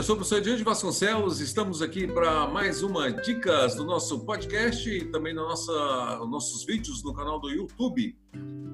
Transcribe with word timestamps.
Eu 0.00 0.04
sou 0.04 0.14
o 0.14 0.18
professor 0.18 0.40
Diante 0.40 0.64
Vasconcelos, 0.64 1.42
estamos 1.42 1.82
aqui 1.82 2.06
para 2.06 2.46
mais 2.46 2.82
uma 2.82 3.12
Dicas 3.12 3.74
do 3.74 3.84
nosso 3.84 4.20
podcast 4.20 4.88
e 4.88 5.04
também 5.04 5.34
na 5.34 5.42
nossa, 5.42 5.72
nossos 6.26 6.64
vídeos 6.64 7.04
no 7.04 7.12
canal 7.12 7.38
do 7.38 7.50
YouTube, 7.50 8.16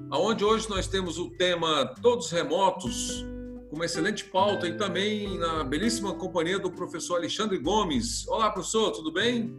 onde 0.09 0.45
hoje 0.45 0.69
nós 0.69 0.87
temos 0.87 1.19
o 1.19 1.29
tema 1.31 1.93
Todos 2.01 2.31
Remotos, 2.31 3.25
com 3.69 3.75
uma 3.75 3.83
excelente 3.83 4.23
pauta 4.23 4.69
e 4.69 4.77
também 4.77 5.37
na 5.37 5.65
belíssima 5.65 6.13
companhia 6.13 6.59
do 6.59 6.71
professor 6.71 7.17
Alexandre 7.17 7.57
Gomes. 7.57 8.25
Olá, 8.29 8.49
professor, 8.49 8.91
tudo 8.91 9.11
bem? 9.11 9.53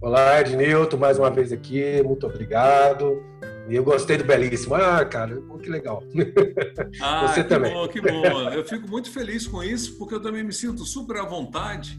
Olá, 0.00 0.40
Ednilton, 0.40 0.96
mais 0.96 1.18
uma 1.18 1.28
vez 1.28 1.50
aqui, 1.50 2.00
muito 2.04 2.24
obrigado. 2.24 3.20
E 3.68 3.76
eu 3.76 3.84
gostei 3.84 4.16
do 4.16 4.24
belíssimo. 4.24 4.74
Ah, 4.74 5.04
cara, 5.04 5.40
que 5.62 5.68
legal. 5.68 6.02
Ah, 7.00 7.28
Você 7.28 7.42
que 7.42 7.48
também. 7.48 7.72
bom, 7.72 7.88
que 7.88 8.00
bom. 8.00 8.24
Eu 8.50 8.64
fico 8.64 8.88
muito 8.88 9.10
feliz 9.10 9.46
com 9.46 9.62
isso, 9.62 9.96
porque 9.98 10.14
eu 10.14 10.20
também 10.20 10.42
me 10.42 10.52
sinto 10.52 10.84
super 10.84 11.18
à 11.18 11.24
vontade 11.24 11.98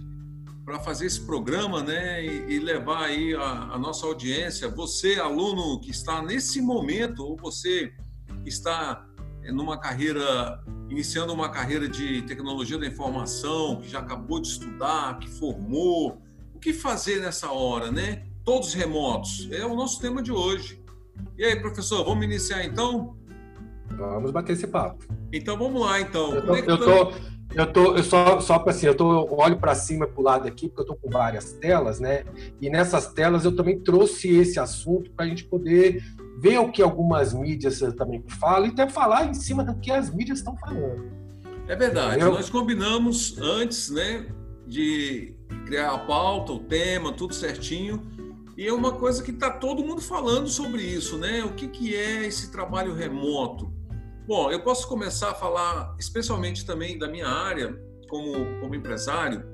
para 0.66 0.80
fazer 0.80 1.05
esse 1.05 1.22
programa, 1.22 1.82
né, 1.82 2.24
e, 2.24 2.54
e 2.54 2.60
levar 2.60 3.05
aí 3.05 3.34
a, 3.34 3.74
a, 3.74 3.77
nossa 3.80 4.05
audiência, 4.05 4.68
você 4.68 5.16
aluno 5.16 5.80
que 5.80 5.90
está 5.90 6.22
nesse 6.22 6.62
momento 6.62 7.26
ou 7.26 7.36
você 7.36 7.91
que 8.44 8.49
está 8.49 9.04
eh, 9.44 9.52
numa 9.52 9.80
carreira 9.80 10.62
iniciando 10.90 11.34
uma 11.34 11.49
carreira 11.49 11.88
de 11.88 12.22
tecnologia 12.24 12.77
da 12.77 12.86
informação, 12.86 13.77
que 13.82 13.90
já 13.90 13.99
acabou 13.99 14.40
de 14.40 14.48
estudar, 14.48 15.18
que 15.18 15.27
formou, 15.27 16.21
o 16.54 16.60
que 16.60 16.74
fazer 16.74 17.20
nessa 17.20 17.52
hora, 17.52 17.91
né? 17.91 18.26
Todos 18.43 18.74
remotos. 18.74 19.48
É 19.52 19.65
o 19.65 19.76
nosso 19.76 19.99
tema 19.99 20.21
de 20.21 20.32
hoje. 20.32 20.79
E 21.37 21.45
aí, 21.45 21.55
professor, 21.59 22.03
vamos 22.03 22.25
iniciar 22.25 22.63
então? 22.65 23.15
Vamos 23.98 24.31
bater 24.31 24.53
esse 24.53 24.67
papo. 24.67 25.05
Então 25.31 25.57
vamos 25.57 25.81
lá, 25.81 25.99
então. 25.99 26.35
Eu 26.35 26.45
tô, 26.45 26.55
é 26.55 26.59
eu 26.59 26.77
tô, 26.77 27.13
eu 27.55 27.73
tô 27.73 27.95
eu 27.98 28.03
só, 28.03 28.39
só 28.39 28.59
para 28.59 28.71
assim, 28.71 28.87
eu 28.87 28.95
tô, 28.95 29.12
eu 29.12 29.37
olho 29.37 29.57
para 29.57 29.73
cima 29.75 30.05
e 30.05 30.07
para 30.07 30.21
o 30.21 30.23
lado 30.23 30.47
aqui, 30.47 30.67
porque 30.67 30.81
eu 30.81 30.93
estou 30.93 30.97
com 30.97 31.09
várias 31.09 31.53
telas, 31.53 31.99
né? 31.99 32.23
E 32.62 32.70
nessas 32.70 33.07
telas 33.07 33.45
eu 33.45 33.55
também 33.55 33.79
trouxe 33.79 34.29
esse 34.29 34.59
assunto 34.59 35.12
para 35.12 35.25
a 35.25 35.27
gente 35.27 35.45
poder 35.45 36.03
ver 36.40 36.57
o 36.59 36.71
que 36.71 36.81
algumas 36.81 37.34
mídias 37.34 37.79
também 37.97 38.23
falam 38.40 38.67
e 38.67 38.71
até 38.71 38.87
falar 38.87 39.25
em 39.25 39.34
cima 39.34 39.63
do 39.63 39.75
que 39.75 39.91
as 39.91 40.13
mídias 40.13 40.40
estão 40.40 40.55
falando. 40.57 41.12
É 41.67 41.75
verdade. 41.75 42.15
Entendeu? 42.15 42.34
Nós 42.34 42.49
combinamos 42.49 43.37
antes, 43.37 43.90
né, 43.90 44.25
de 44.65 45.35
criar 45.65 45.91
a 45.91 45.97
pauta, 45.97 46.53
o 46.53 46.59
tema, 46.59 47.12
tudo 47.12 47.34
certinho. 47.34 48.07
E 48.60 48.68
é 48.68 48.74
uma 48.74 48.91
coisa 48.91 49.24
que 49.24 49.32
está 49.32 49.49
todo 49.49 49.82
mundo 49.82 50.02
falando 50.02 50.49
sobre 50.49 50.82
isso, 50.82 51.18
né? 51.18 51.46
O 51.46 51.54
que, 51.54 51.65
que 51.65 51.96
é 51.96 52.26
esse 52.26 52.52
trabalho 52.52 52.93
remoto? 52.93 53.74
Bom, 54.27 54.52
eu 54.52 54.62
posso 54.62 54.85
começar 54.85 55.32
a 55.32 55.34
falar 55.34 55.96
especialmente 55.98 56.65
também 56.65 56.98
da 56.99 57.07
minha 57.07 57.26
área 57.26 57.74
como, 58.10 58.60
como 58.60 58.76
empresário. 58.76 59.46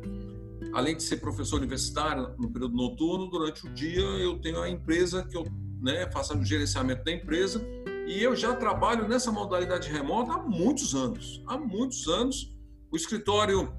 Além 0.73 0.97
de 0.97 1.03
ser 1.03 1.17
professor 1.17 1.57
universitário 1.57 2.33
no 2.39 2.51
período 2.51 2.75
noturno, 2.75 3.29
durante 3.29 3.67
o 3.67 3.73
dia 3.75 4.01
eu 4.01 4.39
tenho 4.39 4.59
a 4.59 4.67
empresa 4.67 5.23
que 5.23 5.37
eu 5.37 5.43
né, 5.79 6.09
faço 6.11 6.35
o 6.35 6.43
gerenciamento 6.43 7.03
da 7.03 7.11
empresa 7.11 7.63
e 8.07 8.23
eu 8.23 8.35
já 8.35 8.55
trabalho 8.55 9.07
nessa 9.07 9.31
modalidade 9.31 9.87
remota 9.87 10.31
há 10.31 10.39
muitos 10.39 10.95
anos. 10.95 11.43
Há 11.45 11.59
muitos 11.59 12.07
anos. 12.07 12.57
O 12.91 12.97
escritório 12.97 13.71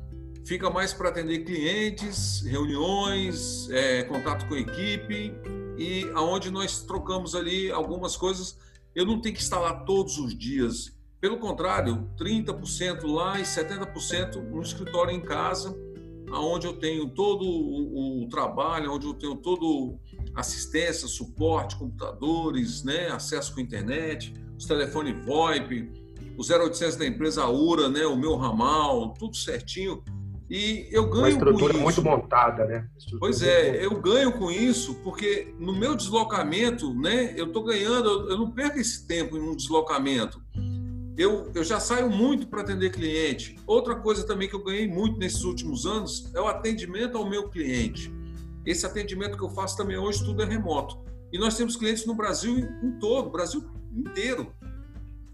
fica 0.47 0.71
mais 0.71 0.95
para 0.95 1.09
atender 1.09 1.41
clientes, 1.41 2.43
reuniões, 2.43 3.69
é, 3.71 4.05
contato 4.05 4.47
com 4.47 4.55
a 4.55 4.61
equipe 4.61 5.35
e 5.77 6.09
aonde 6.15 6.51
nós 6.51 6.83
trocamos 6.83 7.35
ali 7.35 7.71
algumas 7.71 8.17
coisas 8.17 8.57
eu 8.95 9.05
não 9.05 9.21
tenho 9.21 9.35
que 9.35 9.55
lá 9.55 9.75
todos 9.75 10.19
os 10.19 10.35
dias. 10.35 10.97
Pelo 11.21 11.39
contrário, 11.39 12.09
30% 12.19 13.05
lá 13.05 13.39
e 13.39 13.43
70% 13.43 14.37
no 14.37 14.63
escritório 14.63 15.13
em 15.13 15.21
casa, 15.21 15.77
onde 16.33 16.67
eu 16.67 16.73
tenho 16.79 17.11
todo 17.11 17.45
o, 17.45 18.23
o 18.23 18.29
trabalho, 18.29 18.93
onde 18.93 19.07
eu 19.07 19.13
tenho 19.13 19.37
todo 19.37 19.99
assistência, 20.35 21.07
suporte, 21.09 21.77
computadores, 21.77 22.83
né, 22.85 23.09
acesso 23.09 23.55
com 23.55 23.61
internet, 23.61 24.33
os 24.57 24.65
telefones 24.65 25.23
VoIP, 25.27 25.91
o 26.39 26.43
0800 26.43 26.97
da 26.97 27.07
empresa 27.07 27.47
URA, 27.47 27.89
né, 27.91 28.07
o 28.07 28.17
meu 28.17 28.37
ramal, 28.37 29.13
tudo 29.15 29.37
certinho 29.37 30.03
e 30.49 30.89
eu 30.93 31.09
ganho 31.09 31.19
Uma 31.23 31.29
estrutura 31.29 31.75
com 31.75 31.81
muito 31.81 32.03
montada, 32.03 32.65
né? 32.65 32.89
Pois 33.19 33.43
é, 33.43 33.85
eu 33.85 34.01
ganho 34.01 34.33
com 34.33 34.51
isso 34.51 34.95
porque 35.03 35.53
no 35.59 35.75
meu 35.75 35.97
deslocamento, 35.97 36.95
né, 36.95 37.35
eu 37.37 37.47
estou 37.47 37.65
ganhando, 37.65 38.31
eu 38.31 38.39
não 38.39 38.51
perco 38.51 38.79
esse 38.79 39.07
tempo 39.07 39.37
em 39.37 39.41
um 39.41 39.57
deslocamento. 39.57 40.41
Eu, 41.17 41.51
eu 41.55 41.65
já 41.65 41.81
saio 41.81 42.11
muito 42.11 42.47
para 42.47 42.61
atender 42.61 42.91
cliente. 42.91 43.57
Outra 43.67 43.97
coisa 43.97 44.25
também 44.25 44.49
que 44.49 44.55
eu 44.55 44.63
ganhei 44.63 44.87
muito 44.87 45.19
nesses 45.19 45.43
últimos 45.43 45.85
anos 45.85 46.31
é 46.35 46.41
o 46.41 46.47
atendimento 46.47 47.17
ao 47.17 47.29
meu 47.29 47.49
cliente. 47.49 48.13
Esse 48.65 48.85
atendimento 48.87 49.37
que 49.37 49.43
eu 49.43 49.51
faço 49.51 49.77
também 49.77 49.97
hoje, 49.97 50.25
tudo 50.25 50.43
é 50.43 50.45
remoto. 50.45 50.99
E 51.33 51.39
nós 51.39 51.57
temos 51.57 51.75
clientes 51.75 52.07
no 52.07 52.15
Brasil 52.15 52.57
em 52.83 52.93
todo, 53.01 53.31
Brasil 53.31 53.65
inteiro. 53.93 54.53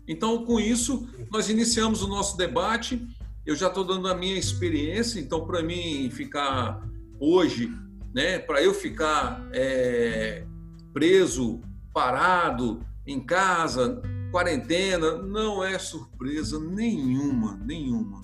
Então, 0.06 0.44
com 0.44 0.58
isso, 0.58 1.06
nós 1.30 1.48
iniciamos 1.48 2.02
o 2.02 2.08
nosso 2.08 2.36
debate 2.36 3.04
eu 3.44 3.56
já 3.56 3.68
estou 3.68 3.84
dando 3.84 4.08
a 4.08 4.14
minha 4.14 4.38
experiência, 4.38 5.20
então 5.20 5.44
para 5.46 5.62
mim 5.62 6.08
ficar 6.10 6.80
hoje, 7.18 7.72
né, 8.14 8.38
para 8.38 8.62
eu 8.62 8.72
ficar 8.72 9.48
é, 9.52 10.44
preso, 10.92 11.60
parado 11.92 12.80
em 13.06 13.20
casa, 13.20 14.00
quarentena, 14.30 15.16
não 15.16 15.62
é 15.62 15.78
surpresa 15.78 16.58
nenhuma, 16.58 17.56
nenhuma. 17.64 18.22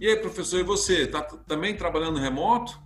E 0.00 0.06
aí, 0.06 0.16
professor, 0.16 0.60
e 0.60 0.62
você, 0.62 1.02
está 1.02 1.22
também 1.22 1.74
trabalhando 1.76 2.18
remoto? 2.18 2.78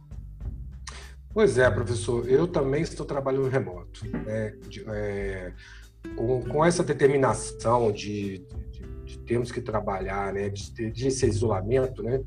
Pois 1.34 1.58
é, 1.58 1.70
professor, 1.70 2.28
eu 2.28 2.46
também 2.46 2.82
estou 2.82 3.04
trabalhando 3.04 3.48
remoto. 3.48 4.06
Né? 4.06 4.54
É, 4.88 5.52
com, 6.16 6.42
com 6.42 6.64
essa 6.64 6.82
determinação 6.82 7.92
de, 7.92 8.46
de 9.12 9.18
termos 9.18 9.52
que 9.52 9.60
trabalhar, 9.60 10.32
né, 10.32 10.48
de, 10.48 10.90
de 10.90 11.08
esse 11.08 11.26
isolamento, 11.26 12.02
né, 12.02 12.22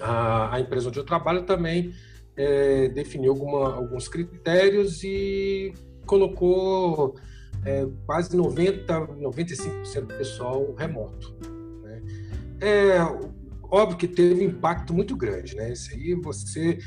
a, 0.00 0.56
a, 0.56 0.60
empresa 0.60 0.88
onde 0.88 0.98
eu 0.98 1.04
trabalho 1.04 1.42
também 1.42 1.92
é, 2.36 2.88
definiu 2.88 3.32
alguma, 3.32 3.74
alguns 3.74 4.08
critérios 4.08 5.04
e 5.04 5.72
colocou 6.06 7.16
é, 7.64 7.86
quase 8.06 8.36
90, 8.36 9.06
95% 9.08 10.00
do 10.00 10.14
pessoal 10.14 10.74
remoto. 10.74 11.34
Né. 11.82 12.02
É 12.60 12.98
óbvio 13.62 13.98
que 13.98 14.08
teve 14.08 14.44
um 14.44 14.48
impacto 14.48 14.92
muito 14.92 15.16
grande, 15.16 15.54
né? 15.54 15.72
Isso 15.72 15.92
aí 15.92 16.14
você 16.14 16.78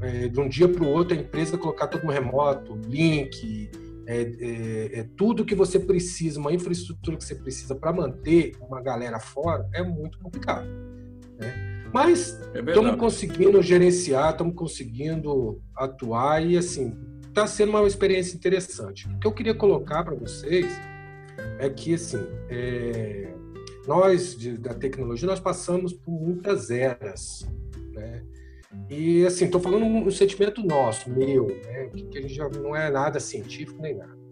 é, 0.00 0.28
de 0.28 0.40
um 0.40 0.48
dia 0.48 0.68
para 0.68 0.82
o 0.82 0.88
outro 0.88 1.16
a 1.16 1.20
empresa 1.20 1.58
colocar 1.58 1.86
todo 1.86 2.02
mundo 2.02 2.12
remoto, 2.12 2.74
link, 2.88 3.70
é, 4.06 4.22
é, 4.22 5.00
é, 5.00 5.08
tudo 5.16 5.44
que 5.44 5.54
você 5.54 5.78
precisa, 5.78 6.38
uma 6.38 6.52
infraestrutura 6.52 7.16
que 7.16 7.24
você 7.24 7.34
precisa 7.34 7.74
para 7.74 7.92
manter 7.92 8.56
uma 8.60 8.80
galera 8.80 9.18
fora, 9.18 9.68
é 9.72 9.82
muito 9.82 10.18
complicado. 10.18 10.66
Né? 11.38 11.90
Mas 11.92 12.40
estamos 12.54 12.92
é 12.92 12.96
conseguindo 12.96 13.62
gerenciar, 13.62 14.32
estamos 14.32 14.54
conseguindo 14.54 15.62
atuar 15.76 16.44
e 16.44 16.56
assim 16.56 16.96
está 17.28 17.46
sendo 17.46 17.70
uma 17.70 17.86
experiência 17.86 18.36
interessante. 18.36 19.08
O 19.08 19.18
que 19.18 19.26
eu 19.26 19.32
queria 19.32 19.54
colocar 19.54 20.04
para 20.04 20.14
vocês 20.14 20.66
é 21.58 21.68
que 21.68 21.94
assim 21.94 22.24
é, 22.48 23.34
nós 23.86 24.36
de, 24.36 24.56
da 24.56 24.74
tecnologia 24.74 25.26
nós 25.26 25.40
passamos 25.40 25.92
por 25.92 26.12
muitas 26.12 26.70
eras, 26.70 27.46
né? 27.92 28.22
E 28.88 29.24
assim, 29.26 29.46
estou 29.46 29.60
falando 29.60 29.84
um, 29.84 30.10
sentimento 30.10 30.62
nosso, 30.64 31.10
meu, 31.10 31.46
né? 31.46 31.90
que 32.10 32.18
a 32.18 32.22
gente 32.22 32.34
já 32.34 32.48
não 32.48 32.76
é 32.76 32.90
nada 32.90 33.18
científico 33.18 33.80
nem 33.80 33.96
nada. 33.96 34.24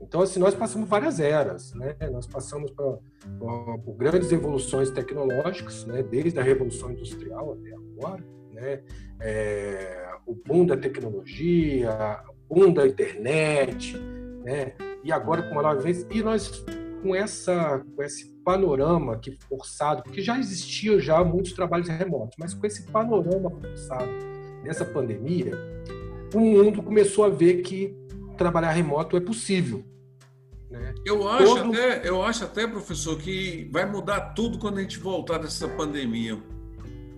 Então, 0.00 0.20
assim, 0.20 0.40
nós 0.40 0.54
passamos 0.54 0.88
várias 0.88 1.20
eras, 1.20 1.72
né? 1.74 1.96
Nós 2.10 2.26
passamos 2.26 2.70
por, 2.72 3.00
por, 3.38 3.94
grandes 3.94 4.30
evoluções 4.32 4.90
tecnológicas, 4.90 5.86
né? 5.86 6.02
Desde 6.02 6.38
a 6.38 6.42
Revolução 6.42 6.90
Industrial 6.90 7.52
até 7.52 7.72
agora, 7.72 8.24
né? 8.50 8.82
É, 9.20 10.10
o 10.26 10.34
boom 10.34 10.66
da 10.66 10.76
tecnologia, 10.76 12.20
o 12.48 12.54
boom 12.54 12.72
da 12.72 12.86
internet, 12.86 13.96
né? 14.44 14.74
E 15.04 15.12
agora 15.12 15.42
com 15.44 15.58
uma 15.58 15.74
vez 15.74 16.06
e 16.10 16.22
nós 16.22 16.64
com 17.02 17.14
essa 17.14 17.84
com 17.96 18.02
esse 18.02 18.31
panorama 18.44 19.18
que 19.18 19.36
forçado, 19.48 20.02
porque 20.02 20.20
já 20.20 20.38
existiam 20.38 20.98
já 20.98 21.22
muitos 21.24 21.52
trabalhos 21.52 21.88
remotos, 21.88 22.36
mas 22.38 22.54
com 22.54 22.66
esse 22.66 22.84
panorama 22.84 23.50
forçado 23.50 24.10
nessa 24.62 24.84
pandemia, 24.84 25.52
o 26.34 26.40
mundo 26.40 26.82
começou 26.82 27.24
a 27.24 27.28
ver 27.28 27.62
que 27.62 27.96
trabalhar 28.36 28.70
remoto 28.70 29.16
é 29.16 29.20
possível. 29.20 29.84
Né? 30.70 30.94
Eu 31.04 31.28
acho 31.28 31.56
Todo... 31.56 31.72
até, 31.72 32.08
eu 32.08 32.22
acho 32.22 32.44
até, 32.44 32.66
professor, 32.66 33.18
que 33.18 33.68
vai 33.70 33.84
mudar 33.84 34.32
tudo 34.34 34.58
quando 34.58 34.78
a 34.78 34.82
gente 34.82 34.98
voltar 34.98 35.38
dessa 35.38 35.68
pandemia. 35.68 36.38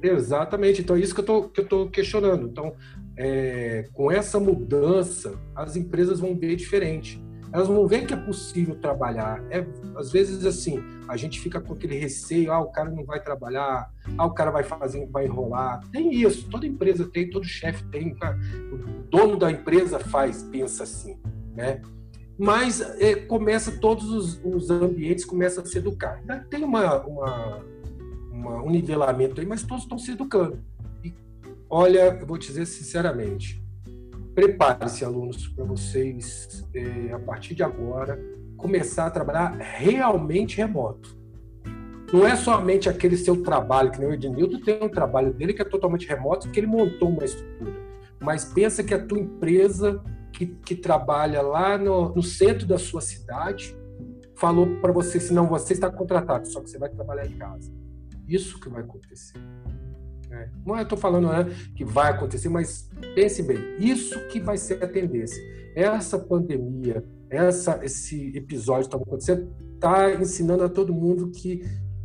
Exatamente. 0.03 0.82
Então 0.82 0.97
é 0.97 1.00
isso 1.00 1.15
que 1.15 1.21
eu 1.21 1.25
tô, 1.25 1.49
que 1.49 1.91
questionando. 1.91 2.49
Então, 2.49 2.75
é, 3.17 3.88
com 3.93 4.11
essa 4.11 4.41
mudança, 4.41 5.38
as 5.55 5.76
empresas 5.76 6.21
vão 6.21 6.37
ver 6.37 6.56
diferente 6.56 7.24
elas 7.54 7.68
vão 7.68 7.86
ver 7.86 8.04
que 8.04 8.12
é 8.12 8.16
possível 8.16 8.74
trabalhar. 8.74 9.40
É, 9.48 9.64
às 9.94 10.10
vezes, 10.10 10.44
assim, 10.44 10.82
a 11.06 11.16
gente 11.16 11.40
fica 11.40 11.60
com 11.60 11.72
aquele 11.72 11.96
receio, 11.96 12.52
ah, 12.52 12.58
o 12.58 12.72
cara 12.72 12.90
não 12.90 13.04
vai 13.04 13.22
trabalhar, 13.22 13.88
ah, 14.18 14.26
o 14.26 14.32
cara 14.32 14.50
vai 14.50 14.64
fazer, 14.64 15.06
vai 15.06 15.26
enrolar. 15.26 15.80
Tem 15.92 16.12
isso, 16.12 16.50
toda 16.50 16.66
empresa 16.66 17.08
tem, 17.08 17.30
todo 17.30 17.44
chefe 17.44 17.84
tem, 17.90 18.12
o 18.72 18.76
dono 19.08 19.36
da 19.36 19.52
empresa 19.52 20.00
faz, 20.00 20.42
pensa 20.42 20.82
assim, 20.82 21.16
né? 21.54 21.80
Mas 22.36 22.80
é, 23.00 23.14
começa, 23.14 23.70
todos 23.70 24.10
os, 24.10 24.40
os, 24.44 24.68
ambientes 24.68 25.24
começam 25.24 25.62
a 25.62 25.66
se 25.66 25.78
educar. 25.78 26.20
Tem 26.50 26.64
uma, 26.64 27.06
uma, 27.06 27.64
uma, 28.32 28.62
um 28.64 28.70
nivelamento 28.70 29.40
aí, 29.40 29.46
mas 29.46 29.62
todos 29.62 29.84
estão 29.84 29.96
se 29.96 30.10
educando. 30.10 30.58
E, 31.04 31.14
olha, 31.70 32.18
eu 32.20 32.26
vou 32.26 32.36
te 32.36 32.48
dizer 32.48 32.66
sinceramente, 32.66 33.63
prepare-se, 34.34 35.04
alunos, 35.04 35.48
para 35.48 35.64
vocês, 35.64 36.66
é, 36.75 37.12
a 37.12 37.19
partir 37.19 37.54
de 37.54 37.62
agora, 37.62 38.19
começar 38.56 39.06
a 39.06 39.10
trabalhar 39.10 39.56
realmente 39.58 40.56
remoto. 40.56 41.16
Não 42.12 42.26
é 42.26 42.36
somente 42.36 42.88
aquele 42.88 43.16
seu 43.16 43.42
trabalho, 43.42 43.90
que 43.90 43.98
nem 43.98 44.08
o 44.08 44.12
Ednilton 44.12 44.60
tem 44.60 44.82
um 44.82 44.88
trabalho 44.88 45.32
dele 45.32 45.52
que 45.52 45.62
é 45.62 45.64
totalmente 45.64 46.06
remoto, 46.06 46.48
que 46.50 46.60
ele 46.60 46.66
montou 46.66 47.08
uma 47.08 47.25
estrutura. 47.25 47.75
Mas 48.20 48.44
pensa 48.44 48.82
que 48.82 48.94
a 48.94 49.04
tua 49.04 49.19
empresa 49.19 50.02
que, 50.32 50.46
que 50.46 50.75
trabalha 50.75 51.42
lá 51.42 51.76
no, 51.78 52.14
no 52.14 52.22
centro 52.22 52.66
da 52.66 52.78
sua 52.78 53.00
cidade 53.00 53.76
falou 54.37 54.66
para 54.80 54.92
você, 54.92 55.20
se 55.20 55.32
não 55.32 55.46
você 55.46 55.72
está 55.72 55.90
contratado, 55.90 56.46
só 56.48 56.60
que 56.60 56.70
você 56.70 56.78
vai 56.78 56.88
trabalhar 56.88 57.26
em 57.26 57.37
casa. 57.37 57.72
Isso 58.28 58.60
que 58.60 58.69
vai 58.69 58.82
acontecer. 58.82 59.38
Não 60.64 60.76
é 60.76 60.82
estou 60.82 60.99
falando 60.99 61.29
né, 61.29 61.46
que 61.75 61.85
vai 61.85 62.11
acontecer, 62.11 62.49
mas 62.49 62.91
pense 63.14 63.43
bem, 63.43 63.58
isso 63.79 64.19
que 64.29 64.41
vai 64.41 64.56
ser 64.56 64.82
a 64.82 64.88
tendência. 64.88 65.43
Essa 65.75 66.19
pandemia, 66.19 67.05
essa, 67.29 67.81
esse 67.82 68.37
episódio 68.37 68.88
que 68.88 68.94
está 68.94 68.96
acontecendo, 68.96 69.52
está 69.75 70.14
ensinando 70.14 70.64
a 70.64 70.69
todo 70.69 70.93
mundo 70.93 71.31
que 71.31 71.62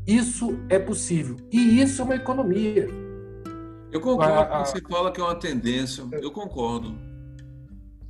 isso 0.07 0.59
é 0.69 0.79
possível. 0.79 1.37
E 1.51 1.81
isso 1.81 2.01
é 2.01 2.05
uma 2.05 2.15
economia. 2.15 2.87
Eu 3.91 4.01
concordo 4.01 4.33
a, 4.33 4.61
a, 4.61 4.65
você 4.65 4.81
fala 4.81 5.11
que 5.11 5.21
é 5.21 5.23
uma 5.23 5.35
tendência. 5.35 6.03
Eu 6.11 6.31
concordo. 6.31 6.95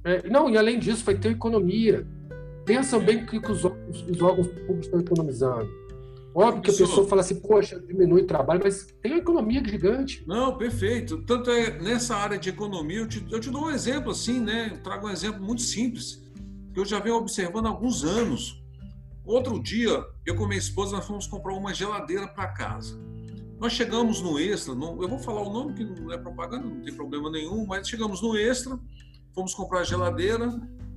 É, 0.03 0.29
não, 0.29 0.49
e 0.49 0.57
além 0.57 0.79
disso, 0.79 1.03
vai 1.03 1.15
ter 1.15 1.31
economia. 1.31 2.07
Pensa 2.65 2.99
bem 2.99 3.25
que 3.25 3.37
os 3.37 3.63
os 3.63 4.21
órgãos 4.21 4.47
públicos 4.47 4.85
estão 4.85 4.99
economizando. 4.99 5.69
Óbvio 6.39 6.61
que 6.61 6.71
a 6.71 6.73
pessoa 6.73 7.05
fala 7.05 7.19
assim, 7.19 7.35
poxa, 7.35 7.77
diminui 7.81 8.21
o 8.21 8.25
trabalho, 8.25 8.61
mas 8.63 8.85
tem 9.01 9.11
uma 9.11 9.19
economia 9.19 9.61
gigante. 9.61 10.23
Não, 10.25 10.57
perfeito. 10.57 11.21
Tanto 11.23 11.51
é 11.51 11.77
nessa 11.81 12.15
área 12.15 12.37
de 12.37 12.47
economia, 12.47 12.99
eu 12.99 13.07
te, 13.09 13.25
eu 13.29 13.41
te 13.41 13.49
dou 13.49 13.65
um 13.65 13.69
exemplo 13.69 14.11
assim, 14.11 14.39
né? 14.39 14.69
Eu 14.71 14.81
trago 14.81 15.07
um 15.07 15.09
exemplo 15.09 15.43
muito 15.43 15.61
simples, 15.61 16.23
que 16.73 16.79
eu 16.79 16.85
já 16.85 16.97
venho 16.99 17.17
observando 17.17 17.65
há 17.65 17.69
alguns 17.69 18.05
anos. 18.05 18.63
Outro 19.25 19.61
dia, 19.61 20.01
eu 20.25 20.33
com 20.35 20.47
minha 20.47 20.57
esposa, 20.57 20.95
nós 20.95 21.05
fomos 21.05 21.27
comprar 21.27 21.53
uma 21.53 21.73
geladeira 21.73 22.25
para 22.25 22.47
casa. 22.47 22.97
Nós 23.59 23.73
chegamos 23.73 24.21
no 24.21 24.39
Extra, 24.39 24.73
não, 24.73 25.01
eu 25.01 25.09
vou 25.09 25.19
falar 25.19 25.41
o 25.41 25.51
nome 25.51 25.73
que 25.73 25.83
não 25.83 26.09
é 26.13 26.17
propaganda, 26.17 26.65
não 26.65 26.81
tem 26.81 26.93
problema 26.93 27.29
nenhum, 27.29 27.65
mas 27.65 27.85
chegamos 27.89 28.21
no 28.21 28.37
Extra, 28.37 28.79
fomos 29.35 29.53
comprar 29.53 29.81
a 29.81 29.83
geladeira, 29.83 30.49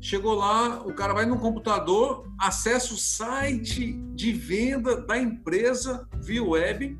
chegou 0.02 0.34
lá, 0.34 0.82
o 0.82 0.92
cara 0.92 1.14
vai 1.14 1.24
no 1.24 1.38
computador, 1.38 2.26
acessa 2.36 2.92
o 2.92 2.96
site 2.96 3.92
de 4.14 4.32
venda 4.32 5.00
da 5.00 5.16
empresa 5.16 6.08
via 6.20 6.42
web, 6.42 6.98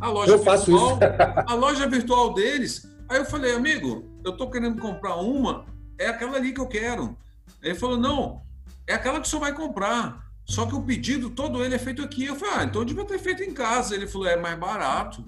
a 0.00 0.08
loja 0.08 0.32
eu 0.32 0.38
virtual, 0.38 0.98
a 1.44 1.54
loja 1.54 1.88
virtual 1.88 2.32
deles. 2.32 2.88
Aí 3.08 3.18
eu 3.18 3.24
falei, 3.24 3.54
amigo, 3.54 4.08
eu 4.24 4.30
estou 4.30 4.48
querendo 4.48 4.80
comprar 4.80 5.16
uma, 5.16 5.66
é 5.98 6.06
aquela 6.06 6.36
ali 6.36 6.52
que 6.52 6.60
eu 6.60 6.68
quero. 6.68 7.18
Ele 7.60 7.74
falou, 7.74 7.98
não, 7.98 8.40
é 8.86 8.94
aquela 8.94 9.20
que 9.20 9.26
o 9.26 9.28
senhor 9.28 9.40
vai 9.40 9.52
comprar. 9.52 10.24
Só 10.44 10.64
que 10.64 10.76
o 10.76 10.82
pedido 10.82 11.30
todo 11.30 11.62
ele 11.62 11.74
é 11.74 11.78
feito 11.78 12.02
aqui. 12.02 12.26
Eu 12.26 12.36
falei, 12.36 12.54
ah, 12.54 12.64
então 12.64 12.82
eu 12.82 12.86
devia 12.86 13.04
ter 13.04 13.18
feito 13.18 13.42
em 13.42 13.52
casa. 13.52 13.94
Ele 13.94 14.06
falou, 14.06 14.28
é 14.28 14.36
mais 14.36 14.58
barato. 14.58 15.24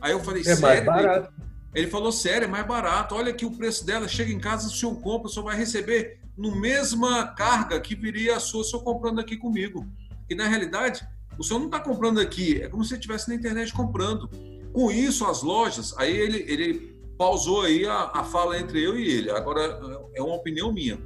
Aí 0.00 0.10
eu 0.12 0.20
falei, 0.20 0.42
é 0.42 0.56
sério? 0.56 0.60
Mais 0.60 0.84
barato. 0.84 1.32
Ele 1.74 1.86
falou, 1.86 2.12
sério, 2.12 2.44
é 2.44 2.48
mais 2.48 2.66
barato. 2.66 3.14
Olha 3.14 3.30
aqui 3.30 3.46
o 3.46 3.50
preço 3.52 3.86
dela, 3.86 4.08
chega 4.08 4.30
em 4.30 4.40
casa, 4.40 4.66
o 4.66 4.70
senhor 4.70 4.94
compra, 5.00 5.28
o 5.28 5.30
senhor 5.30 5.46
vai 5.46 5.56
receber 5.56 6.21
no 6.36 6.54
mesma 6.56 7.26
carga 7.28 7.80
que 7.80 7.94
viria 7.94 8.36
a 8.36 8.40
sua 8.40 8.62
o 8.62 8.64
senhor 8.64 8.82
comprando 8.82 9.20
aqui 9.20 9.36
comigo. 9.36 9.86
E 10.28 10.34
na 10.34 10.48
realidade, 10.48 11.06
o 11.38 11.44
senhor 11.44 11.60
não 11.60 11.66
está 11.66 11.80
comprando 11.80 12.20
aqui, 12.20 12.62
é 12.62 12.68
como 12.68 12.84
se 12.84 12.94
estivesse 12.94 13.28
na 13.28 13.34
internet 13.34 13.72
comprando. 13.72 14.28
Com 14.72 14.90
isso, 14.90 15.26
as 15.26 15.42
lojas, 15.42 15.94
aí 15.98 16.16
ele, 16.16 16.44
ele 16.48 16.92
pausou 17.18 17.62
aí 17.62 17.84
a, 17.84 18.10
a 18.14 18.24
fala 18.24 18.58
entre 18.58 18.82
eu 18.82 18.98
e 18.98 19.06
ele. 19.06 19.30
Agora, 19.30 19.80
é 20.14 20.22
uma 20.22 20.34
opinião 20.34 20.72
minha. 20.72 20.98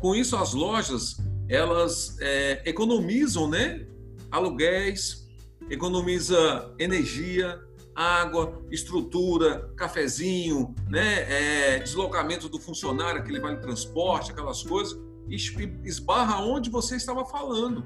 Com 0.00 0.14
isso, 0.14 0.36
as 0.36 0.54
lojas, 0.54 1.16
elas 1.48 2.16
é, 2.20 2.62
economizam, 2.64 3.48
né? 3.48 3.86
Aluguéis, 4.30 5.28
economiza 5.70 6.74
energia, 6.78 7.60
água, 7.98 8.62
estrutura, 8.70 9.72
cafezinho, 9.76 10.72
né, 10.88 11.74
é, 11.74 11.78
deslocamento 11.80 12.48
do 12.48 12.60
funcionário, 12.60 13.20
aquele 13.20 13.40
vale 13.40 13.56
transporte, 13.56 14.30
aquelas 14.30 14.62
coisas, 14.62 14.96
e 15.28 15.34
esbarra 15.84 16.40
onde 16.40 16.70
você 16.70 16.94
estava 16.94 17.24
falando. 17.24 17.84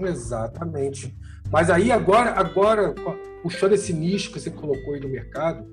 Exatamente. 0.00 1.16
Mas 1.52 1.70
aí 1.70 1.92
agora, 1.92 2.32
agora 2.32 2.92
puxando 3.44 3.74
esse 3.74 3.92
nicho 3.92 4.32
que 4.32 4.40
você 4.40 4.50
colocou 4.50 4.94
aí 4.94 5.00
no 5.00 5.08
mercado, 5.08 5.64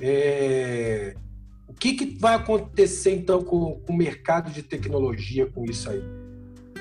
é... 0.00 1.16
o 1.66 1.74
que, 1.74 1.94
que 1.94 2.16
vai 2.16 2.36
acontecer 2.36 3.10
então 3.10 3.42
com, 3.42 3.80
com, 3.80 3.92
o 3.92 3.96
mercado 3.96 4.52
de 4.52 4.62
tecnologia 4.62 5.46
com 5.46 5.64
isso 5.64 5.90
aí? 5.90 6.02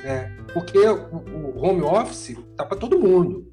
É, 0.04 0.30
porque 0.54 0.78
o, 0.78 1.56
o 1.56 1.66
home 1.66 1.82
office 1.82 2.38
está 2.52 2.64
para 2.64 2.78
todo 2.78 3.00
mundo. 3.00 3.52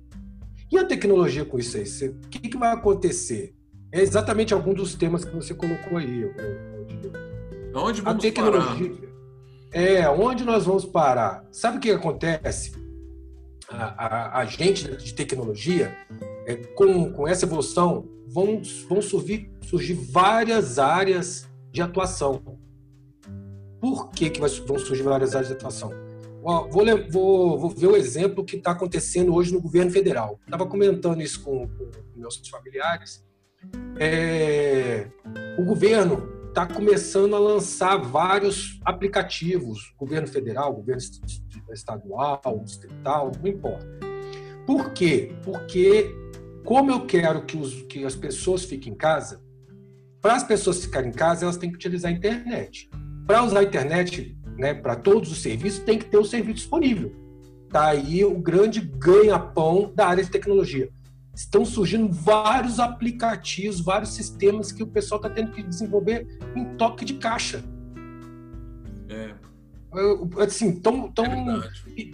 E 0.70 0.78
a 0.78 0.84
tecnologia 0.84 1.44
com 1.44 1.58
isso 1.58 1.76
aí? 1.76 2.08
O 2.08 2.28
que, 2.28 2.38
que 2.48 2.56
vai 2.56 2.72
acontecer? 2.72 3.54
É 3.92 4.00
exatamente 4.00 4.52
algum 4.52 4.74
dos 4.74 4.94
temas 4.94 5.24
que 5.24 5.34
você 5.34 5.54
colocou 5.54 5.98
aí. 5.98 6.24
Onde 7.74 8.00
vamos 8.00 8.24
a 8.24 8.28
tecnologia, 8.28 8.90
parar? 8.90 9.14
É, 9.72 10.08
onde 10.08 10.44
nós 10.44 10.64
vamos 10.64 10.84
parar? 10.84 11.44
Sabe 11.52 11.78
o 11.78 11.80
que 11.80 11.90
acontece? 11.90 12.72
A, 13.68 14.06
a, 14.06 14.38
a 14.40 14.44
gente 14.44 14.96
de 14.96 15.14
tecnologia, 15.14 15.96
é, 16.46 16.56
com, 16.56 17.12
com 17.12 17.26
essa 17.26 17.44
evolução, 17.44 18.08
vão, 18.26 18.60
vão 18.88 19.00
surgir, 19.00 19.50
surgir 19.62 19.94
várias 19.94 20.78
áreas 20.78 21.48
de 21.70 21.82
atuação. 21.82 22.42
Por 23.80 24.10
que, 24.10 24.30
que 24.30 24.40
vão 24.40 24.78
surgir 24.78 25.02
várias 25.02 25.34
áreas 25.34 25.48
de 25.48 25.54
atuação? 25.54 26.03
Vou, 26.44 26.68
vou, 27.10 27.58
vou, 27.58 27.70
ver 27.70 27.86
o 27.86 27.96
exemplo 27.96 28.44
que 28.44 28.56
está 28.56 28.72
acontecendo 28.72 29.34
hoje 29.34 29.50
no 29.50 29.62
governo 29.62 29.90
federal. 29.90 30.38
Estava 30.44 30.66
comentando 30.66 31.22
isso 31.22 31.42
com, 31.42 31.66
com, 31.66 31.90
meus 32.14 32.36
familiares. 32.48 33.24
É, 33.98 35.08
o 35.58 35.64
governo 35.64 36.28
está 36.48 36.66
começando 36.66 37.34
a 37.34 37.38
lançar 37.38 37.96
vários 37.96 38.78
aplicativos, 38.84 39.94
governo 39.98 40.28
federal, 40.28 40.74
governo 40.74 41.00
estadual, 41.72 42.42
distrital, 42.62 43.32
não 43.42 43.50
importa. 43.50 43.88
Por 44.66 44.92
quê? 44.92 45.34
Porque 45.42 46.14
como 46.62 46.90
eu 46.90 47.06
quero 47.06 47.46
que, 47.46 47.56
os, 47.56 47.82
que 47.84 48.04
as 48.04 48.14
pessoas 48.14 48.64
fiquem 48.64 48.92
em 48.92 48.96
casa, 48.96 49.42
para 50.20 50.34
as 50.34 50.44
pessoas 50.44 50.84
ficarem 50.84 51.08
em 51.08 51.14
casa, 51.14 51.46
elas 51.46 51.56
têm 51.56 51.70
que 51.70 51.76
utilizar 51.76 52.12
a 52.12 52.14
internet. 52.14 52.90
Para 53.26 53.42
usar 53.42 53.60
a 53.60 53.64
internet, 53.64 54.36
né, 54.56 54.74
para 54.74 54.96
todos 54.96 55.30
os 55.30 55.42
serviços, 55.42 55.80
tem 55.80 55.98
que 55.98 56.06
ter 56.06 56.18
o 56.18 56.24
serviço 56.24 56.56
disponível. 56.56 57.12
Tá 57.70 57.86
aí 57.86 58.24
o 58.24 58.38
grande 58.38 58.80
ganha-pão 58.80 59.92
da 59.94 60.06
área 60.06 60.22
de 60.22 60.30
tecnologia. 60.30 60.88
Estão 61.34 61.64
surgindo 61.64 62.12
vários 62.12 62.78
aplicativos, 62.78 63.80
vários 63.80 64.10
sistemas 64.10 64.70
que 64.70 64.82
o 64.82 64.86
pessoal 64.86 65.20
está 65.20 65.28
tendo 65.28 65.50
que 65.50 65.62
desenvolver 65.62 66.26
em 66.54 66.76
toque 66.76 67.04
de 67.04 67.14
caixa. 67.14 67.64
É. 69.08 69.34
Assim, 70.40 70.70
estão 70.70 71.12
é 71.18 72.10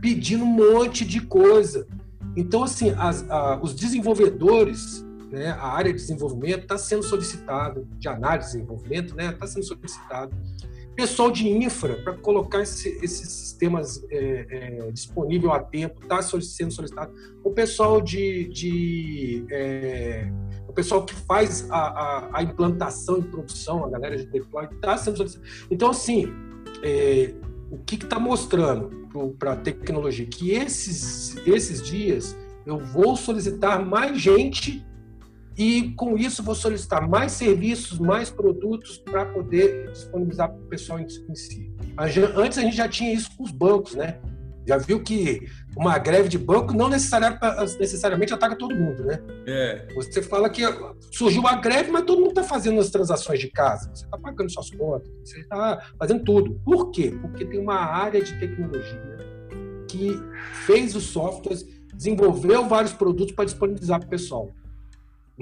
pedindo 0.00 0.44
um 0.44 0.46
monte 0.46 1.04
de 1.04 1.20
coisa. 1.20 1.86
Então, 2.34 2.64
assim, 2.64 2.90
as, 2.96 3.28
a, 3.30 3.60
os 3.62 3.74
desenvolvedores, 3.74 5.04
né, 5.30 5.50
a 5.50 5.66
área 5.66 5.92
de 5.92 5.98
desenvolvimento 5.98 6.62
está 6.62 6.78
sendo 6.78 7.02
solicitado, 7.02 7.86
de 7.98 8.08
análise 8.08 8.52
de 8.52 8.56
desenvolvimento, 8.56 9.10
está 9.10 9.16
né, 9.16 9.32
tá 9.32 9.46
sendo 9.46 9.64
solicitado 9.64 10.34
pessoal 10.94 11.30
de 11.30 11.48
infra 11.48 11.96
para 12.02 12.14
colocar 12.18 12.60
esse, 12.60 12.88
esses 13.02 13.28
sistemas 13.28 14.04
é, 14.10 14.46
é, 14.50 14.90
disponível 14.90 15.52
a 15.52 15.60
tempo, 15.60 16.02
está 16.02 16.20
sendo 16.22 16.70
solicitado. 16.70 17.12
O 17.42 17.50
pessoal 17.50 18.00
de, 18.00 18.48
de 18.48 19.44
é, 19.50 20.30
o 20.68 20.72
pessoal 20.72 21.04
que 21.04 21.14
faz 21.14 21.70
a, 21.70 21.76
a, 21.76 22.38
a, 22.38 22.42
implantação 22.42 23.18
e 23.18 23.22
produção, 23.22 23.84
a 23.84 23.90
galera 23.90 24.16
de 24.16 24.26
deploy, 24.26 24.66
está 24.66 24.96
sendo 24.96 25.16
solicitado. 25.16 25.46
Então, 25.70 25.90
assim, 25.90 26.32
é, 26.82 27.34
o 27.70 27.78
que 27.78 27.94
está 27.94 28.18
mostrando 28.18 28.90
para 29.38 29.52
a 29.52 29.56
tecnologia? 29.56 30.26
Que 30.26 30.52
esses, 30.52 31.36
esses 31.46 31.82
dias 31.82 32.36
eu 32.64 32.78
vou 32.78 33.16
solicitar 33.16 33.84
mais 33.84 34.20
gente 34.20 34.84
e 35.56 35.92
com 35.96 36.16
isso 36.16 36.42
vou 36.42 36.54
solicitar 36.54 37.08
mais 37.08 37.32
serviços, 37.32 37.98
mais 37.98 38.30
produtos 38.30 38.98
para 38.98 39.26
poder 39.26 39.90
disponibilizar 39.90 40.48
para 40.48 40.58
o 40.58 40.68
pessoal 40.68 40.98
em, 40.98 41.06
em 41.06 41.34
si. 41.34 41.70
Antes 42.36 42.58
a 42.58 42.62
gente 42.62 42.76
já 42.76 42.88
tinha 42.88 43.12
isso 43.12 43.30
com 43.36 43.44
os 43.44 43.50
bancos, 43.50 43.94
né? 43.94 44.18
Já 44.66 44.78
viu 44.78 45.02
que 45.02 45.48
uma 45.76 45.98
greve 45.98 46.28
de 46.28 46.38
banco 46.38 46.72
não 46.72 46.88
necessariamente, 46.88 47.40
necessariamente 47.78 48.32
ataca 48.32 48.56
todo 48.56 48.74
mundo, 48.74 49.04
né? 49.04 49.20
É. 49.46 49.88
Você 49.94 50.22
fala 50.22 50.48
que 50.48 50.62
surgiu 51.10 51.46
a 51.46 51.56
greve, 51.56 51.90
mas 51.90 52.04
todo 52.04 52.20
mundo 52.20 52.30
está 52.30 52.44
fazendo 52.44 52.80
as 52.80 52.88
transações 52.88 53.40
de 53.40 53.48
casa. 53.50 53.90
Você 53.92 54.04
está 54.04 54.16
pagando 54.16 54.50
suas 54.50 54.70
contas, 54.70 55.10
você 55.24 55.40
está 55.40 55.84
fazendo 55.98 56.22
tudo. 56.22 56.60
Por 56.64 56.90
quê? 56.92 57.12
Porque 57.20 57.44
tem 57.44 57.58
uma 57.58 57.74
área 57.74 58.22
de 58.22 58.38
tecnologia 58.38 59.18
que 59.88 60.18
fez 60.64 60.94
os 60.94 61.04
softwares, 61.04 61.66
desenvolveu 61.92 62.66
vários 62.66 62.92
produtos 62.92 63.34
para 63.34 63.44
disponibilizar 63.44 63.98
para 63.98 64.06
o 64.06 64.10
pessoal. 64.10 64.50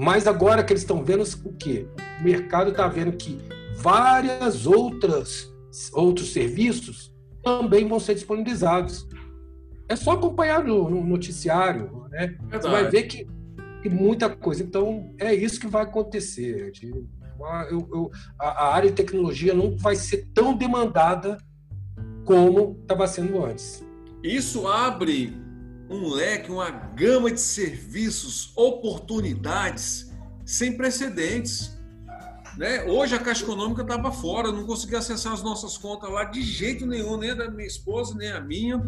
Mas 0.00 0.26
agora 0.26 0.64
que 0.64 0.72
eles 0.72 0.80
estão 0.80 1.04
vendo 1.04 1.22
o 1.44 1.52
quê? 1.52 1.86
O 2.18 2.24
mercado 2.24 2.70
está 2.70 2.88
vendo 2.88 3.12
que 3.12 3.38
várias 3.76 4.66
outras 4.66 5.52
outros 5.92 6.32
serviços 6.32 7.14
também 7.44 7.86
vão 7.86 8.00
ser 8.00 8.14
disponibilizados. 8.14 9.06
É 9.90 9.94
só 9.94 10.12
acompanhar 10.12 10.64
no, 10.64 10.88
no 10.88 11.04
noticiário, 11.04 12.06
né? 12.10 12.34
Você 12.50 12.68
vai 12.68 12.88
ver 12.88 13.02
que, 13.02 13.26
que, 13.82 13.90
muita 13.90 14.30
coisa. 14.30 14.62
Então, 14.62 15.14
é 15.18 15.34
isso 15.34 15.60
que 15.60 15.66
vai 15.66 15.82
acontecer. 15.82 16.72
Eu, 17.70 17.88
eu, 17.92 18.10
a, 18.38 18.68
a 18.68 18.74
área 18.74 18.88
de 18.88 18.96
tecnologia 18.96 19.52
não 19.52 19.76
vai 19.76 19.96
ser 19.96 20.28
tão 20.32 20.56
demandada 20.56 21.36
como 22.24 22.78
estava 22.80 23.06
sendo 23.06 23.44
antes. 23.44 23.86
Isso 24.22 24.66
abre 24.66 25.36
um 25.90 26.08
leque, 26.08 26.52
uma 26.52 26.70
gama 26.70 27.32
de 27.32 27.40
serviços, 27.40 28.52
oportunidades 28.54 30.08
sem 30.46 30.76
precedentes. 30.76 31.76
Né? 32.56 32.84
Hoje 32.84 33.16
a 33.16 33.18
Caixa 33.18 33.42
Econômica 33.42 33.82
estava 33.82 34.12
fora, 34.12 34.52
não 34.52 34.64
conseguia 34.64 34.98
acessar 34.98 35.32
as 35.32 35.42
nossas 35.42 35.76
contas 35.76 36.08
lá 36.08 36.24
de 36.24 36.42
jeito 36.42 36.86
nenhum, 36.86 37.16
nem 37.16 37.34
da 37.34 37.50
minha 37.50 37.66
esposa, 37.66 38.14
nem 38.14 38.30
a 38.30 38.40
minha. 38.40 38.80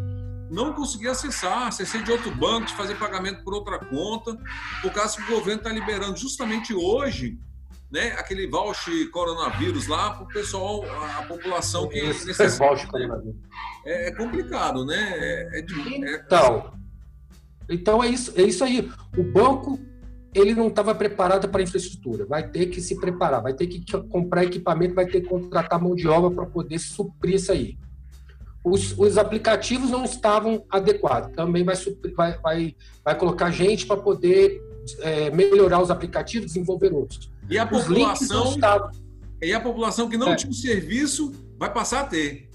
Não 0.49 0.73
conseguia 0.75 1.11
acessar, 1.11 1.67
acessei 1.67 2.03
de 2.03 2.13
outro 2.13 2.33
banco, 2.37 2.67
de 2.67 2.75
fazer 2.75 2.95
pagamento 2.97 3.43
por 3.43 3.55
outra 3.55 3.79
conta, 3.79 4.37
por 4.81 4.93
causa 4.93 5.17
que 5.17 5.23
o 5.23 5.37
governo 5.37 5.61
está 5.61 5.73
liberando 5.73 6.17
justamente 6.17 6.73
hoje 6.73 7.39
né, 7.91 8.13
aquele 8.13 8.47
voucher 8.47 9.11
coronavírus 9.11 9.87
lá 9.87 10.13
para 10.13 10.25
o 10.25 10.29
pessoal, 10.29 10.83
a 11.19 11.23
população 11.25 11.89
que 11.89 12.01
necessita. 12.03 12.45
É, 13.85 14.09
é 14.09 14.15
complicado, 14.15 14.85
né? 14.85 15.13
É, 15.15 15.61
é, 15.61 15.65
então, 16.25 16.73
então 17.73 18.03
é 18.03 18.09
isso, 18.09 18.33
é 18.37 18.43
isso 18.43 18.63
aí. 18.63 18.91
O 19.17 19.23
banco 19.23 19.79
ele 20.35 20.55
não 20.55 20.69
estava 20.69 20.95
preparado 20.95 21.49
para 21.49 21.61
a 21.61 21.65
infraestrutura. 21.65 22.25
Vai 22.25 22.49
ter 22.49 22.67
que 22.67 22.81
se 22.81 22.99
preparar, 22.99 23.43
vai 23.43 23.53
ter 23.53 23.67
que 23.67 23.85
comprar 24.09 24.45
equipamento, 24.45 24.95
vai 24.95 25.07
ter 25.07 25.21
que 25.21 25.29
contratar 25.29 25.81
mão 25.81 25.95
de 25.95 26.09
obra 26.09 26.31
para 26.31 26.47
poder 26.47 26.79
suprir 26.79 27.35
isso 27.35 27.53
aí. 27.53 27.77
Os, 28.65 28.97
os, 28.97 29.19
aplicativos 29.19 29.91
não 29.91 30.05
estavam 30.05 30.65
adequados. 30.71 31.35
Também 31.35 31.65
vai, 31.65 31.77
suprir, 31.77 32.15
vai, 32.15 32.39
vai, 32.39 32.77
vai 33.05 33.15
colocar 33.17 33.51
gente 33.51 33.87
para 33.87 33.97
poder 34.01 34.63
é, 35.01 35.31
melhorar 35.31 35.83
os 35.83 35.91
aplicativos, 35.91 36.47
desenvolver 36.47 36.93
outros. 36.93 37.31
E 37.51 37.59
a 37.59 37.67
população 37.67 38.57
e 39.43 39.53
a 39.53 39.61
população 39.61 40.09
que 40.09 40.17
não 40.17 40.33
é. 40.33 40.37
tinha 40.37 40.51
o 40.51 40.55
serviço 40.55 41.33
vai 41.59 41.73
passar 41.73 42.03
a 42.03 42.05
ter. 42.05 42.49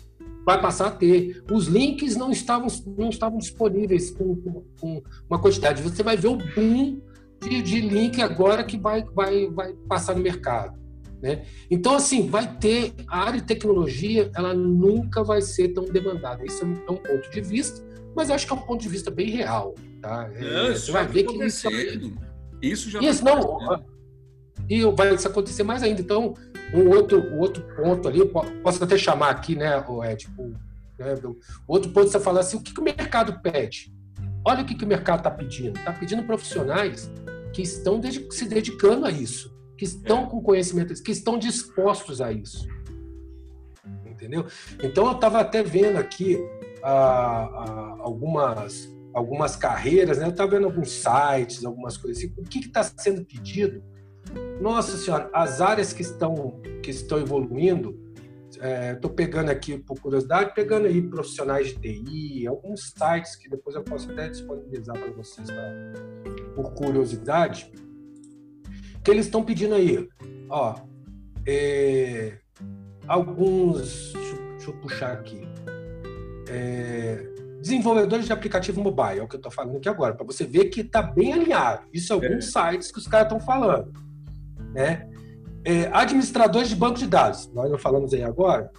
Vai 0.48 0.62
passar 0.62 0.88
a 0.88 0.92
ter. 0.92 1.44
Os 1.51 1.68
links 1.68 2.16
não 2.16 2.32
estavam, 2.32 2.70
não 2.98 3.10
estavam 3.10 3.38
disponíveis 3.38 4.12
com, 4.12 4.34
com, 4.38 4.63
com 4.80 5.04
uma 5.30 5.38
quantidade. 5.38 5.84
Você 5.84 6.01
vai 6.01 6.16
ver 6.16 6.30
o 6.30 6.38
boom 6.38 7.01
de, 7.42 7.62
de 7.62 7.82
link 7.82 8.22
agora 8.22 8.63
que 8.63 8.77
vai, 8.77 9.04
vai, 9.13 9.48
vai 9.48 9.74
passar 9.89 10.16
no 10.16 10.22
mercado. 10.22 10.80
Né? 11.22 11.44
Então, 11.70 11.96
assim, 11.96 12.30
vai 12.30 12.56
ter 12.56 12.94
a 13.10 13.25
área 13.25 13.42
de 13.42 13.46
tecnologia, 13.46 14.32
ela 14.34 14.54
nunca 14.54 15.22
vai 15.22 15.42
ser 15.42 15.74
tão 15.74 15.84
demandada. 15.84 16.46
Isso 16.46 16.63
é 16.63 16.66
um, 16.66 16.74
é 16.88 16.92
um 16.92 16.98
ponto 16.98 17.30
de 17.30 17.42
vista, 17.42 17.86
mas 18.16 18.30
acho 18.30 18.48
que 18.48 18.54
é 18.54 18.56
um 18.56 18.62
ponto 18.62 18.82
de 18.82 18.88
vista 18.88 19.12
bem 19.12 19.30
real. 19.30 19.75
Tá? 20.01 20.30
É, 20.34 20.72
você 20.72 20.94
vai 20.94 21.06
ver 21.06 21.25
que 21.25 21.44
isso, 21.44 21.68
isso 22.62 22.89
já 22.89 23.01
isso, 23.01 23.22
não, 23.25 23.84
e 24.69 24.83
vai 24.91 25.09
acontecer 25.13 25.63
mais 25.63 25.83
ainda. 25.83 26.01
Então, 26.01 26.33
um 26.74 26.89
outro, 26.89 27.19
um 27.33 27.39
outro 27.39 27.63
ponto 27.75 28.07
ali, 28.07 28.21
posso 28.62 28.83
até 28.83 28.97
chamar 28.97 29.29
aqui, 29.29 29.55
né, 29.55 29.83
Ed, 30.09 30.17
tipo, 30.17 30.53
né, 31.00 31.15
outro 31.67 31.91
ponto 31.91 32.09
você 32.09 32.19
falar 32.19 32.41
assim, 32.41 32.57
o 32.57 32.62
que, 32.62 32.74
que 32.74 32.79
o 32.79 32.83
mercado 32.83 33.39
pede? 33.41 33.93
Olha 34.45 34.63
o 34.63 34.65
que, 34.65 34.75
que 34.75 34.86
o 34.86 34.88
mercado 34.88 35.19
está 35.19 35.31
pedindo. 35.31 35.77
Está 35.77 35.91
pedindo 35.91 36.24
profissionais 36.24 37.12
que 37.53 37.62
estão 37.62 38.01
se 38.29 38.45
dedicando 38.45 39.05
a 39.05 39.12
isso, 39.12 39.55
que 39.77 39.86
estão 39.86 40.25
com 40.25 40.41
conhecimento, 40.41 40.93
que 41.01 41.12
estão 41.12 41.38
dispostos 41.38 42.21
a 42.21 42.31
isso. 42.31 42.67
Entendeu? 44.05 44.45
Então 44.81 45.05
eu 45.05 45.12
estava 45.13 45.39
até 45.39 45.62
vendo 45.62 45.97
aqui 45.97 46.38
ah, 46.83 46.89
ah, 46.89 47.95
algumas 48.00 48.95
algumas 49.13 49.55
carreiras, 49.55 50.19
né? 50.19 50.25
Eu 50.25 50.29
estava 50.29 50.51
vendo 50.51 50.65
alguns 50.65 50.91
sites, 50.91 51.65
algumas 51.65 51.97
coisas 51.97 52.24
assim. 52.24 52.33
O 52.38 52.43
que 52.43 52.59
está 52.59 52.83
sendo 52.83 53.25
pedido? 53.25 53.83
Nossa 54.59 54.97
senhora, 54.97 55.29
as 55.33 55.61
áreas 55.61 55.93
que 55.93 56.01
estão 56.01 56.59
que 56.81 56.89
estão 56.91 57.19
evoluindo 57.19 58.07
Estou 58.57 59.11
é, 59.11 59.13
pegando 59.13 59.49
aqui, 59.49 59.77
por 59.77 59.99
curiosidade, 59.99 60.53
pegando 60.55 60.87
aí 60.87 61.01
profissionais 61.01 61.67
de 61.67 61.75
TI, 61.75 62.47
alguns 62.47 62.91
sites 62.97 63.35
que 63.35 63.47
depois 63.47 63.75
eu 63.75 63.83
posso 63.83 64.11
até 64.11 64.29
disponibilizar 64.29 64.97
para 64.97 65.11
vocês 65.11 65.49
pra, 65.49 65.73
por 66.55 66.73
curiosidade, 66.73 67.71
que 69.03 69.11
eles 69.11 69.25
estão 69.25 69.43
pedindo 69.43 69.75
aí, 69.75 70.09
ó, 70.49 70.75
é, 71.47 72.39
alguns, 73.07 74.13
deixa, 74.13 74.35
deixa, 74.35 74.69
eu 74.71 74.77
puxar 74.77 75.11
aqui, 75.11 75.41
é, 76.49 77.27
desenvolvedores 77.61 78.25
de 78.25 78.33
aplicativo 78.33 78.81
mobile, 78.81 79.19
é 79.19 79.23
o 79.23 79.27
que 79.27 79.35
eu 79.35 79.39
estou 79.39 79.51
falando 79.51 79.77
aqui 79.77 79.87
agora, 79.87 80.15
para 80.15 80.25
você 80.25 80.45
ver 80.45 80.65
que 80.65 80.81
está 80.81 81.01
bem 81.03 81.33
alinhado. 81.33 81.85
Isso 81.93 82.11
é 82.11 82.15
alguns 82.15 82.55
é. 82.55 82.71
sites 82.71 82.91
que 82.91 82.97
os 82.97 83.07
caras 83.07 83.31
estão 83.31 83.39
falando, 83.39 83.91
né? 84.77 85.10
É, 85.65 85.89
administradores 85.91 86.69
de 86.69 86.75
banco 86.75 87.00
de 87.00 87.07
dados, 87.07 87.51
nós 87.51 87.69
não 87.69 87.79
falamos 87.79 88.13
aí 88.13 88.24
agora. 88.24 88.72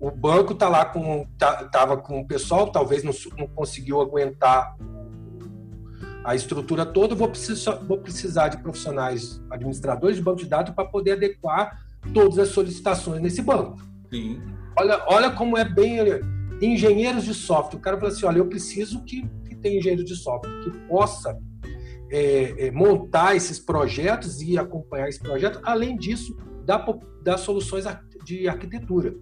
O 0.00 0.10
banco 0.10 0.52
está 0.52 0.68
lá 0.68 0.84
com 0.84 1.26
tá, 1.36 1.96
com 1.96 2.20
o 2.20 2.26
pessoal, 2.26 2.70
talvez 2.70 3.02
não, 3.02 3.12
não, 3.36 3.46
conseguiu 3.48 4.00
aguentar 4.00 4.76
a 6.24 6.34
estrutura 6.34 6.86
toda. 6.86 7.14
Vou 7.14 7.28
precisar, 7.28 7.74
vou 7.74 7.98
precisar 7.98 8.48
de 8.48 8.58
profissionais 8.58 9.42
administradores 9.50 10.16
de 10.16 10.22
banco 10.22 10.38
de 10.38 10.46
dados 10.46 10.74
para 10.74 10.84
poder 10.84 11.12
adequar 11.12 11.84
todas 12.14 12.38
as 12.38 12.48
solicitações 12.48 13.20
nesse 13.20 13.42
banco. 13.42 13.76
Sim. 14.10 14.40
Olha, 14.78 15.04
olha 15.08 15.30
como 15.32 15.58
é 15.58 15.64
bem 15.64 15.98
engenheiros 16.60 17.24
de 17.24 17.34
software. 17.34 17.78
O 17.78 17.82
cara 17.82 17.98
fala 17.98 18.10
assim, 18.10 18.24
olha, 18.26 18.38
eu 18.38 18.46
preciso 18.46 19.02
que, 19.04 19.28
que 19.48 19.56
tenha 19.56 19.78
engenheiro 19.78 20.04
de 20.04 20.16
software 20.16 20.52
que 20.62 20.70
possa 20.88 21.38
é, 22.12 22.66
é, 22.66 22.70
montar 22.70 23.34
esses 23.34 23.58
projetos 23.58 24.42
e 24.42 24.58
acompanhar 24.58 25.08
esse 25.08 25.18
projeto, 25.18 25.58
além 25.62 25.96
disso, 25.96 26.36
dar, 26.62 26.84
dar 27.22 27.38
soluções 27.38 27.86
de 28.22 28.46
arquitetura. 28.46 29.16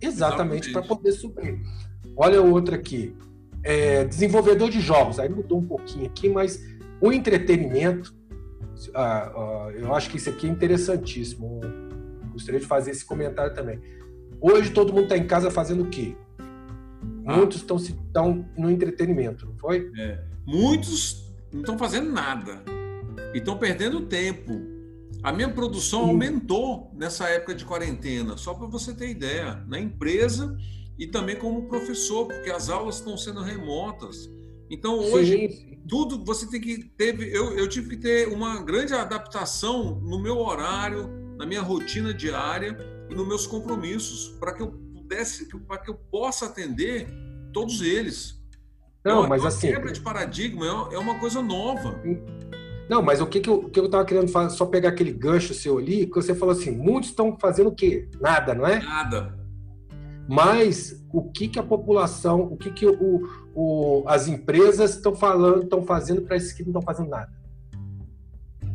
Exatamente, 0.00 0.72
para 0.72 0.80
poder 0.80 1.12
suprir. 1.12 1.60
Olha 2.16 2.40
outra 2.40 2.74
aqui. 2.74 3.14
É, 3.62 4.04
desenvolvedor 4.06 4.70
de 4.70 4.80
jogos, 4.80 5.20
aí 5.20 5.28
mudou 5.28 5.58
um 5.58 5.66
pouquinho 5.66 6.06
aqui, 6.06 6.28
mas 6.28 6.58
o 7.02 7.12
entretenimento, 7.12 8.14
ah, 8.94 9.30
ah, 9.36 9.72
eu 9.74 9.94
acho 9.94 10.10
que 10.10 10.16
isso 10.16 10.30
aqui 10.30 10.46
é 10.46 10.50
interessantíssimo. 10.50 11.60
Gostaria 12.32 12.58
de 12.58 12.66
fazer 12.66 12.92
esse 12.92 13.04
comentário 13.04 13.54
também. 13.54 13.78
Hoje 14.40 14.70
todo 14.70 14.92
mundo 14.92 15.04
está 15.04 15.18
em 15.18 15.26
casa 15.26 15.50
fazendo 15.50 15.82
o 15.82 15.90
quê? 15.90 16.16
Ah. 17.26 17.36
Muitos 17.36 17.58
estão, 17.58 17.76
estão 17.76 18.48
no 18.56 18.70
entretenimento, 18.70 19.46
não 19.46 19.54
foi? 19.58 19.92
É. 19.98 20.18
Muitos 20.46 21.21
não 21.52 21.60
estão 21.60 21.78
fazendo 21.78 22.10
nada 22.10 22.62
e 23.34 23.38
estão 23.38 23.58
perdendo 23.58 24.06
tempo. 24.06 24.60
A 25.22 25.32
minha 25.32 25.48
produção 25.48 26.00
aumentou 26.00 26.90
nessa 26.94 27.28
época 27.28 27.54
de 27.54 27.64
quarentena, 27.64 28.36
só 28.36 28.54
para 28.54 28.66
você 28.66 28.92
ter 28.92 29.08
ideia, 29.08 29.62
na 29.68 29.78
empresa 29.78 30.56
e 30.98 31.06
também 31.06 31.36
como 31.36 31.68
professor, 31.68 32.26
porque 32.26 32.50
as 32.50 32.68
aulas 32.68 32.96
estão 32.96 33.16
sendo 33.16 33.40
remotas. 33.40 34.28
Então 34.68 34.98
hoje 34.98 35.50
Sim. 35.50 35.78
tudo 35.86 36.24
você 36.24 36.48
tem 36.48 36.60
que 36.60 36.84
teve 36.96 37.30
eu, 37.30 37.56
eu 37.56 37.68
tive 37.68 37.90
que 37.90 37.96
ter 37.98 38.28
uma 38.28 38.62
grande 38.62 38.94
adaptação 38.94 40.00
no 40.00 40.20
meu 40.20 40.38
horário, 40.38 41.08
na 41.36 41.44
minha 41.44 41.60
rotina 41.60 42.12
diária 42.12 42.76
e 43.10 43.14
nos 43.14 43.28
meus 43.28 43.46
compromissos 43.46 44.34
para 44.40 44.54
que 44.54 44.62
eu 44.62 44.72
pudesse, 44.94 45.46
para 45.66 45.78
que 45.78 45.90
eu 45.90 45.94
possa 45.94 46.46
atender 46.46 47.08
todos 47.52 47.82
eles. 47.82 48.41
Não, 49.04 49.28
mas 49.28 49.44
assim. 49.44 49.72
Quebra 49.72 49.92
de 49.92 50.00
paradigma 50.00 50.64
é, 50.64 50.94
é 50.94 50.98
uma 50.98 51.18
coisa 51.18 51.42
nova. 51.42 52.00
Não, 52.88 53.02
mas 53.02 53.20
o 53.20 53.26
que, 53.26 53.40
que 53.40 53.48
eu, 53.48 53.70
que 53.70 53.80
eu 53.80 53.88
tava 53.88 54.04
querendo 54.04 54.28
fazer, 54.28 54.54
só 54.56 54.66
pegar 54.66 54.90
aquele 54.90 55.12
gancho 55.12 55.54
seu 55.54 55.78
ali, 55.78 56.06
que 56.06 56.14
você 56.14 56.34
falou 56.34 56.52
assim, 56.52 56.70
muitos 56.70 57.10
estão 57.10 57.36
fazendo 57.38 57.68
o 57.68 57.74
quê? 57.74 58.08
Nada, 58.20 58.54
não 58.54 58.66
é? 58.66 58.80
Nada. 58.80 59.38
Mas 60.28 61.02
o 61.12 61.22
que, 61.30 61.48
que 61.48 61.58
a 61.58 61.62
população, 61.62 62.42
o 62.42 62.56
que, 62.56 62.70
que 62.70 62.86
o, 62.86 63.28
o, 63.54 64.04
as 64.06 64.28
empresas 64.28 64.96
estão 64.96 65.14
falando, 65.14 65.64
estão 65.64 65.82
fazendo 65.82 66.22
para 66.22 66.36
esses 66.36 66.52
que 66.52 66.62
não 66.62 66.70
estão 66.70 66.82
fazendo 66.82 67.08
nada? 67.08 67.32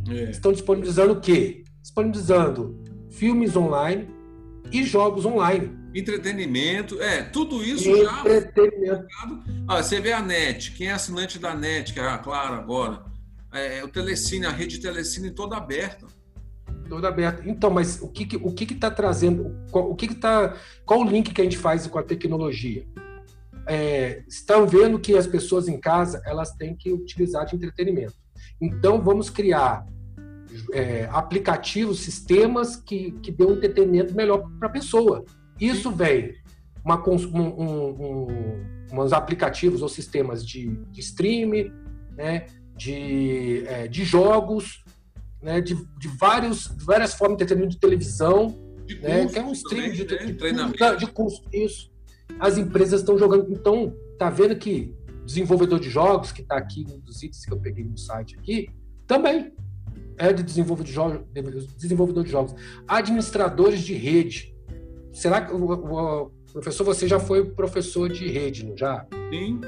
É. 0.09 0.29
Estão 0.29 0.51
disponibilizando 0.51 1.13
o 1.13 1.19
quê? 1.19 1.63
Disponibilizando 1.81 2.77
filmes 3.09 3.55
online 3.55 4.07
e 4.71 4.83
jogos 4.83 5.25
online. 5.25 5.77
Entretenimento, 5.93 7.01
é, 7.01 7.23
tudo 7.23 7.63
isso 7.63 7.89
Entretenimento. 7.89 9.07
já. 9.09 9.43
Ah, 9.67 9.81
você 9.81 9.99
vê 9.99 10.13
a 10.13 10.21
NET, 10.21 10.71
quem 10.73 10.87
é 10.87 10.91
assinante 10.91 11.39
da 11.39 11.55
NET, 11.55 11.93
que 11.93 11.99
é 11.99 12.03
a 12.03 12.17
Claro 12.17 12.55
agora, 12.55 13.03
é, 13.53 13.83
o 13.83 13.87
Telecine, 13.87 14.45
a 14.45 14.51
rede 14.51 14.79
Telecine 14.79 15.31
toda 15.31 15.57
aberta. 15.57 16.05
Toda 16.87 17.07
aberta. 17.07 17.43
Então, 17.45 17.69
mas 17.69 18.01
o 18.01 18.07
que 18.09 18.25
que, 18.25 18.37
o 18.37 18.53
que 18.53 18.71
está 18.73 18.89
trazendo, 18.89 19.55
qual, 19.71 19.89
o 19.89 19.95
que 19.95 20.05
está, 20.05 20.55
qual 20.85 21.01
o 21.01 21.09
link 21.09 21.33
que 21.33 21.41
a 21.41 21.43
gente 21.43 21.57
faz 21.57 21.85
com 21.87 21.99
a 21.99 22.03
tecnologia? 22.03 22.85
É, 23.67 24.23
estão 24.27 24.65
vendo 24.65 24.97
que 24.97 25.17
as 25.17 25.27
pessoas 25.27 25.67
em 25.67 25.77
casa 25.77 26.21
elas 26.25 26.51
têm 26.53 26.75
que 26.75 26.91
utilizar 26.91 27.45
de 27.45 27.55
entretenimento. 27.55 28.15
Então, 28.61 29.01
vamos 29.01 29.29
criar 29.29 29.85
é, 30.71 31.07
aplicativos, 31.11 31.99
sistemas 31.99 32.75
que, 32.75 33.11
que 33.21 33.31
dêem 33.31 33.49
um 33.49 33.53
entretenimento 33.53 34.15
melhor 34.15 34.49
para 34.59 34.67
a 34.67 34.71
pessoa. 34.71 35.25
Isso 35.59 35.91
vem 35.91 36.35
uma, 36.83 37.01
um, 37.07 37.17
um, 37.35 38.27
uns 38.93 39.13
aplicativos 39.13 39.81
ou 39.81 39.89
sistemas 39.89 40.45
de, 40.45 40.67
de 40.91 40.99
streaming, 40.99 41.71
né, 42.15 42.47
de, 42.75 43.63
é, 43.67 43.87
de 43.87 44.03
jogos, 44.03 44.83
né, 45.41 45.61
de, 45.61 45.75
de 45.97 46.07
vários, 46.07 46.67
várias 46.83 47.13
formas 47.13 47.37
de 47.37 47.43
entretenimento 47.43 47.75
de 47.75 47.79
televisão, 47.79 48.55
de 48.85 48.99
né, 48.99 49.25
que 49.27 49.37
é 49.37 49.43
um 49.43 49.51
streaming 49.51 49.91
de, 49.91 50.05
né? 50.05 50.17
de, 50.17 50.33
de, 50.33 50.97
de 50.97 51.07
custo. 51.07 51.47
Isso. 51.53 51.91
As 52.39 52.57
empresas 52.57 53.01
estão 53.01 53.17
jogando. 53.17 53.51
Então, 53.51 53.93
tá 54.17 54.29
vendo 54.29 54.55
que 54.55 54.95
desenvolvedor 55.25 55.79
de 55.79 55.89
jogos, 55.89 56.31
que 56.31 56.41
está 56.41 56.57
aqui 56.57 56.85
um 56.89 56.99
dos 56.99 57.21
itens 57.21 57.45
que 57.45 57.51
eu 57.51 57.59
peguei 57.59 57.83
no 57.83 57.97
site 57.97 58.37
aqui, 58.37 58.69
também 59.05 59.53
é 60.17 60.31
de 60.31 60.41
desenvolvedor 60.41 60.85
de 60.85 60.93
jogos, 60.93 61.25
desenvolvedor 61.77 62.23
de 62.23 62.31
jogos. 62.31 62.55
Administradores 62.87 63.81
de 63.81 63.93
rede. 63.93 64.55
Será 65.13 65.41
que, 65.41 65.53
o, 65.53 66.31
professor, 66.51 66.83
você 66.83 67.07
já 67.07 67.19
foi 67.19 67.45
professor 67.45 68.09
de 68.09 68.27
rede, 68.29 68.65
não 68.65 68.77
já? 68.77 69.05
Sim. 69.29 69.61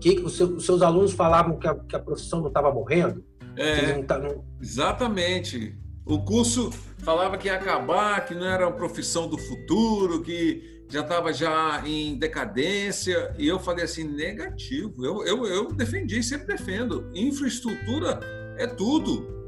Que 0.00 0.20
os, 0.20 0.36
seus, 0.36 0.50
os 0.50 0.66
seus 0.66 0.82
alunos 0.82 1.12
falavam 1.12 1.58
que 1.58 1.66
a, 1.66 1.74
que 1.74 1.96
a 1.96 2.00
profissão 2.00 2.40
não 2.40 2.48
estava 2.48 2.72
morrendo? 2.72 3.24
É, 3.56 3.96
não 3.96 4.02
tá, 4.02 4.18
não... 4.18 4.44
Exatamente. 4.60 5.76
O 6.06 6.18
curso 6.24 6.70
falava 6.98 7.36
que 7.36 7.48
ia 7.48 7.54
acabar, 7.54 8.24
que 8.24 8.34
não 8.34 8.46
era 8.46 8.66
uma 8.66 8.76
profissão 8.76 9.28
do 9.28 9.38
futuro, 9.38 10.22
que 10.22 10.84
já 10.88 11.02
estava 11.02 11.32
já 11.32 11.82
em 11.86 12.18
decadência, 12.18 13.32
e 13.38 13.46
eu 13.46 13.60
falei 13.60 13.84
assim, 13.84 14.04
negativo. 14.04 15.04
Eu, 15.04 15.24
eu, 15.24 15.46
eu 15.46 15.72
defendi, 15.72 16.22
sempre 16.22 16.48
defendo. 16.48 17.08
Infraestrutura 17.14 18.18
é 18.58 18.66
tudo. 18.66 19.40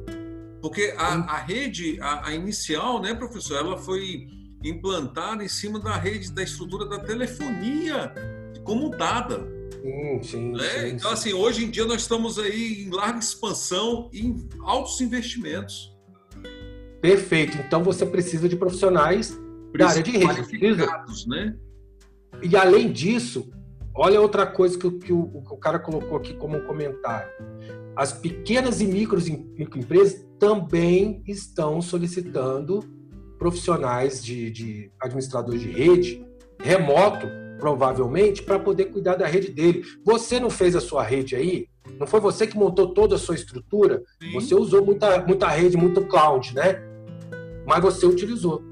Porque 0.61 0.95
a, 0.97 1.15
a 1.15 1.39
rede, 1.39 1.99
a, 2.01 2.29
a, 2.29 2.35
inicial, 2.35 3.03
né, 3.03 3.13
professor, 3.13 3.57
ela 3.57 3.77
foi 3.77 4.29
implantada 4.65 5.45
em 5.45 5.49
cima 5.49 5.79
da 5.79 5.97
rede, 5.97 6.33
da 6.33 6.43
estrutura 6.43 6.87
da 6.87 6.99
telefonia 6.99 8.13
comutada. 8.65 9.47
Sim, 9.83 10.23
sim, 10.23 10.53
né? 10.53 10.63
sim, 10.63 10.89
então, 10.95 11.11
assim, 11.11 11.33
hoje 11.33 11.65
em 11.65 11.71
dia 11.71 11.85
nós 11.85 12.03
estamos 12.03 12.39
aí 12.39 12.85
em 12.85 12.91
larga 12.91 13.19
expansão 13.19 14.09
e 14.13 14.27
em 14.27 14.49
altos 14.61 15.01
investimentos. 15.01 15.93
Perfeito. 17.01 17.59
Então 17.59 17.83
você 17.83 18.07
precisa 18.07 18.49
de 18.49 18.57
profissionais 18.57 19.37
da 19.77 19.89
área 19.89 20.03
de 20.03 20.11
rede. 20.13 20.43
Precisa. 20.45 20.87
Né? 21.27 21.57
E 22.41 22.57
além 22.57 22.93
disso, 22.93 23.51
olha 23.93 24.21
outra 24.21 24.47
coisa 24.47 24.79
que, 24.79 24.89
que, 24.99 25.13
o, 25.13 25.43
que 25.43 25.53
o 25.53 25.57
cara 25.57 25.81
colocou 25.81 26.17
aqui 26.17 26.35
como 26.35 26.57
um 26.57 26.67
comentário. 26.67 27.29
As 27.97 28.13
pequenas 28.13 28.81
e 28.81 28.87
microempresas 28.87 30.25
também 30.39 31.23
estão 31.27 31.83
solicitando 31.83 32.81
profissionais 33.43 34.23
de, 34.23 34.53
de 34.53 34.93
administradores 35.01 35.61
de 35.61 35.69
rede 35.69 36.25
remoto, 36.61 37.27
provavelmente, 37.59 38.41
para 38.41 38.57
poder 38.57 38.85
cuidar 38.85 39.17
da 39.17 39.27
rede 39.27 39.51
dele. 39.51 39.83
Você 40.05 40.39
não 40.39 40.49
fez 40.49 40.77
a 40.77 40.81
sua 40.81 41.03
rede 41.03 41.35
aí? 41.35 41.67
Não 41.99 42.07
foi 42.07 42.21
você 42.21 42.47
que 42.47 42.57
montou 42.57 42.95
toda 42.95 43.17
a 43.17 43.19
sua 43.19 43.35
estrutura? 43.35 44.01
Sim. 44.23 44.33
Você 44.35 44.55
usou 44.55 44.85
muita, 44.85 45.27
muita 45.27 45.49
rede, 45.49 45.77
muito 45.77 46.07
cloud, 46.07 46.55
né? 46.55 46.81
Mas 47.67 47.83
você 47.83 48.07
utilizou. 48.07 48.63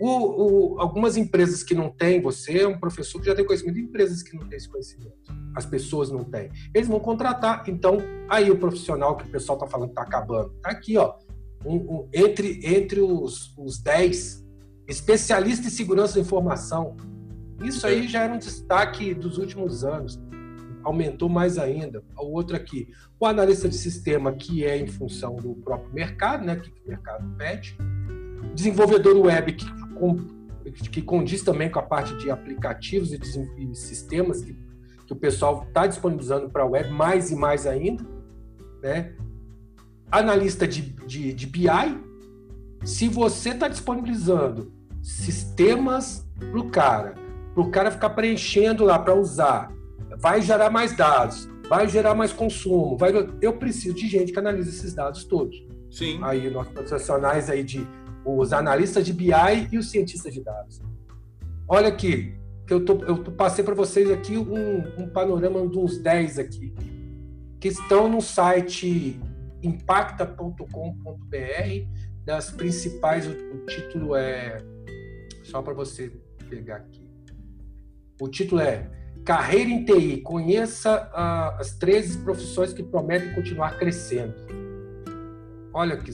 O, 0.00 0.08
o, 0.08 0.80
algumas 0.80 1.18
empresas 1.18 1.62
que 1.62 1.74
não 1.74 1.90
têm, 1.90 2.22
você 2.22 2.60
é 2.60 2.66
um 2.66 2.80
professor 2.80 3.20
que 3.20 3.26
já 3.26 3.34
tem 3.34 3.44
conhecimento 3.44 3.74
de 3.74 3.82
empresas 3.82 4.22
que 4.22 4.34
não 4.34 4.48
têm 4.48 4.56
esse 4.56 4.68
conhecimento. 4.68 5.12
As 5.54 5.66
pessoas 5.66 6.10
não 6.10 6.24
têm. 6.24 6.50
Eles 6.74 6.88
vão 6.88 7.00
contratar. 7.00 7.64
Então, 7.68 7.98
aí 8.30 8.50
o 8.50 8.56
profissional 8.56 9.14
que 9.14 9.28
o 9.28 9.30
pessoal 9.30 9.58
está 9.58 9.66
falando 9.66 9.88
que 9.88 9.92
está 9.92 10.02
acabando. 10.04 10.54
Está 10.56 10.70
aqui, 10.70 10.96
ó. 10.96 11.16
Um, 11.64 11.76
um, 11.76 12.08
entre, 12.12 12.60
entre 12.64 13.00
os, 13.00 13.54
os 13.58 13.78
10 13.78 14.44
especialistas 14.88 15.66
em 15.72 15.76
segurança 15.76 16.14
da 16.14 16.20
informação. 16.20 16.96
Isso 17.62 17.86
aí 17.86 18.08
já 18.08 18.22
era 18.22 18.32
um 18.32 18.38
destaque 18.38 19.14
dos 19.14 19.38
últimos 19.38 19.84
anos. 19.84 20.18
Aumentou 20.82 21.28
mais 21.28 21.58
ainda. 21.58 22.02
O 22.18 22.32
outro 22.32 22.56
aqui, 22.56 22.88
o 23.18 23.26
analista 23.26 23.68
de 23.68 23.76
sistema, 23.76 24.32
que 24.32 24.64
é 24.64 24.78
em 24.78 24.86
função 24.86 25.36
do 25.36 25.54
próprio 25.56 25.92
mercado, 25.92 26.44
né? 26.44 26.56
Que 26.56 26.70
o 26.70 26.88
mercado 26.88 27.28
pede. 27.36 27.76
Desenvolvedor 28.54 29.16
web, 29.18 29.52
que 29.52 29.66
que 30.90 31.02
condiz 31.02 31.42
também 31.42 31.70
com 31.70 31.78
a 31.78 31.82
parte 31.82 32.16
de 32.16 32.30
aplicativos 32.30 33.12
e, 33.12 33.74
sistemas 33.74 34.42
que, 34.42 34.52
que 35.06 35.12
o 35.12 35.16
pessoal 35.16 35.64
está 35.66 35.86
disponibilizando 35.86 36.50
para 36.50 36.62
a 36.62 36.66
web, 36.66 36.90
mais 36.90 37.30
e 37.30 37.36
mais 37.36 37.66
ainda. 37.66 38.04
Né? 38.82 39.14
Analista 40.10 40.66
de, 40.66 40.82
de, 40.82 41.32
de 41.32 41.46
BI, 41.46 41.68
se 42.84 43.08
você 43.08 43.50
está 43.50 43.68
disponibilizando 43.68 44.72
sistemas 45.02 46.26
para 46.38 46.58
o 46.58 46.70
cara, 46.70 47.14
para 47.54 47.62
o 47.62 47.70
cara 47.70 47.90
ficar 47.90 48.10
preenchendo 48.10 48.84
lá 48.84 48.98
para 48.98 49.14
usar, 49.14 49.72
vai 50.18 50.42
gerar 50.42 50.70
mais 50.70 50.96
dados, 50.96 51.48
vai 51.68 51.88
gerar 51.88 52.14
mais 52.14 52.32
consumo, 52.32 52.96
vai, 52.96 53.12
eu 53.40 53.52
preciso 53.54 53.94
de 53.94 54.08
gente 54.08 54.32
que 54.32 54.38
analise 54.38 54.68
esses 54.68 54.94
dados 54.94 55.24
todos. 55.24 55.56
Sim. 55.90 56.18
Aí 56.22 56.50
nossos 56.50 56.72
profissionais 56.72 57.50
aí 57.50 57.62
de 57.62 57.86
os 58.24 58.52
analistas 58.52 59.04
de 59.04 59.12
BI 59.12 59.68
e 59.72 59.78
os 59.78 59.90
cientistas 59.90 60.32
de 60.32 60.42
dados. 60.42 60.80
Olha 61.66 61.88
aqui, 61.88 62.34
que 62.66 62.74
eu, 62.74 62.84
tô, 62.84 63.02
eu 63.04 63.16
passei 63.32 63.64
para 63.64 63.74
vocês 63.74 64.10
aqui 64.10 64.36
um, 64.36 65.02
um, 65.02 65.08
panorama 65.08 65.66
de 65.66 65.78
uns 65.78 65.98
10 65.98 66.38
aqui, 66.38 66.72
que 67.58 67.68
estão 67.68 68.08
no 68.08 68.20
site 68.20 69.18
impacta.com.br, 69.62 70.66
das 72.24 72.50
principais, 72.50 73.26
o, 73.26 73.66
título 73.66 74.14
é, 74.14 74.58
só 75.42 75.62
para 75.62 75.72
você 75.72 76.12
pegar 76.48 76.76
aqui, 76.76 77.08
o 78.20 78.28
título 78.28 78.60
é 78.60 78.90
Carreira 79.24 79.70
em 79.70 79.84
TI, 79.84 80.18
conheça 80.18 81.10
as 81.58 81.72
13 81.72 82.18
profissões 82.18 82.72
que 82.72 82.82
prometem 82.82 83.34
continuar 83.34 83.78
crescendo. 83.78 84.34
Olha 85.72 85.96
que 85.96 86.10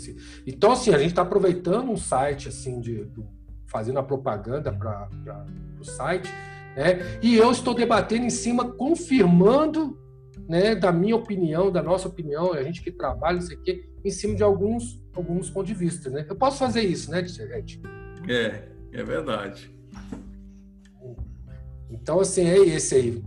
então 0.47 0.73
assim 0.73 0.93
a 0.93 0.99
gente 0.99 1.11
está 1.11 1.23
aproveitando 1.23 1.91
um 1.91 1.97
site 1.97 2.49
assim 2.49 2.81
de, 2.81 3.07
de 3.07 3.25
fazendo 3.67 3.99
a 3.99 4.03
propaganda 4.03 4.73
para 4.73 5.09
o 5.81 5.85
site, 5.85 6.29
né? 6.77 7.19
E 7.23 7.37
eu 7.37 7.51
estou 7.51 7.75
debatendo 7.75 8.27
em 8.27 8.31
cima, 8.31 8.73
confirmando, 8.73 9.99
né, 10.49 10.75
da 10.75 10.93
minha 10.93 11.17
opinião, 11.17 11.71
da 11.71 11.83
nossa 11.83 12.09
opinião, 12.09 12.53
a 12.53 12.63
gente 12.63 12.83
que 12.83 12.91
trabalha 12.91 13.39
isso 13.39 13.53
aqui, 13.53 13.89
em 14.05 14.11
cima 14.11 14.35
de 14.35 14.43
alguns 14.43 15.01
alguns 15.15 15.49
pontos 15.49 15.69
de 15.69 15.75
vista, 15.75 16.11
né? 16.11 16.27
Eu 16.29 16.37
posso 16.37 16.59
fazer 16.59 16.83
isso, 16.83 17.11
né, 17.11 17.21
Ed? 17.21 17.81
É, 18.29 18.69
é 18.93 19.03
verdade. 19.03 19.75
Então 21.91 22.21
assim 22.21 22.47
é 22.47 22.59
esse 22.59 22.95
aí. 22.95 23.25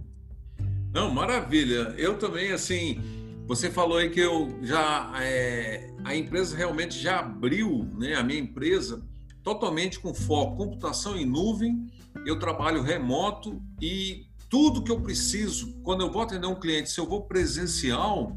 Não, 0.94 1.12
maravilha. 1.12 1.96
Eu 1.98 2.18
também 2.18 2.52
assim 2.52 3.02
você 3.48 3.72
falou 3.72 3.98
aí 3.98 4.12
que 4.12 4.20
eu 4.20 4.60
já 4.62 5.12
é, 5.20 5.92
a 6.04 6.16
empresa 6.16 6.56
realmente 6.56 7.00
já 7.00 7.20
abriu, 7.20 7.90
né? 7.98 8.14
A 8.14 8.24
minha 8.24 8.40
empresa 8.40 9.04
totalmente 9.44 10.00
com 10.00 10.14
foco 10.14 10.58
computação 10.58 11.18
em 11.18 11.26
nuvem. 11.26 11.88
Eu 12.26 12.38
trabalho 12.38 12.84
remoto 12.84 13.60
e 13.82 14.29
tudo 14.50 14.84
que 14.84 14.92
eu 14.92 15.00
preciso 15.00 15.74
quando 15.84 16.02
eu 16.02 16.12
vou 16.12 16.24
atender 16.24 16.48
um 16.48 16.60
cliente, 16.60 16.90
se 16.90 17.00
eu 17.00 17.08
vou 17.08 17.22
presencial, 17.22 18.36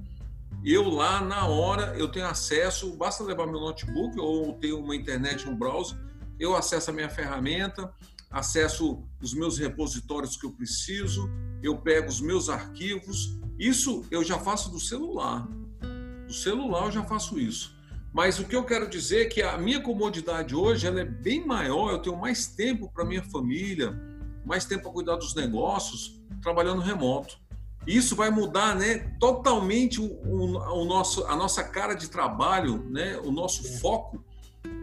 eu 0.64 0.88
lá 0.88 1.20
na 1.20 1.46
hora 1.46 1.96
eu 1.96 2.08
tenho 2.08 2.26
acesso, 2.26 2.94
basta 2.96 3.24
levar 3.24 3.46
meu 3.46 3.60
notebook 3.60 4.18
ou 4.20 4.52
ter 4.54 4.72
uma 4.72 4.94
internet, 4.94 5.48
um 5.48 5.56
browser, 5.56 5.98
eu 6.38 6.54
acesso 6.54 6.90
a 6.90 6.92
minha 6.92 7.08
ferramenta, 7.08 7.92
acesso 8.30 9.02
os 9.20 9.34
meus 9.34 9.58
repositórios 9.58 10.36
que 10.36 10.46
eu 10.46 10.52
preciso, 10.52 11.28
eu 11.62 11.78
pego 11.78 12.08
os 12.08 12.20
meus 12.20 12.48
arquivos. 12.48 13.38
Isso 13.58 14.04
eu 14.10 14.22
já 14.22 14.38
faço 14.38 14.70
do 14.70 14.80
celular. 14.80 15.48
Do 16.26 16.32
celular 16.32 16.86
eu 16.86 16.92
já 16.92 17.04
faço 17.04 17.38
isso. 17.38 17.76
Mas 18.12 18.38
o 18.38 18.44
que 18.44 18.54
eu 18.54 18.64
quero 18.64 18.88
dizer 18.88 19.22
é 19.22 19.28
que 19.28 19.42
a 19.42 19.56
minha 19.56 19.80
comodidade 19.80 20.54
hoje 20.54 20.86
ela 20.86 21.00
é 21.00 21.04
bem 21.04 21.46
maior, 21.46 21.90
eu 21.90 21.98
tenho 21.98 22.16
mais 22.16 22.46
tempo 22.46 22.90
para 22.92 23.04
minha 23.04 23.22
família, 23.22 23.98
mais 24.44 24.64
tempo 24.64 24.84
para 24.84 24.92
cuidar 24.92 25.16
dos 25.16 25.34
negócios, 25.34 26.20
trabalhando 26.42 26.80
remoto. 26.80 27.40
Isso 27.86 28.14
vai 28.14 28.30
mudar 28.30 28.76
né, 28.76 29.12
totalmente 29.18 30.00
o, 30.00 30.04
o, 30.04 30.82
o 30.82 30.84
nosso, 30.84 31.24
a 31.26 31.34
nossa 31.34 31.64
cara 31.64 31.94
de 31.94 32.08
trabalho, 32.08 32.84
né, 32.90 33.18
o 33.24 33.32
nosso 33.32 33.80
foco, 33.80 34.24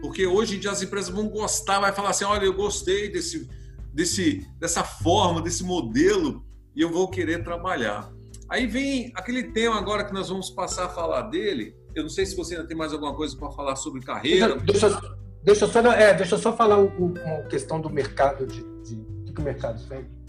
porque 0.02 0.26
hoje 0.26 0.56
em 0.56 0.60
dia 0.60 0.70
as 0.70 0.82
empresas 0.82 1.10
vão 1.10 1.28
gostar, 1.28 1.80
vai 1.80 1.92
falar 1.92 2.10
assim, 2.10 2.24
olha, 2.24 2.44
eu 2.44 2.52
gostei 2.52 3.10
desse, 3.10 3.48
desse, 3.92 4.46
dessa 4.58 4.84
forma, 4.84 5.40
desse 5.40 5.64
modelo, 5.64 6.44
e 6.74 6.82
eu 6.82 6.90
vou 6.90 7.08
querer 7.08 7.42
trabalhar. 7.42 8.12
Aí 8.48 8.66
vem 8.66 9.12
aquele 9.14 9.44
tema 9.44 9.76
agora 9.76 10.04
que 10.04 10.12
nós 10.12 10.28
vamos 10.28 10.50
passar 10.50 10.86
a 10.86 10.88
falar 10.88 11.22
dele. 11.22 11.76
Eu 11.94 12.02
não 12.02 12.10
sei 12.10 12.26
se 12.26 12.36
você 12.36 12.54
ainda 12.54 12.66
tem 12.66 12.76
mais 12.76 12.92
alguma 12.92 13.14
coisa 13.14 13.36
para 13.36 13.50
falar 13.50 13.76
sobre 13.76 14.00
carreira. 14.00 14.56
Deixa, 14.56 14.88
deixa, 14.88 15.16
deixa, 15.42 15.64
eu, 15.64 15.68
só, 15.68 15.92
é, 15.92 16.14
deixa 16.14 16.38
só 16.38 16.56
falar 16.56 16.78
uma 16.78 17.42
questão 17.48 17.80
do 17.80 17.88
mercado, 17.88 18.46
de, 18.46 18.64
de, 18.82 18.99
de 19.30 19.34
que 19.34 19.40
o 19.40 19.44
mercado 19.44 19.80
pede 19.88 20.20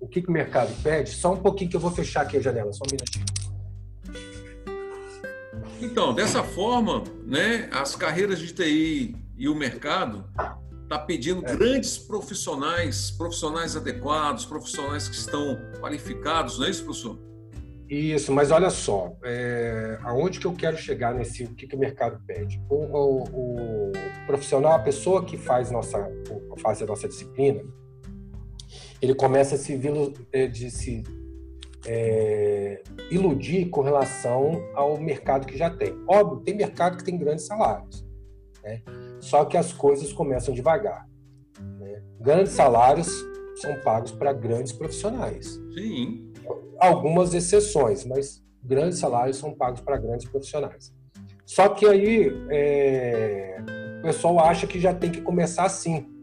o 0.00 0.08
que, 0.08 0.22
que 0.22 0.28
o 0.28 0.32
mercado 0.32 0.72
pede, 0.82 1.10
só 1.10 1.32
um 1.32 1.38
pouquinho 1.38 1.70
que 1.70 1.76
eu 1.76 1.80
vou 1.80 1.90
fechar 1.90 2.22
aqui 2.22 2.36
a 2.36 2.40
janela, 2.40 2.72
só 2.72 2.84
um 2.84 2.90
minutinho. 2.90 3.24
Então, 5.80 6.14
dessa 6.14 6.42
forma, 6.42 7.04
né, 7.24 7.68
as 7.72 7.94
carreiras 7.96 8.38
de 8.38 8.52
TI 8.52 9.16
e 9.36 9.48
o 9.48 9.54
mercado 9.54 10.24
está 10.84 10.98
pedindo 10.98 11.44
é. 11.44 11.56
grandes 11.56 11.98
profissionais, 11.98 13.10
profissionais 13.10 13.76
adequados, 13.76 14.44
profissionais 14.44 15.08
que 15.08 15.16
estão 15.16 15.58
qualificados, 15.80 16.58
não 16.58 16.66
é 16.66 16.70
isso, 16.70 16.84
professor? 16.84 17.18
Isso, 17.88 18.32
mas 18.32 18.50
olha 18.50 18.70
só, 18.70 19.16
é, 19.22 19.98
aonde 20.02 20.40
que 20.40 20.46
eu 20.46 20.52
quero 20.52 20.76
chegar 20.76 21.14
nesse 21.14 21.44
o 21.44 21.54
que, 21.54 21.68
que 21.68 21.76
o 21.76 21.78
mercado 21.78 22.20
pede? 22.26 22.60
O, 22.68 22.74
o, 22.74 23.22
o 23.22 23.92
profissional, 24.26 24.72
a 24.72 24.78
pessoa 24.80 25.24
que 25.24 25.36
faz 25.36 25.70
nossa, 25.70 26.08
faz 26.60 26.82
a 26.82 26.86
nossa 26.86 27.06
disciplina, 27.06 27.62
ele 29.00 29.14
começa 29.14 29.54
a 29.54 29.58
se, 29.58 29.78
eh, 30.32 30.46
de 30.46 30.70
se 30.70 31.02
é, 31.86 32.82
iludir 33.10 33.66
com 33.66 33.80
relação 33.80 34.60
ao 34.74 34.98
mercado 34.98 35.46
que 35.46 35.56
já 35.56 35.70
tem. 35.70 35.96
Óbvio, 36.08 36.40
tem 36.40 36.56
mercado 36.56 36.96
que 36.96 37.04
tem 37.04 37.16
grandes 37.16 37.46
salários, 37.46 38.04
né? 38.62 38.82
só 39.20 39.44
que 39.44 39.56
as 39.56 39.72
coisas 39.72 40.12
começam 40.12 40.52
devagar. 40.52 41.08
Né? 41.78 42.02
Grandes 42.20 42.52
salários 42.52 43.08
são 43.56 43.80
pagos 43.80 44.12
para 44.12 44.32
grandes 44.32 44.72
profissionais. 44.72 45.60
Sim. 45.74 46.32
Algumas 46.78 47.32
exceções, 47.32 48.04
mas 48.04 48.42
grandes 48.62 48.98
salários 48.98 49.36
são 49.36 49.54
pagos 49.54 49.80
para 49.80 49.96
grandes 49.96 50.28
profissionais. 50.28 50.92
Só 51.44 51.68
que 51.68 51.86
aí 51.86 52.32
é, 52.50 53.58
o 54.00 54.02
pessoal 54.02 54.40
acha 54.40 54.66
que 54.66 54.80
já 54.80 54.92
tem 54.92 55.10
que 55.10 55.20
começar 55.20 55.64
assim. 55.64 56.15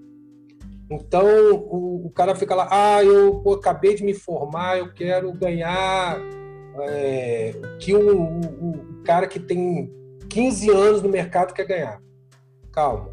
Então 0.95 1.25
o, 1.53 2.07
o, 2.07 2.09
cara 2.11 2.35
fica 2.35 2.55
lá, 2.55 2.67
ah, 2.71 3.03
eu 3.03 3.41
pô, 3.41 3.53
acabei 3.53 3.95
de 3.95 4.03
me 4.03 4.13
formar, 4.13 4.77
eu 4.77 4.93
quero 4.93 5.31
ganhar 5.33 6.19
é, 6.81 7.53
que 7.79 7.93
o, 7.93 8.21
o, 8.21 8.69
o, 8.69 9.03
cara 9.03 9.27
que 9.27 9.39
tem 9.39 9.91
15 10.29 10.69
anos 10.69 11.01
no 11.01 11.09
mercado 11.09 11.53
quer 11.53 11.65
ganhar. 11.65 12.01
Calma, 12.71 13.09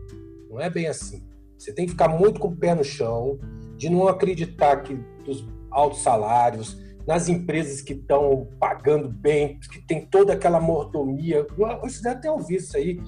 não 0.49 0.61
é 0.61 0.71
bem 0.71 0.87
assim. 0.87 1.23
Você 1.59 1.73
tem 1.73 1.85
que 1.85 1.93
ficar 1.93 2.09
muito 2.09 2.41
com 2.41 2.49
o 2.49 2.57
pé 2.57 2.75
no 2.75 2.85
chão, 2.85 3.39
de 3.77 3.91
não 3.91 4.09
acreditar 4.09 4.83
que 4.83 4.95
dos 5.25 5.47
altos 5.71 6.03
salários, 6.03 6.79
nas 7.07 7.29
empresas 7.29 7.81
que 7.81 7.93
estão 7.93 8.49
pagando 8.59 9.09
bem, 9.09 9.59
que 9.71 9.85
tem 9.87 10.07
toda 10.07 10.33
aquela 10.33 10.61
mordomia. 10.61 11.47
Você 11.83 12.03
deve 12.03 12.21
ter 12.21 12.31
ouvido 12.31 12.61
isso 12.61 12.77
aí 12.77 12.99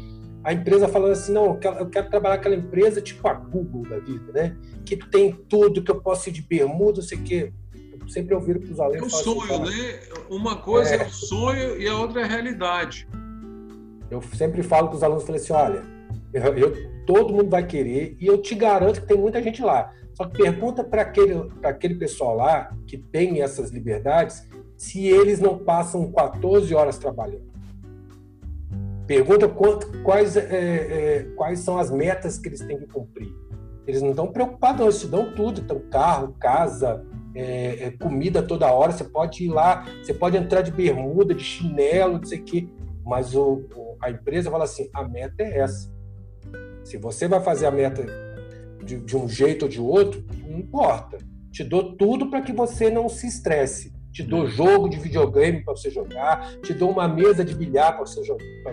a 0.45 0.53
empresa 0.53 0.89
falando 0.89 1.13
assim, 1.13 1.33
não, 1.33 1.59
eu 1.79 1.89
quero 1.89 2.11
trabalhar 2.11 2.35
aquela 2.35 2.55
empresa 2.55 3.01
tipo 3.01 3.27
a 3.29 3.35
Google 3.35 3.83
da 3.83 3.99
vida, 3.99 4.33
né? 4.33 4.57
Que 4.85 4.97
tem 4.97 5.33
tudo, 5.33 5.83
que 5.83 5.91
eu 5.91 6.01
posso 6.01 6.29
ir 6.29 6.33
de 6.33 6.43
bermuda, 6.43 7.01
não 7.01 7.03
sei 7.03 7.19
o 7.19 7.23
quê. 7.23 7.53
Eu 8.01 8.09
sempre 8.09 8.35
ouviram 8.35 8.61
para 8.61 8.73
os 8.73 8.81
alunos... 8.81 9.03
É 9.03 9.05
um 9.05 9.11
sonho, 9.11 9.63
assim, 9.63 9.83
né? 9.83 10.01
Uma 10.29 10.57
coisa 10.57 10.95
é... 10.97 11.03
é 11.03 11.07
o 11.07 11.11
sonho 11.11 11.81
e 11.81 11.87
a 11.87 11.97
outra 11.97 12.23
é 12.23 12.25
a 12.25 12.27
realidade. 12.27 13.09
Eu 14.11 14.21
sempre 14.35 14.63
falo 14.63 14.89
para 14.89 14.97
os 14.97 15.03
alunos, 15.03 15.25
falei 15.25 15.41
assim, 15.41 15.53
olha, 15.53 15.85
eu, 16.33 16.57
eu, 16.57 17.05
todo 17.07 17.33
mundo 17.33 17.49
vai 17.49 17.65
querer 17.65 18.17
e 18.19 18.27
eu 18.27 18.39
te 18.39 18.55
garanto 18.55 19.01
que 19.01 19.07
tem 19.07 19.17
muita 19.17 19.41
gente 19.43 19.63
lá. 19.63 19.93
Só 20.15 20.27
que 20.27 20.43
pergunta 20.43 20.83
para 20.83 21.03
aquele, 21.03 21.51
aquele 21.63 21.95
pessoal 21.95 22.37
lá 22.37 22.77
que 22.87 22.99
tem 22.99 23.43
essas 23.43 23.71
liberdades 23.71 24.47
se 24.77 25.07
eles 25.07 25.39
não 25.39 25.59
passam 25.59 26.11
14 26.11 26.75
horas 26.75 26.99
trabalhando. 26.99 27.52
Pergunta 29.13 29.47
quanto, 29.47 30.03
quais, 30.03 30.39
é, 30.39 30.41
é, 30.41 31.23
quais 31.37 31.59
são 31.59 31.77
as 31.77 31.91
metas 31.91 32.39
que 32.39 32.49
eles 32.49 32.61
têm 32.61 32.79
que 32.79 32.87
cumprir. 32.87 33.31
Eles 33.87 34.01
não 34.01 34.09
estão 34.09 34.33
preocupados, 34.33 34.81
não, 34.81 34.87
eles 34.87 35.01
te 35.01 35.07
dão 35.07 35.35
tudo. 35.35 35.61
Então, 35.61 35.83
carro, 35.91 36.35
casa, 36.41 37.05
é, 37.35 37.89
é, 37.89 37.91
comida 37.91 38.43
toda 38.43 38.73
hora. 38.73 38.91
Você 38.91 39.05
pode 39.05 39.45
ir 39.45 39.49
lá, 39.49 39.85
você 40.03 40.15
pode 40.15 40.39
entrar 40.39 40.63
de 40.63 40.73
bermuda, 40.73 41.35
de 41.35 41.45
chinelo, 41.45 42.15
não 42.15 42.25
sei 42.25 42.39
o 42.39 42.43
quê. 42.43 42.69
Mas 43.05 43.35
o, 43.35 43.63
a 44.01 44.11
empresa 44.11 44.51
fala 44.51 44.65
assim: 44.65 44.89
a 44.95 45.07
meta 45.07 45.43
é 45.43 45.59
essa. 45.59 45.93
Se 46.83 46.97
você 46.97 47.29
vai 47.29 47.43
fazer 47.43 47.67
a 47.67 47.71
meta 47.71 48.07
de, 48.83 48.99
de 48.99 49.15
um 49.15 49.29
jeito 49.29 49.65
ou 49.65 49.69
de 49.69 49.79
outro, 49.79 50.25
não 50.49 50.59
importa. 50.59 51.19
Te 51.51 51.63
dou 51.63 51.99
tudo 51.99 52.31
para 52.31 52.41
que 52.41 52.53
você 52.55 52.89
não 52.89 53.11
se 53.11 53.27
estresse 53.27 53.93
te 54.13 54.23
dou 54.23 54.47
jogo 54.47 54.89
de 54.89 54.99
videogame 54.99 55.65
para 55.65 55.75
você 55.75 55.91
jogar, 55.91 56.57
te 56.61 56.75
dou 56.75 56.91
uma 56.91 57.09
mesa 57.09 57.45
de 57.45 57.55
bilhar 57.55 57.97
para 57.97 58.05
você, 58.05 58.21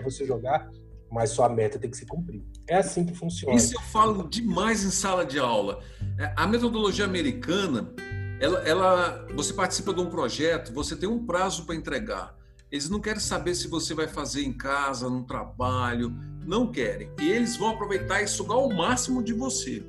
você 0.04 0.24
jogar, 0.26 0.68
mas 1.10 1.30
sua 1.30 1.48
meta 1.48 1.78
tem 1.78 1.90
que 1.90 1.96
se 1.96 2.06
cumprir. 2.06 2.44
É 2.68 2.76
assim 2.76 3.04
que 3.04 3.14
funciona. 3.14 3.56
Isso 3.56 3.74
eu 3.74 3.80
falo 3.80 4.28
demais 4.28 4.84
em 4.84 4.90
sala 4.90 5.24
de 5.24 5.38
aula. 5.38 5.80
É, 6.18 6.32
a 6.36 6.46
metodologia 6.46 7.04
americana, 7.04 7.92
ela, 8.38 8.60
ela, 8.60 9.26
você 9.34 9.52
participa 9.52 9.92
de 9.92 10.00
um 10.00 10.10
projeto, 10.10 10.72
você 10.72 10.94
tem 10.94 11.08
um 11.08 11.24
prazo 11.26 11.64
para 11.64 11.74
entregar. 11.74 12.38
Eles 12.70 12.88
não 12.88 13.00
querem 13.00 13.18
saber 13.18 13.54
se 13.54 13.66
você 13.66 13.94
vai 13.94 14.06
fazer 14.06 14.44
em 14.44 14.52
casa, 14.52 15.10
no 15.10 15.24
trabalho, 15.24 16.14
não 16.46 16.70
querem. 16.70 17.10
E 17.20 17.28
eles 17.28 17.56
vão 17.56 17.70
aproveitar 17.70 18.22
e 18.22 18.28
sugar 18.28 18.58
o 18.58 18.72
máximo 18.72 19.24
de 19.24 19.32
você. 19.32 19.82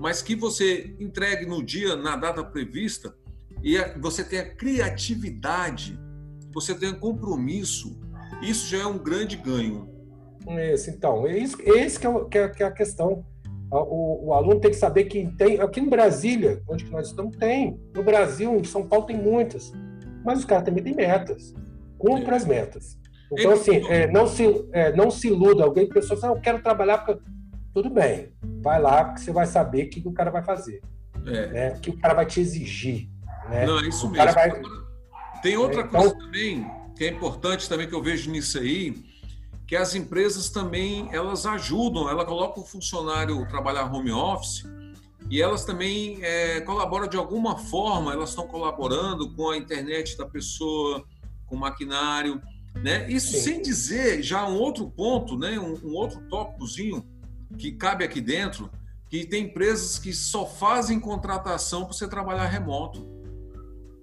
Mas 0.00 0.22
que 0.22 0.34
você 0.34 0.96
entregue 0.98 1.44
no 1.44 1.62
dia, 1.62 1.94
na 1.94 2.16
data 2.16 2.42
prevista, 2.42 3.14
e 3.64 3.78
você 3.98 4.22
tem 4.22 4.38
a 4.38 4.54
criatividade, 4.54 5.98
você 6.52 6.74
tem 6.74 6.92
compromisso, 6.92 7.98
isso 8.42 8.68
já 8.68 8.82
é 8.82 8.86
um 8.86 8.98
grande 8.98 9.36
ganho. 9.38 9.88
Isso, 10.74 10.90
então, 10.90 11.26
é 11.26 11.38
isso, 11.38 11.56
esse 11.62 11.98
que 11.98 12.06
é, 12.06 12.24
que 12.26 12.38
é, 12.38 12.48
que 12.48 12.62
é 12.62 12.66
a 12.66 12.70
questão. 12.70 13.24
O, 13.72 14.26
o, 14.28 14.34
aluno 14.34 14.60
tem 14.60 14.70
que 14.70 14.76
saber 14.76 15.04
que 15.04 15.26
tem. 15.36 15.58
Aqui 15.58 15.80
em 15.80 15.88
Brasília, 15.88 16.62
onde 16.68 16.84
nós 16.90 17.08
estamos, 17.08 17.34
tem. 17.36 17.80
No 17.94 18.04
Brasil, 18.04 18.54
em 18.54 18.64
São 18.64 18.86
Paulo, 18.86 19.06
tem 19.06 19.16
muitas. 19.16 19.72
Mas 20.22 20.40
os 20.40 20.44
caras 20.44 20.64
também 20.64 20.84
têm 20.84 20.94
metas. 20.94 21.54
Cumpra 21.98 22.34
é. 22.34 22.36
as 22.36 22.44
metas. 22.44 22.98
Então, 23.32 23.52
assim, 23.52 23.76
é, 23.88 24.06
não, 24.06 24.26
se, 24.26 24.68
é, 24.72 24.94
não 24.94 25.10
se 25.10 25.28
iluda. 25.28 25.64
Alguém 25.64 25.88
pensou 25.88 26.16
assim, 26.16 26.26
ah, 26.26 26.30
eu 26.30 26.40
quero 26.40 26.62
trabalhar. 26.62 26.98
Porque... 26.98 27.22
Tudo 27.72 27.90
bem, 27.90 28.32
vai 28.62 28.80
lá, 28.80 29.04
porque 29.04 29.22
você 29.22 29.32
vai 29.32 29.46
saber 29.46 29.86
o 29.86 29.90
que 29.90 30.06
o 30.06 30.12
cara 30.12 30.30
vai 30.30 30.44
fazer. 30.44 30.80
É. 31.26 31.46
Né? 31.48 31.68
O 31.70 31.80
que 31.80 31.90
o 31.90 31.98
cara 31.98 32.14
vai 32.14 32.26
te 32.26 32.40
exigir. 32.40 33.08
Né? 33.48 33.66
Não, 33.66 33.78
é 33.78 33.88
isso 33.88 34.08
mesmo. 34.10 34.32
Vai... 34.32 34.62
Tem 35.42 35.56
outra 35.56 35.82
então... 35.82 36.00
coisa 36.00 36.16
também 36.16 36.66
que 36.96 37.04
é 37.04 37.08
importante 37.08 37.68
também 37.68 37.88
que 37.88 37.94
eu 37.94 38.02
vejo 38.02 38.30
nisso 38.30 38.58
aí, 38.58 39.04
que 39.66 39.74
as 39.74 39.94
empresas 39.94 40.48
também 40.48 41.08
elas 41.12 41.44
ajudam, 41.46 42.08
ela 42.08 42.24
coloca 42.24 42.60
o 42.60 42.64
funcionário 42.64 43.46
trabalhar 43.48 43.92
home 43.92 44.12
office 44.12 44.64
e 45.30 45.40
elas 45.40 45.64
também 45.64 46.18
é, 46.22 46.60
colaboram 46.60 47.08
de 47.08 47.16
alguma 47.16 47.56
forma, 47.56 48.12
elas 48.12 48.30
estão 48.30 48.46
colaborando 48.46 49.34
com 49.34 49.50
a 49.50 49.56
internet 49.56 50.16
da 50.16 50.26
pessoa, 50.26 51.04
com 51.46 51.56
o 51.56 51.58
maquinário, 51.58 52.40
né? 52.74 53.10
Isso 53.10 53.32
Sim. 53.32 53.40
sem 53.40 53.62
dizer 53.62 54.22
já 54.22 54.46
um 54.46 54.56
outro 54.58 54.90
ponto, 54.90 55.36
né? 55.38 55.58
Um, 55.58 55.74
um 55.82 55.94
outro 55.94 56.20
tópicozinho 56.28 57.04
que 57.58 57.72
cabe 57.72 58.04
aqui 58.04 58.20
dentro, 58.20 58.70
que 59.08 59.24
tem 59.24 59.44
empresas 59.44 59.98
que 59.98 60.12
só 60.12 60.44
fazem 60.44 61.00
contratação 61.00 61.84
para 61.84 61.92
você 61.94 62.06
trabalhar 62.06 62.46
remoto. 62.46 63.13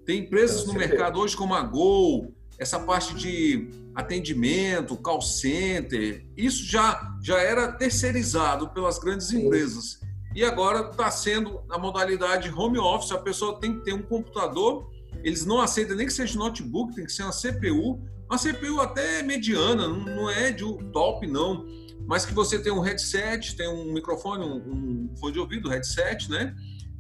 Tem 0.05 0.19
empresas 0.19 0.65
no 0.65 0.73
mercado 0.73 1.19
hoje 1.19 1.35
como 1.35 1.53
a 1.53 1.61
Gol, 1.61 2.33
essa 2.57 2.79
parte 2.79 3.15
de 3.15 3.69
atendimento, 3.95 4.95
call 4.95 5.21
center, 5.21 6.25
isso 6.35 6.65
já, 6.65 7.17
já 7.21 7.39
era 7.39 7.71
terceirizado 7.71 8.69
pelas 8.69 8.99
grandes 8.99 9.31
empresas. 9.31 9.99
E 10.35 10.43
agora 10.43 10.89
está 10.89 11.11
sendo 11.11 11.61
a 11.69 11.77
modalidade 11.77 12.49
home 12.49 12.77
office, 12.77 13.11
a 13.11 13.17
pessoa 13.17 13.59
tem 13.59 13.77
que 13.77 13.83
ter 13.83 13.93
um 13.93 14.01
computador, 14.01 14.89
eles 15.23 15.45
não 15.45 15.59
aceitam 15.59 15.95
nem 15.95 16.07
que 16.07 16.13
seja 16.13 16.37
notebook, 16.37 16.95
tem 16.95 17.05
que 17.05 17.11
ser 17.11 17.23
uma 17.23 17.31
CPU, 17.31 17.99
uma 18.29 18.37
CPU 18.37 18.79
até 18.79 19.21
mediana, 19.21 19.87
não 19.87 20.29
é 20.29 20.51
de 20.51 20.63
top 20.93 21.27
não, 21.27 21.65
mas 22.07 22.25
que 22.25 22.33
você 22.33 22.57
tem 22.57 22.71
um 22.71 22.79
headset, 22.79 23.55
tem 23.55 23.67
um 23.67 23.91
microfone, 23.91 24.45
um, 24.45 25.09
um 25.11 25.15
fone 25.19 25.33
de 25.33 25.39
ouvido, 25.39 25.69
headset, 25.69 26.29
né? 26.29 26.55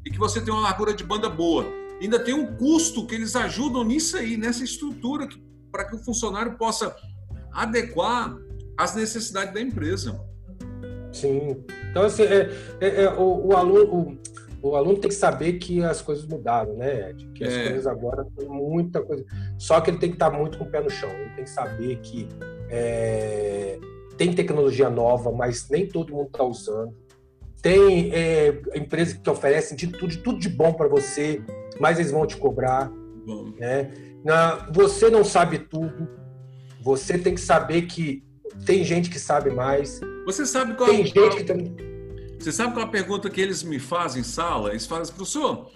E 0.05 0.09
que 0.09 0.17
você 0.17 0.41
tem 0.41 0.53
uma 0.53 0.63
largura 0.63 0.93
de 0.93 1.03
banda 1.03 1.29
boa 1.29 1.65
ainda 2.05 2.19
tem 2.19 2.33
um 2.33 2.55
custo 2.55 3.05
que 3.05 3.15
eles 3.15 3.35
ajudam 3.35 3.83
nisso 3.83 4.17
aí, 4.17 4.37
nessa 4.37 4.63
estrutura, 4.63 5.27
para 5.71 5.85
que 5.85 5.95
o 5.95 5.99
funcionário 5.99 6.57
possa 6.57 6.95
adequar 7.51 8.35
às 8.77 8.95
necessidades 8.95 9.53
da 9.53 9.61
empresa. 9.61 10.19
Sim. 11.11 11.63
Então, 11.89 12.03
assim, 12.03 12.23
é, 12.23 12.49
é, 12.79 13.03
é 13.03 13.09
o, 13.13 13.47
o, 13.47 13.55
aluno, 13.55 14.17
o, 14.61 14.69
o 14.69 14.75
aluno 14.75 14.97
tem 14.97 15.09
que 15.09 15.15
saber 15.15 15.53
que 15.53 15.83
as 15.83 16.01
coisas 16.01 16.25
mudaram, 16.25 16.75
né, 16.75 17.09
Ed? 17.09 17.27
Que 17.35 17.43
as 17.43 17.53
é. 17.53 17.63
coisas 17.67 17.87
agora 17.87 18.25
tem 18.37 18.47
muita 18.47 19.01
coisa. 19.01 19.25
Só 19.57 19.81
que 19.81 19.91
ele 19.91 19.97
tem 19.97 20.09
que 20.09 20.15
estar 20.15 20.31
muito 20.31 20.57
com 20.57 20.63
o 20.63 20.69
pé 20.69 20.81
no 20.81 20.89
chão. 20.89 21.09
Ele 21.09 21.29
tem 21.35 21.43
que 21.43 21.49
saber 21.49 21.97
que 21.97 22.27
é, 22.69 23.79
tem 24.17 24.33
tecnologia 24.33 24.89
nova, 24.89 25.31
mas 25.31 25.67
nem 25.69 25.87
todo 25.87 26.13
mundo 26.13 26.27
está 26.27 26.43
usando. 26.43 26.95
Tem 27.61 28.11
é, 28.11 28.59
empresas 28.73 29.13
que 29.13 29.29
oferecem 29.29 29.77
de 29.77 29.87
tudo, 29.87 30.07
de 30.07 30.17
tudo 30.17 30.39
de 30.39 30.49
bom 30.49 30.73
para 30.73 30.87
você, 30.87 31.43
mas 31.81 31.99
eles 31.99 32.11
vão 32.11 32.25
te 32.25 32.37
cobrar. 32.37 32.89
Bom. 33.25 33.51
Né? 33.59 33.91
Na, 34.23 34.67
você 34.71 35.09
não 35.09 35.23
sabe 35.23 35.59
tudo. 35.59 36.07
Você 36.83 37.17
tem 37.17 37.35
que 37.35 37.41
saber 37.41 37.83
que 37.83 38.23
tem 38.65 38.83
gente 38.83 39.09
que 39.09 39.19
sabe 39.19 39.49
mais. 39.49 39.99
Você 40.25 40.45
sabe 40.45 40.75
qual 40.75 40.89
tem 40.89 41.05
gente 41.05 41.37
que 41.37 41.43
tem 41.43 41.91
você 42.41 42.51
sabe 42.51 42.73
qual 42.73 42.85
é 42.85 42.87
a 42.87 42.91
pergunta 42.91 43.29
que 43.29 43.39
eles 43.39 43.61
me 43.61 43.77
fazem 43.77 44.21
em 44.21 44.23
sala? 44.23 44.71
Eles 44.71 44.87
falam 44.87 45.03
assim, 45.03 45.13
professor, 45.13 45.69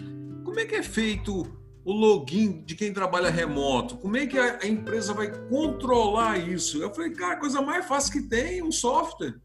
como 0.44 0.60
é 0.60 0.66
que 0.66 0.74
é 0.74 0.82
feito 0.82 1.46
o 1.86 1.94
login 1.94 2.64
de 2.66 2.74
quem 2.74 2.92
trabalha 2.92 3.30
remoto? 3.30 3.98
Como 3.98 4.18
é 4.18 4.26
que 4.26 4.36
a, 4.36 4.66
empresa 4.66 5.14
vai 5.14 5.32
controlar 5.48 6.40
isso? 6.40 6.82
Eu 6.82 6.92
falei, 6.92 7.12
cara, 7.12 7.34
a 7.34 7.40
coisa 7.40 7.62
mais 7.62 7.86
fácil 7.86 8.14
que 8.14 8.28
tem 8.28 8.58
é 8.58 8.64
um 8.64 8.72
software. 8.72 9.36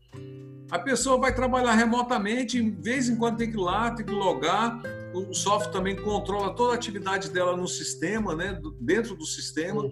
A 0.70 0.78
pessoa 0.78 1.18
vai 1.18 1.34
trabalhar 1.34 1.74
remotamente, 1.74 2.62
de 2.62 2.70
vez 2.82 3.10
em 3.10 3.16
quando 3.16 3.36
tem 3.36 3.50
que 3.50 3.56
ir 3.58 3.60
lá, 3.60 3.90
tem 3.90 4.06
que 4.06 4.12
logar. 4.12 4.80
O 5.14 5.34
software 5.34 5.72
também 5.72 5.96
controla 5.96 6.54
toda 6.54 6.72
a 6.72 6.76
atividade 6.76 7.30
dela 7.30 7.56
no 7.56 7.66
sistema, 7.66 8.34
né? 8.34 8.60
dentro 8.80 9.16
do 9.16 9.26
sistema. 9.26 9.90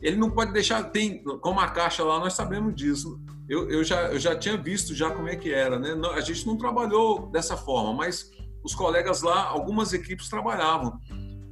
Ele 0.00 0.16
não 0.16 0.30
pode 0.30 0.52
deixar, 0.52 0.82
tem, 0.90 1.22
como 1.22 1.60
a 1.60 1.68
caixa 1.68 2.02
lá, 2.02 2.18
nós 2.18 2.32
sabemos 2.32 2.74
disso 2.74 3.20
eu, 3.50 3.68
eu, 3.68 3.82
já, 3.82 4.02
eu 4.12 4.18
já 4.20 4.36
tinha 4.36 4.56
visto 4.56 4.94
já 4.94 5.10
como 5.10 5.28
é 5.28 5.34
que 5.34 5.52
era, 5.52 5.76
né? 5.76 5.90
A 6.14 6.20
gente 6.20 6.46
não 6.46 6.56
trabalhou 6.56 7.26
dessa 7.32 7.56
forma, 7.56 7.92
mas 7.92 8.30
os 8.62 8.76
colegas 8.76 9.22
lá, 9.22 9.42
algumas 9.42 9.92
equipes 9.92 10.28
trabalhavam. 10.28 10.96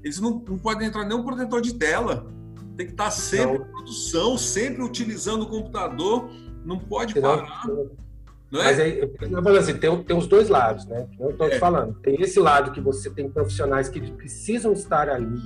Eles 0.04 0.20
não, 0.20 0.40
não 0.48 0.56
podem 0.56 0.86
entrar 0.86 1.04
nenhum 1.04 1.24
protetor 1.24 1.60
de 1.60 1.74
tela. 1.74 2.24
Tem 2.76 2.86
que 2.86 2.92
estar 2.92 3.10
sempre 3.10 3.58
não. 3.58 3.66
em 3.66 3.70
produção, 3.72 4.38
sempre 4.38 4.80
utilizando 4.80 5.42
o 5.42 5.48
computador, 5.48 6.30
não 6.64 6.78
pode 6.78 7.20
parar. 7.20 7.66
Não 8.50 8.60
é? 8.60 8.64
Mas 8.64 8.80
aí, 8.80 8.98
eu 8.98 9.14
falando 9.42 9.58
assim, 9.58 9.76
tem, 9.76 10.02
tem 10.04 10.16
os 10.16 10.26
dois 10.26 10.48
lados, 10.48 10.86
né? 10.86 11.06
Eu 11.20 11.30
estou 11.30 11.46
é. 11.46 11.50
te 11.50 11.58
falando. 11.58 11.94
Tem 12.00 12.20
esse 12.20 12.40
lado 12.40 12.72
que 12.72 12.80
você 12.80 13.10
tem 13.10 13.28
profissionais 13.28 13.88
que 13.88 14.00
precisam 14.12 14.72
estar 14.72 15.08
ali 15.08 15.40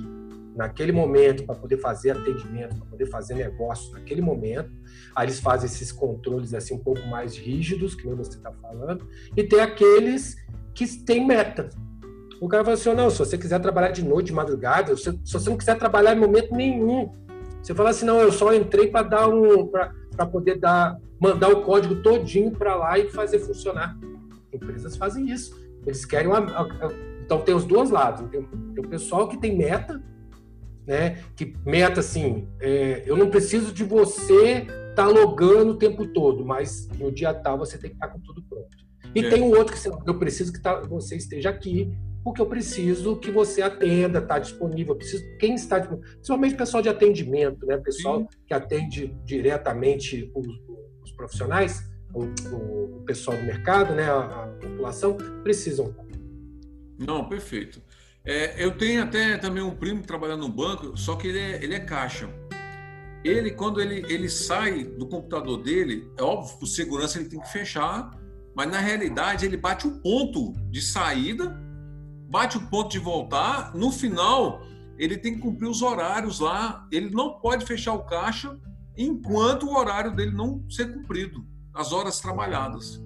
naquele 0.55 0.91
momento 0.91 1.43
para 1.43 1.55
poder 1.55 1.77
fazer 1.77 2.11
atendimento, 2.11 2.75
para 2.75 2.85
poder 2.85 3.05
fazer 3.07 3.35
negócio 3.35 3.91
naquele 3.91 4.21
momento. 4.21 4.69
Aí 5.15 5.25
eles 5.25 5.39
fazem 5.39 5.65
esses 5.65 5.91
controles 5.91 6.53
assim 6.53 6.75
um 6.75 6.79
pouco 6.79 7.05
mais 7.07 7.35
rígidos, 7.35 7.95
que 7.95 8.05
nem 8.05 8.15
você 8.15 8.37
está 8.37 8.51
falando, 8.51 9.07
e 9.35 9.43
tem 9.43 9.59
aqueles 9.59 10.35
que 10.73 10.87
têm 11.03 11.25
meta. 11.25 11.69
O 12.39 12.47
cara 12.47 12.63
fala 12.63 12.75
assim: 12.75 12.93
não, 12.93 13.09
se 13.09 13.19
você 13.19 13.37
quiser 13.37 13.59
trabalhar 13.59 13.91
de 13.91 14.03
noite, 14.03 14.27
de 14.27 14.33
madrugada, 14.33 14.95
se, 14.95 15.11
se 15.23 15.33
você 15.33 15.49
não 15.49 15.57
quiser 15.57 15.77
trabalhar 15.77 16.15
em 16.15 16.19
momento 16.19 16.53
nenhum, 16.53 17.11
você 17.61 17.73
fala 17.73 17.89
assim: 17.89 18.05
não, 18.05 18.19
eu 18.19 18.31
só 18.31 18.53
entrei 18.53 18.87
para 18.87 19.07
dar 19.07 19.27
um, 19.27 19.71
para 20.13 20.25
poder 20.25 20.59
dar, 20.59 20.97
mandar 21.19 21.49
o 21.49 21.61
código 21.61 21.95
todinho 22.01 22.51
para 22.51 22.75
lá 22.75 22.97
e 22.97 23.09
fazer 23.09 23.39
funcionar. 23.39 23.97
Empresas 24.53 24.95
fazem 24.95 25.29
isso. 25.29 25.61
Eles 25.85 26.05
querem 26.05 26.27
uma, 26.27 26.39
então 27.25 27.41
tem 27.41 27.53
os 27.53 27.65
dois 27.65 27.89
lados. 27.89 28.29
Tem, 28.29 28.43
tem 28.43 28.85
o 28.85 28.87
pessoal 28.87 29.27
que 29.27 29.37
tem 29.37 29.57
meta 29.57 30.01
né? 30.85 31.23
Que 31.35 31.55
meta 31.65 31.99
assim, 31.99 32.47
é, 32.59 33.03
eu 33.05 33.15
não 33.15 33.29
preciso 33.29 33.73
de 33.73 33.83
você 33.83 34.67
estar 34.89 34.95
tá 34.95 35.07
logando 35.07 35.71
o 35.71 35.77
tempo 35.77 36.05
todo, 36.07 36.45
mas 36.45 36.87
no 36.99 37.11
dia 37.11 37.33
tal 37.33 37.57
você 37.57 37.77
tem 37.77 37.89
que 37.89 37.95
estar 37.95 38.07
tá 38.07 38.13
com 38.13 38.19
tudo 38.19 38.43
pronto. 38.43 38.67
E 39.15 39.25
é. 39.25 39.29
tem 39.29 39.41
um 39.41 39.55
outro 39.55 39.75
que 39.75 40.09
eu 40.09 40.19
preciso 40.19 40.51
que 40.51 40.61
tá, 40.61 40.81
você 40.81 41.15
esteja 41.15 41.49
aqui, 41.49 41.95
porque 42.23 42.41
eu 42.41 42.45
preciso 42.45 43.17
que 43.17 43.29
você 43.29 43.61
atenda, 43.61 44.19
está 44.19 44.39
disponível. 44.39 44.95
Preciso 44.95 45.23
quem 45.37 45.55
está 45.55 45.79
disponível, 45.79 46.09
principalmente 46.13 46.55
pessoal 46.55 46.81
de 46.81 46.89
atendimento, 46.89 47.65
né? 47.65 47.77
Pessoal 47.77 48.21
Sim. 48.21 48.27
que 48.47 48.53
atende 48.53 49.15
diretamente 49.25 50.31
os, 50.33 50.47
os 51.03 51.11
profissionais, 51.11 51.83
o, 52.13 52.23
o, 52.55 53.03
pessoal 53.05 53.35
do 53.35 53.43
mercado, 53.43 53.93
né? 53.93 54.05
A, 54.09 54.43
a 54.43 54.47
população 54.47 55.17
precisam. 55.43 55.93
Não, 56.97 57.27
perfeito. 57.27 57.81
É, 58.25 58.63
eu 58.63 58.77
tenho 58.77 59.03
até 59.03 59.37
também 59.37 59.61
um 59.61 59.75
primo 59.75 60.01
trabalhando 60.01 60.47
no 60.47 60.49
banco, 60.49 60.95
só 60.97 61.17
que 61.17 61.27
ele 61.27 61.39
é, 61.39 61.63
ele 61.63 61.75
é 61.75 61.79
caixa. 61.79 62.29
Ele, 63.21 63.51
quando 63.51 63.81
ele, 63.81 64.05
ele 64.11 64.29
sai 64.29 64.83
do 64.83 65.07
computador 65.07 65.61
dele, 65.61 66.09
é 66.17 66.23
óbvio, 66.23 66.57
por 66.57 66.67
segurança 66.67 67.19
ele 67.19 67.27
tem 67.27 67.39
que 67.39 67.51
fechar, 67.51 68.11
mas 68.55 68.69
na 68.69 68.79
realidade 68.79 69.45
ele 69.45 69.57
bate 69.57 69.87
o 69.87 69.99
ponto 70.01 70.53
de 70.69 70.81
saída, 70.81 71.57
bate 72.33 72.57
o 72.57 72.67
ponto 72.67 72.89
de 72.89 72.97
voltar, 72.97 73.75
no 73.75 73.91
final 73.91 74.65
ele 74.97 75.17
tem 75.17 75.35
que 75.35 75.39
cumprir 75.39 75.69
os 75.69 75.83
horários 75.83 76.39
lá, 76.39 76.87
ele 76.91 77.11
não 77.11 77.39
pode 77.39 77.63
fechar 77.63 77.93
o 77.93 78.05
caixa 78.05 78.57
enquanto 78.97 79.67
o 79.67 79.77
horário 79.77 80.15
dele 80.15 80.31
não 80.31 80.67
ser 80.67 80.91
cumprido, 80.91 81.45
as 81.75 81.93
horas 81.93 82.19
trabalhadas. 82.19 82.99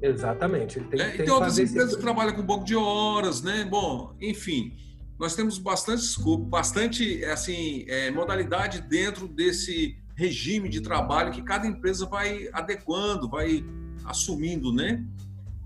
Exatamente. 0.00 0.78
Ele 0.78 0.88
tem, 0.90 1.00
é, 1.00 1.08
tem 1.08 1.24
tem 1.24 1.30
outras 1.34 1.58
empresas 1.58 1.96
que 1.96 2.00
trabalham 2.00 2.36
com 2.36 2.42
banco 2.42 2.64
de 2.64 2.76
horas, 2.76 3.42
né? 3.42 3.64
Bom, 3.64 4.14
enfim, 4.20 4.76
nós 5.18 5.34
temos 5.34 5.58
bastante 5.58 6.02
escopo, 6.02 6.44
bastante 6.44 7.24
assim 7.24 7.84
é, 7.88 8.12
modalidade 8.12 8.82
dentro 8.82 9.26
desse 9.26 9.96
regime 10.14 10.68
de 10.68 10.80
trabalho 10.80 11.32
que 11.32 11.42
cada 11.42 11.66
empresa 11.66 12.06
vai 12.06 12.48
adequando, 12.52 13.28
vai 13.28 13.64
assumindo, 14.04 14.72
né? 14.72 15.04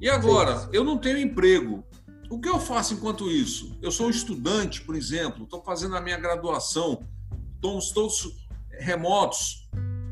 E 0.01 0.09
agora, 0.09 0.67
eu 0.73 0.83
não 0.83 0.97
tenho 0.97 1.19
emprego. 1.19 1.85
O 2.33 2.41
que 2.41 2.49
eu 2.49 2.59
faço 2.59 2.95
enquanto 2.95 3.31
isso? 3.31 3.77
Eu 3.83 3.93
sou 3.93 4.07
um 4.07 4.11
estudante, 4.11 4.81
por 4.81 4.97
exemplo, 4.97 5.45
estou 5.45 5.63
fazendo 5.63 5.95
a 5.97 6.01
minha 6.01 6.17
graduação, 6.17 7.07
estamos 7.55 7.91
todos 7.91 8.49
remotos, 8.71 9.69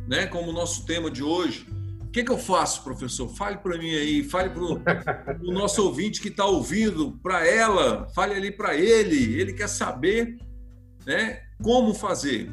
né? 0.06 0.26
Como 0.26 0.50
o 0.50 0.52
nosso 0.52 0.84
tema 0.84 1.10
de 1.10 1.22
hoje. 1.22 1.66
O 2.02 2.10
que, 2.10 2.22
que 2.22 2.30
eu 2.30 2.36
faço, 2.36 2.84
professor? 2.84 3.26
Fale 3.26 3.56
para 3.56 3.78
mim 3.78 3.94
aí, 3.94 4.22
fale 4.22 4.50
para 4.50 4.62
o 4.62 5.50
nosso 5.50 5.82
ouvinte 5.82 6.20
que 6.20 6.28
está 6.28 6.44
ouvindo, 6.44 7.18
para 7.22 7.46
ela, 7.46 8.06
fale 8.14 8.34
ali 8.34 8.50
para 8.50 8.76
ele. 8.76 9.40
Ele 9.40 9.54
quer 9.54 9.68
saber 9.70 10.36
né, 11.06 11.40
como 11.62 11.94
fazer. 11.94 12.50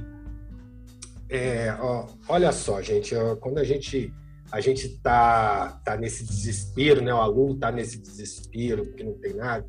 É, 1.28 1.76
ó, 1.78 2.08
olha 2.30 2.54
só, 2.54 2.82
gente, 2.82 3.14
ó, 3.14 3.36
quando 3.36 3.58
a 3.58 3.66
gente 3.66 4.14
a 4.52 4.62
gente 4.62 4.90
tá, 5.00 5.82
tá 5.84 5.98
nesse 5.98 6.24
desespero, 6.26 7.02
né? 7.02 7.14
O 7.14 7.18
aluno 7.18 7.56
tá 7.56 7.72
nesse 7.72 8.00
desespero 8.00 8.86
porque 8.86 9.04
não 9.04 9.14
tem 9.14 9.34
nada. 9.34 9.68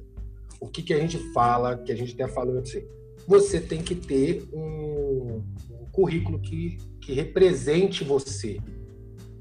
O 0.61 0.69
que 0.69 0.83
que 0.83 0.95
a 0.95 0.99
gente 0.99 1.19
fala, 1.33 1.79
que 1.79 1.93
a 1.93 1.97
gente 1.97 2.15
até 2.15 2.33
falou 2.33 2.59
assim, 2.59 2.87
você 3.27 3.61
tem 3.61 3.83
que 3.83 3.95
ter 3.95 4.49
um, 4.53 5.43
um 5.71 5.87
currículo 5.93 6.41
que, 6.41 6.79
que 7.01 7.13
represente 7.13 8.05
você, 8.05 8.59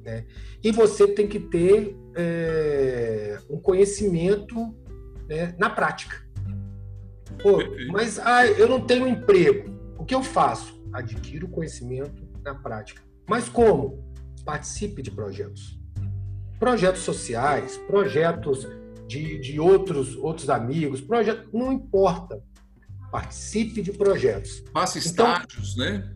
né? 0.03 0.25
E 0.63 0.71
você 0.71 1.07
tem 1.07 1.27
que 1.27 1.39
ter 1.39 1.95
é, 2.15 3.39
um 3.49 3.59
conhecimento 3.59 4.75
né, 5.29 5.55
na 5.57 5.69
prática. 5.69 6.25
Pô, 7.41 7.59
mas 7.91 8.17
ah, 8.19 8.47
eu 8.47 8.67
não 8.67 8.81
tenho 8.81 9.07
emprego. 9.07 9.69
O 9.97 10.03
que 10.03 10.15
eu 10.15 10.23
faço? 10.23 10.81
Adquiro 10.91 11.47
conhecimento 11.47 12.27
na 12.43 12.55
prática. 12.55 13.03
Mas 13.27 13.47
como? 13.47 14.06
Participe 14.47 15.01
de 15.01 15.11
projetos. 15.11 15.77
Projetos 16.57 17.01
sociais, 17.01 17.75
projetos 17.85 18.65
de, 19.05 19.37
de 19.39 19.59
outros, 19.59 20.15
outros 20.15 20.49
amigos, 20.49 21.01
projetos, 21.01 21.49
não 21.51 21.69
importa. 21.69 22.41
Participe 23.11 23.81
de 23.81 23.91
projetos. 23.91 24.63
Faça 24.71 24.99
então, 24.99 25.33
estágios, 25.33 25.73
então, 25.73 25.85
né? 25.85 26.13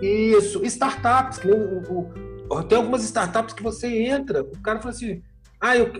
Isso, 0.00 0.64
startups, 0.64 1.38
tem 2.66 2.78
algumas 2.78 3.04
startups 3.04 3.52
que 3.52 3.62
você 3.62 3.88
entra, 4.04 4.42
o 4.42 4.62
cara 4.62 4.78
fala 4.78 4.94
assim: 4.94 5.22
ah, 5.60 5.76
eu, 5.76 5.92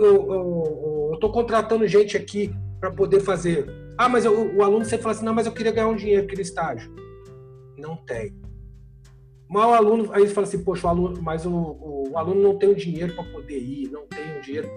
tô 1.20 1.30
contratando 1.30 1.86
gente 1.86 2.16
aqui 2.16 2.54
para 2.80 2.90
poder 2.90 3.20
fazer. 3.20 3.66
Ah, 3.98 4.08
mas 4.08 4.24
eu, 4.24 4.56
o 4.56 4.62
aluno 4.62 4.86
você 4.86 4.96
fala 4.96 5.14
assim: 5.14 5.26
não, 5.26 5.34
mas 5.34 5.44
eu 5.44 5.52
queria 5.52 5.72
ganhar 5.72 5.88
um 5.88 5.96
dinheiro 5.96 6.24
aquele 6.24 6.40
estágio. 6.40 6.90
Não 7.76 7.96
tem. 7.96 8.34
Mas 9.48 9.64
o 9.64 9.74
aluno, 9.74 10.12
aí 10.12 10.26
fala 10.28 10.46
assim: 10.46 10.62
poxa, 10.62 10.86
o 10.86 10.90
aluno, 10.90 11.22
mas 11.22 11.46
o, 11.46 11.50
o, 11.50 12.10
o 12.12 12.18
aluno 12.18 12.42
não 12.42 12.58
tem 12.58 12.68
o 12.70 12.74
dinheiro 12.74 13.14
para 13.14 13.24
poder 13.24 13.58
ir, 13.58 13.90
não 13.90 14.06
tem 14.06 14.38
o 14.38 14.40
dinheiro. 14.40 14.68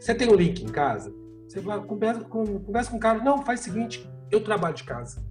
Você 0.00 0.14
tem 0.14 0.28
o 0.28 0.32
um 0.32 0.36
link 0.36 0.62
em 0.62 0.68
casa? 0.68 1.14
Você 1.46 1.60
vai, 1.60 1.80
conversa, 1.80 2.20
conversa 2.22 2.90
com 2.90 2.96
o 2.96 3.00
cara: 3.00 3.22
não, 3.22 3.44
faz 3.44 3.60
o 3.60 3.64
seguinte, 3.64 4.08
eu 4.30 4.42
trabalho 4.42 4.74
de 4.74 4.84
casa. 4.84 5.22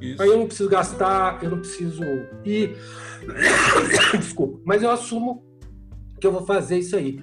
Isso. 0.00 0.20
Aí 0.22 0.28
eu 0.28 0.38
não 0.38 0.46
preciso 0.46 0.68
gastar, 0.68 1.42
eu 1.42 1.50
não 1.50 1.58
preciso 1.58 2.02
ir. 2.44 2.76
Desculpa, 4.18 4.60
mas 4.64 4.82
eu 4.82 4.90
assumo 4.90 5.44
que 6.20 6.26
eu 6.26 6.32
vou 6.32 6.44
fazer 6.44 6.78
isso 6.78 6.96
aí. 6.96 7.18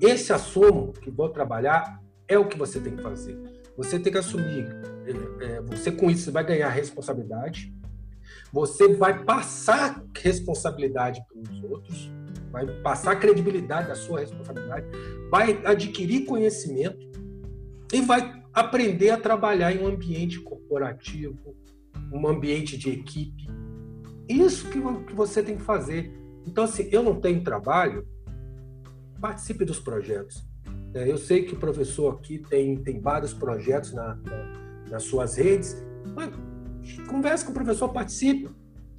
Esse 0.00 0.32
assumo 0.32 0.92
que 0.92 1.10
vou 1.10 1.28
trabalhar 1.28 2.00
é 2.28 2.38
o 2.38 2.46
que 2.46 2.58
você 2.58 2.80
tem 2.80 2.96
que 2.96 3.02
fazer. 3.02 3.38
Você 3.76 3.98
tem 3.98 4.12
que 4.12 4.18
assumir. 4.18 4.66
É, 5.40 5.44
é 5.44 5.60
você 5.62 5.92
com 5.92 6.10
isso 6.10 6.32
vai 6.32 6.44
ganhar 6.44 6.68
responsabilidade. 6.68 7.72
Você 8.56 8.94
vai 8.94 9.22
passar 9.22 10.02
responsabilidade 10.16 11.22
para 11.28 11.52
os 11.52 11.62
outros. 11.62 12.10
Vai 12.50 12.66
passar 12.80 13.14
credibilidade 13.16 13.88
da 13.88 13.94
sua 13.94 14.20
responsabilidade. 14.20 14.86
Vai 15.30 15.60
adquirir 15.62 16.24
conhecimento 16.24 17.06
e 17.92 18.00
vai 18.00 18.42
aprender 18.54 19.10
a 19.10 19.20
trabalhar 19.20 19.72
em 19.72 19.84
um 19.84 19.86
ambiente 19.86 20.40
corporativo, 20.40 21.54
um 22.10 22.26
ambiente 22.26 22.78
de 22.78 22.88
equipe. 22.88 23.46
Isso 24.26 24.70
que, 24.70 24.80
você 25.14 25.42
tem 25.42 25.58
que 25.58 25.62
fazer. 25.62 26.10
Então, 26.46 26.64
assim, 26.64 26.88
eu 26.90 27.02
não 27.02 27.20
tenho 27.20 27.44
trabalho, 27.44 28.08
participe 29.20 29.66
dos 29.66 29.78
projetos. 29.78 30.42
É, 30.94 31.10
eu 31.10 31.18
sei 31.18 31.44
que 31.44 31.52
o 31.52 31.58
professor 31.58 32.14
aqui 32.14 32.38
tem, 32.38 32.74
tem 32.78 33.02
vários 33.02 33.34
projetos 33.34 33.92
na, 33.92 34.14
na, 34.14 34.52
nas 34.92 35.02
suas 35.02 35.36
redes, 35.36 35.76
mas 36.14 36.30
converse 37.08 37.44
com 37.44 37.50
o 37.50 37.54
professor, 37.54 37.88
participe. 37.88 38.50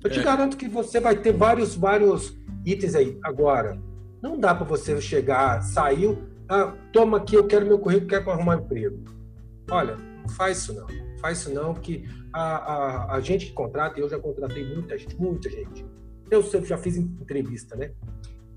Eu 0.04 0.10
te 0.10 0.20
é. 0.20 0.24
garanto 0.24 0.58
que 0.58 0.68
você 0.68 1.00
vai 1.00 1.16
ter 1.16 1.34
vários, 1.34 1.76
vários 1.76 2.38
itens 2.66 2.96
aí. 2.96 3.18
Agora, 3.24 3.80
não 4.22 4.40
dá 4.40 4.54
para 4.54 4.66
você 4.66 5.00
chegar, 5.02 5.62
saiu, 5.62 6.24
ah, 6.50 6.74
toma 6.94 7.18
aqui, 7.18 7.36
eu 7.36 7.48
quero 7.48 7.66
meu 7.66 7.80
currículo, 7.80 8.10
quero 8.10 8.30
arrumar 8.32 8.58
um 8.58 8.60
emprego. 8.60 9.04
Olha, 9.70 9.96
não 9.96 10.30
faz 10.30 10.60
isso 10.60 10.74
não. 10.74 10.88
Faz 11.20 11.40
isso 11.40 11.54
não, 11.54 11.74
que 11.74 12.08
a, 12.32 12.42
a, 12.42 13.16
a 13.16 13.20
gente 13.20 13.48
que 13.48 13.54
contrata, 13.54 14.00
eu 14.00 14.08
já 14.08 14.20
contratei 14.20 14.64
muita 14.64 14.98
gente, 14.98 15.16
muita 15.20 15.50
gente. 15.50 15.86
Eu 16.30 16.44
sempre 16.44 16.68
já 16.68 16.78
fiz 16.78 16.98
entrevista, 16.98 17.76
né? 17.76 17.92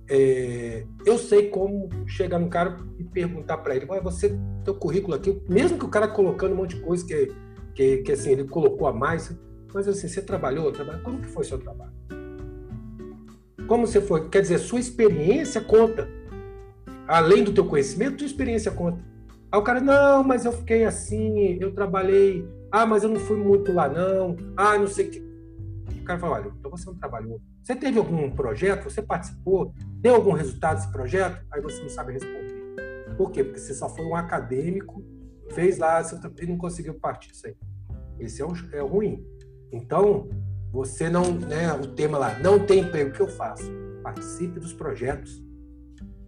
É, 0.09 0.85
eu 1.07 1.17
sei 1.17 1.49
como 1.51 1.89
chegar 2.07 2.39
no 2.39 2.49
cara 2.49 2.77
e 2.99 3.05
perguntar 3.05 3.59
para 3.59 3.77
ele, 3.77 3.87
mas 3.87 4.03
você, 4.03 4.37
teu 4.65 4.75
currículo 4.75 5.15
aqui, 5.15 5.41
mesmo 5.49 5.79
que 5.79 5.85
o 5.85 5.89
cara 5.89 6.09
colocando 6.09 6.53
um 6.53 6.57
monte 6.57 6.75
de 6.75 6.83
coisa 6.83 7.07
que, 7.07 7.33
que, 7.81 7.97
que 8.03 8.13
assim, 8.13 8.33
ele 8.33 8.45
colocou 8.45 8.87
a 8.87 8.93
mais, 8.93 9.35
mas 9.73 9.89
assim, 9.89 10.07
você 10.07 10.21
trabalhou, 10.21 10.71
trabalhou, 10.71 11.03
como 11.03 11.19
que 11.19 11.29
foi 11.29 11.45
seu 11.45 11.59
trabalho? 11.59 11.93
Como 13.67 13.87
você 13.87 14.03
foi? 14.03 14.29
Quer 14.29 14.43
dizer, 14.43 14.59
sua 14.59 14.79
experiência 14.79 15.63
conta. 15.63 16.07
Além 17.09 17.43
do 17.43 17.55
teu 17.55 17.65
conhecimento, 17.65 18.19
tua 18.19 18.27
experiência 18.27 18.71
conta. 18.71 19.03
Aí 19.51 19.59
o 19.59 19.63
cara, 19.63 19.81
não, 19.81 20.23
mas 20.23 20.45
eu 20.45 20.53
fiquei 20.53 20.85
assim, 20.85 21.57
eu 21.59 21.73
trabalhei, 21.73 22.47
ah, 22.71 22.85
mas 22.85 23.03
eu 23.03 23.09
não 23.09 23.19
fui 23.19 23.39
muito 23.39 23.73
lá 23.73 23.89
não, 23.89 24.37
ah, 24.57 24.79
não 24.79 24.87
sei 24.87 25.09
o 25.09 25.11
que. 25.11 25.31
O 26.01 26.05
cara 26.05 26.19
fala, 26.19 26.35
olha, 26.35 26.53
então 26.59 26.71
você 26.71 26.85
não 26.85 26.97
trabalhou. 26.97 27.41
Você 27.63 27.75
teve 27.75 27.99
algum 27.99 28.31
projeto, 28.31 28.85
você 28.85 29.01
participou, 29.01 29.73
deu 30.03 30.17
algum 30.17 30.33
resultado 30.33 30.77
desse 30.77 30.93
projeto? 30.93 31.43
Aí 31.51 31.63
você 31.63 31.81
não 31.81 31.89
sabe 31.89 32.13
responder. 32.13 33.15
Por 33.17 33.31
quê? 33.31 33.43
Porque 33.43 33.59
você 33.59 33.73
só 33.73 33.89
foi 33.89 34.05
um 34.05 34.15
acadêmico, 34.15 35.03
fez 35.53 35.79
lá, 35.79 36.03
você 36.03 36.17
não 36.47 36.59
conseguiu 36.59 36.95
partir 36.95 37.33
isso 37.33 37.47
aí. 37.47 37.57
Esse 38.21 38.43
é 38.43 38.47
o, 38.47 38.53
é 38.73 38.83
o 38.83 38.87
ruim. 38.87 39.25
Então, 39.73 40.29
você 40.73 41.09
não, 41.09 41.33
né, 41.33 41.73
o 41.73 41.87
tema 41.89 42.19
lá, 42.19 42.39
não 42.39 42.65
tem 42.65 42.81
emprego, 42.81 43.11
o 43.11 43.13
que 43.13 43.21
eu 43.21 43.29
faço? 43.29 43.65
Participe 44.03 44.61
dos 44.61 44.73
projetos, 44.73 45.43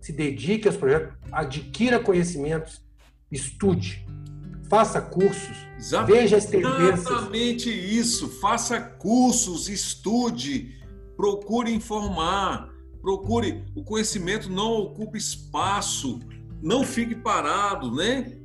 se 0.00 0.12
dedique 0.12 0.66
aos 0.66 0.76
projetos, 0.76 1.14
adquira 1.30 2.00
conhecimentos, 2.00 2.82
estude, 3.30 4.04
faça 4.68 5.00
cursos, 5.00 5.56
Exatamente. 5.78 6.20
veja 6.20 6.36
as 6.36 6.46
tendências. 6.46 7.06
Exatamente 7.06 7.70
isso, 7.70 8.28
faça 8.40 8.80
cursos, 8.80 9.68
estude, 9.68 10.80
procure 11.16 11.72
informar, 11.72 12.68
procure. 13.00 13.64
O 13.76 13.84
conhecimento 13.84 14.50
não 14.50 14.72
ocupa 14.72 15.16
espaço, 15.16 16.18
não 16.60 16.84
fique 16.84 17.14
parado, 17.14 17.94
né? 17.94 18.38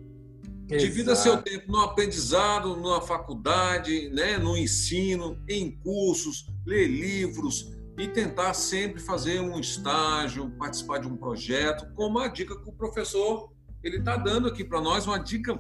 Exato. 0.70 0.86
Divida 0.86 1.16
seu 1.16 1.42
tempo 1.42 1.72
no 1.72 1.80
aprendizado, 1.80 2.76
na 2.78 3.00
faculdade, 3.00 4.10
né, 4.10 4.38
no 4.38 4.58
ensino, 4.58 5.42
em 5.48 5.72
cursos, 5.72 6.46
ler 6.66 6.88
livros 6.88 7.74
e 7.98 8.08
tentar 8.08 8.54
sempre 8.54 9.02
fazer 9.02 9.40
um 9.40 9.60
estágio, 9.60 10.52
participar 10.60 11.00
de 11.00 11.08
um 11.08 11.16
projeto, 11.16 11.88
como 11.96 12.20
a 12.20 12.28
dica 12.28 12.56
que 12.62 12.70
o 12.70 12.74
professor 12.74 13.50
ele 13.82 13.98
está 13.98 14.18
dando 14.18 14.48
aqui 14.48 14.64
para 14.64 14.82
nós 14.82 15.08
uma 15.08 15.18
dica 15.18 15.58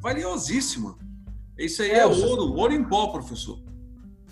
valiosíssima. 0.00 0.96
Isso 1.58 1.82
aí 1.82 1.90
é, 1.90 1.98
é 1.98 2.06
ouro, 2.06 2.54
ouro 2.54 2.72
em 2.72 2.84
pó, 2.84 3.08
professor. 3.08 3.58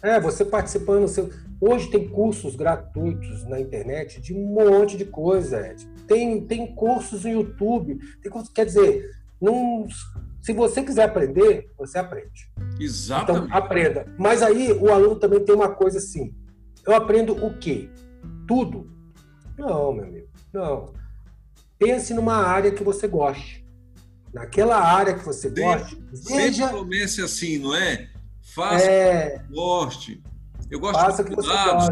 É, 0.00 0.20
você 0.20 0.44
participando. 0.44 1.08
Seu... 1.08 1.30
Hoje 1.60 1.90
tem 1.90 2.08
cursos 2.08 2.54
gratuitos 2.54 3.44
na 3.48 3.58
internet 3.58 4.20
de 4.20 4.32
um 4.32 4.54
monte 4.54 4.96
de 4.96 5.04
coisa, 5.04 5.68
Ed. 5.68 5.84
Tem, 6.06 6.46
tem 6.46 6.74
cursos 6.74 7.24
no 7.24 7.30
YouTube. 7.30 7.98
Tem 8.22 8.30
cursos, 8.30 8.50
quer 8.50 8.66
dizer, 8.66 9.10
não, 9.40 9.86
se 10.40 10.52
você 10.52 10.82
quiser 10.82 11.04
aprender, 11.04 11.70
você 11.76 11.98
aprende. 11.98 12.50
Exatamente. 12.78 13.46
Então, 13.46 13.56
aprenda. 13.56 14.06
Mas 14.18 14.42
aí 14.42 14.72
o 14.72 14.92
aluno 14.92 15.16
também 15.16 15.44
tem 15.44 15.54
uma 15.54 15.70
coisa 15.70 15.98
assim. 15.98 16.34
Eu 16.86 16.94
aprendo 16.94 17.32
o 17.44 17.58
quê? 17.58 17.90
Tudo? 18.46 18.90
Não, 19.58 19.92
meu 19.92 20.04
amigo. 20.04 20.28
Não. 20.52 20.92
Pense 21.78 22.14
numa 22.14 22.36
área 22.36 22.70
que 22.70 22.84
você 22.84 23.08
goste. 23.08 23.66
Naquela 24.32 24.78
área 24.78 25.14
que 25.14 25.24
você 25.24 25.48
goste, 25.48 25.96
veja... 26.28 26.66
Sempre 26.66 26.78
comece 26.78 27.22
assim, 27.22 27.58
não 27.58 27.74
é? 27.74 28.08
Faça 28.54 28.84
é... 28.84 29.38
que 29.38 29.52
goste. 29.52 30.22
Eu 30.70 30.80
gosto 30.80 31.00
Faça 31.00 31.24
de 31.24 31.34
dados. 31.34 31.88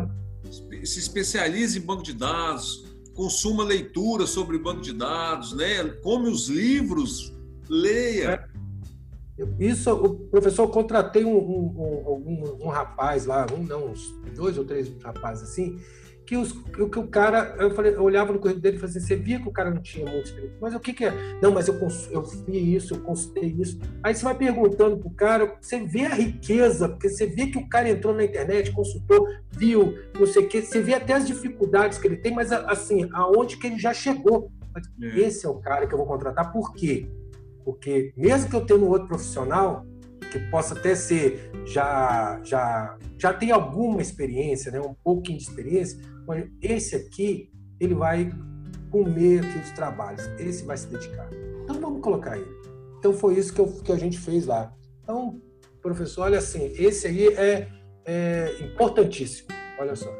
Se 0.84 0.98
especialize 0.98 1.78
em 1.78 1.82
banco 1.82 2.02
de 2.02 2.12
dados. 2.12 2.83
Consuma 3.14 3.64
leitura 3.64 4.26
sobre 4.26 4.58
banco 4.58 4.80
de 4.80 4.92
dados, 4.92 5.52
né? 5.52 5.84
Come 6.02 6.28
os 6.28 6.48
livros, 6.48 7.32
leia. 7.68 8.48
Isso, 9.58 9.90
o 9.92 10.14
professor, 10.28 10.68
contratei 10.68 11.24
um, 11.24 11.36
um, 11.36 12.24
um, 12.26 12.66
um, 12.66 12.68
rapaz 12.68 13.26
lá, 13.26 13.46
um 13.52 13.64
não, 13.64 13.88
uns 13.88 14.14
dois 14.34 14.56
ou 14.56 14.64
três 14.64 14.92
rapazes 15.02 15.48
assim, 15.48 15.80
que, 16.26 16.36
os, 16.36 16.52
que, 16.52 16.88
que 16.88 16.98
o 16.98 17.06
cara, 17.06 17.54
eu, 17.58 17.70
falei, 17.74 17.94
eu 17.94 18.02
olhava 18.02 18.32
no 18.32 18.38
currículo 18.38 18.62
dele 18.62 18.76
e 18.76 18.80
falei 18.80 18.96
assim, 18.96 19.06
você 19.06 19.16
via 19.16 19.38
que 19.38 19.48
o 19.48 19.52
cara 19.52 19.70
não 19.70 19.82
tinha 19.82 20.10
muito 20.10 20.26
experiência, 20.26 20.58
mas 20.60 20.74
o 20.74 20.80
que, 20.80 20.92
que 20.92 21.04
é? 21.04 21.12
Não, 21.42 21.52
mas 21.52 21.68
eu, 21.68 21.78
eu 22.10 22.22
vi 22.22 22.74
isso, 22.74 22.94
eu 22.94 23.00
consultei 23.00 23.54
isso. 23.58 23.78
Aí 24.02 24.14
você 24.14 24.24
vai 24.24 24.34
perguntando 24.34 24.96
pro 24.96 25.10
cara, 25.10 25.56
você 25.60 25.80
vê 25.80 26.06
a 26.06 26.14
riqueza, 26.14 26.88
porque 26.88 27.08
você 27.08 27.26
vê 27.26 27.48
que 27.48 27.58
o 27.58 27.68
cara 27.68 27.90
entrou 27.90 28.14
na 28.14 28.24
internet, 28.24 28.72
consultou, 28.72 29.28
viu, 29.50 29.98
não 30.18 30.26
sei 30.26 30.44
o 30.44 30.48
quê, 30.48 30.62
você 30.62 30.80
vê 30.80 30.94
até 30.94 31.12
as 31.12 31.26
dificuldades 31.26 31.98
que 31.98 32.06
ele 32.06 32.16
tem, 32.16 32.32
mas 32.32 32.50
assim, 32.52 33.08
aonde 33.12 33.58
que 33.58 33.66
ele 33.66 33.78
já 33.78 33.92
chegou. 33.92 34.50
É. 35.00 35.20
Esse 35.20 35.46
é 35.46 35.48
o 35.48 35.56
cara 35.56 35.86
que 35.86 35.94
eu 35.94 35.98
vou 35.98 36.06
contratar, 36.06 36.52
por 36.52 36.72
quê? 36.74 37.06
Porque 37.64 38.12
mesmo 38.16 38.50
que 38.50 38.56
eu 38.56 38.64
tenha 38.64 38.78
um 38.78 38.88
outro 38.88 39.08
profissional, 39.08 39.86
que 40.32 40.38
possa 40.50 40.74
até 40.74 40.94
ser 40.94 41.50
já 41.64 42.40
já 42.42 42.96
já 43.16 43.32
tem 43.32 43.52
alguma 43.52 44.02
experiência, 44.02 44.72
né, 44.72 44.80
um 44.80 44.94
pouquinho 44.94 45.38
de 45.38 45.44
experiência, 45.44 45.98
esse 46.60 46.96
aqui 46.96 47.50
ele 47.80 47.94
vai 47.94 48.32
comer 48.90 49.44
aqui 49.44 49.58
os 49.58 49.70
trabalhos, 49.72 50.22
esse 50.38 50.64
vai 50.64 50.76
se 50.76 50.86
dedicar. 50.86 51.28
Então 51.62 51.80
vamos 51.80 52.00
colocar 52.00 52.36
ele. 52.36 52.54
Então 52.98 53.12
foi 53.12 53.38
isso 53.38 53.52
que, 53.52 53.60
eu, 53.60 53.66
que 53.82 53.92
a 53.92 53.96
gente 53.98 54.18
fez 54.18 54.46
lá. 54.46 54.72
Então, 55.02 55.40
professor, 55.82 56.22
olha 56.22 56.38
assim, 56.38 56.72
esse 56.78 57.06
aí 57.06 57.28
é, 57.28 57.68
é 58.04 58.56
importantíssimo. 58.62 59.48
Olha 59.78 59.94
só. 59.96 60.10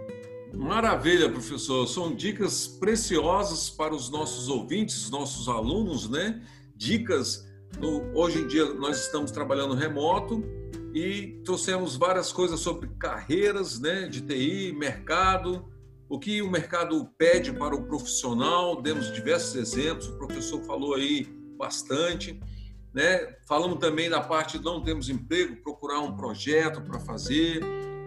Maravilha, 0.53 1.31
professor. 1.31 1.87
São 1.87 2.15
dicas 2.15 2.67
preciosas 2.67 3.71
para 3.71 3.95
os 3.95 4.11
nossos 4.11 4.49
ouvintes, 4.49 5.11
nossos 5.11 5.49
alunos, 5.49 6.09
né? 6.09 6.43
Dicas. 6.77 7.47
No, 7.79 8.03
hoje 8.15 8.41
em 8.41 8.47
dia 8.47 8.73
nós 8.75 9.01
estamos 9.01 9.31
trabalhando 9.31 9.75
remoto 9.75 10.45
e 10.93 11.41
trouxemos 11.45 11.97
várias 11.97 12.33
coisas 12.33 12.61
sobre 12.61 12.89
carreiras, 12.99 13.81
né? 13.81 14.07
De 14.07 14.21
TI, 14.21 14.73
mercado, 14.79 15.65
o 16.09 16.19
que 16.19 16.43
o 16.43 16.51
mercado 16.51 17.05
pede 17.19 17.53
para 17.53 17.75
o 17.75 17.87
profissional. 17.87 18.81
Demos 18.81 19.13
diversos 19.13 19.55
exemplos. 19.57 20.09
O 20.09 20.19
professor 20.19 20.63
falou 20.63 20.95
aí 20.95 21.25
bastante. 21.57 22.41
Né? 22.93 23.37
Falamos 23.47 23.79
também 23.79 24.09
da 24.09 24.21
parte 24.21 24.59
de 24.59 24.65
não 24.65 24.83
temos 24.83 25.09
emprego, 25.09 25.57
procurar 25.63 26.01
um 26.01 26.17
projeto 26.17 26.81
para 26.83 27.01
fazer 27.01 27.61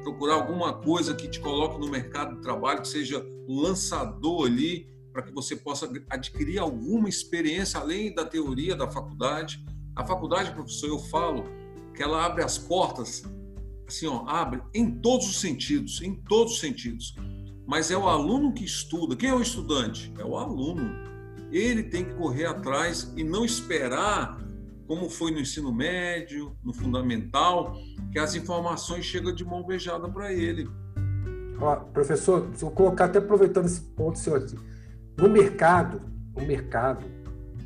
procurar 0.08 0.36
alguma 0.36 0.74
coisa 0.74 1.14
que 1.14 1.28
te 1.28 1.38
coloque 1.38 1.78
no 1.78 1.90
mercado 1.90 2.36
de 2.36 2.42
trabalho, 2.42 2.82
que 2.82 2.88
seja 2.88 3.22
um 3.46 3.60
lançador 3.60 4.48
ali, 4.48 4.88
para 5.12 5.22
que 5.22 5.34
você 5.34 5.54
possa 5.54 5.92
adquirir 6.10 6.60
alguma 6.60 7.10
experiência 7.10 7.78
além 7.80 8.14
da 8.14 8.24
teoria 8.24 8.74
da 8.74 8.90
faculdade. 8.90 9.66
A 9.96 10.06
faculdade, 10.06 10.52
professor, 10.52 10.88
eu 10.88 11.00
falo 11.00 11.44
que 11.94 12.02
ela 12.02 12.26
abre 12.26 12.42
as 12.42 12.58
portas, 12.58 13.24
assim, 13.86 14.08
ó, 14.08 14.26
abre 14.28 14.62
em 14.74 14.92
todos 15.02 15.28
os 15.28 15.42
sentidos, 15.42 16.02
em 16.02 16.16
todos 16.16 16.54
os 16.54 16.60
sentidos. 16.62 17.14
Mas 17.68 17.92
é 17.92 17.98
o 17.98 18.08
aluno 18.08 18.54
que 18.54 18.64
estuda. 18.64 19.16
Quem 19.16 19.30
é 19.30 19.36
o 19.36 19.42
estudante? 19.42 20.14
É 20.18 20.24
o 20.24 20.38
aluno. 20.38 20.90
Ele 21.52 21.84
tem 21.84 22.06
que 22.06 22.14
correr 22.14 22.46
atrás 22.46 23.14
e 23.18 23.24
não 23.24 23.44
esperar 23.44 24.40
como 24.88 25.10
foi 25.10 25.32
no 25.32 25.40
ensino 25.40 25.74
médio, 25.74 26.56
no 26.64 26.74
fundamental, 26.74 27.76
que 28.10 28.18
as 28.18 28.36
informações 28.36 29.04
chegam 29.04 29.36
de 29.36 29.44
mão 29.44 29.62
beijada 29.62 30.08
para 30.08 30.32
ele. 30.32 30.70
Ó, 31.60 31.76
professor, 31.76 32.50
vou 32.54 32.72
colocar 32.72 33.06
até 33.06 33.20
aproveitando 33.20 33.66
esse 33.66 33.82
ponto, 33.82 34.18
senhor, 34.18 34.46
no 35.18 35.28
mercado, 35.28 36.02
no 36.34 36.46
mercado, 36.46 37.06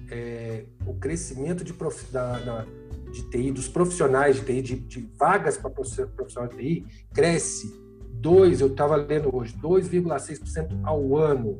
é, 0.09 0.65
o 0.87 0.95
crescimento 0.95 1.63
de, 1.63 1.73
prof, 1.73 2.11
da, 2.11 2.39
da, 2.39 2.65
de 3.11 3.29
TI, 3.29 3.51
dos 3.51 3.67
profissionais 3.67 4.37
de 4.37 4.45
TI, 4.45 4.61
de, 4.61 4.75
de 4.79 5.09
vagas 5.19 5.57
para 5.57 5.69
profissional 5.69 6.49
de 6.49 6.57
TI, 6.57 6.85
cresce 7.13 7.80
2, 8.13 8.61
eu 8.61 8.67
estava 8.67 8.95
lendo 8.95 9.35
hoje, 9.35 9.55
2,6% 9.57 10.79
ao 10.83 11.17
ano. 11.17 11.59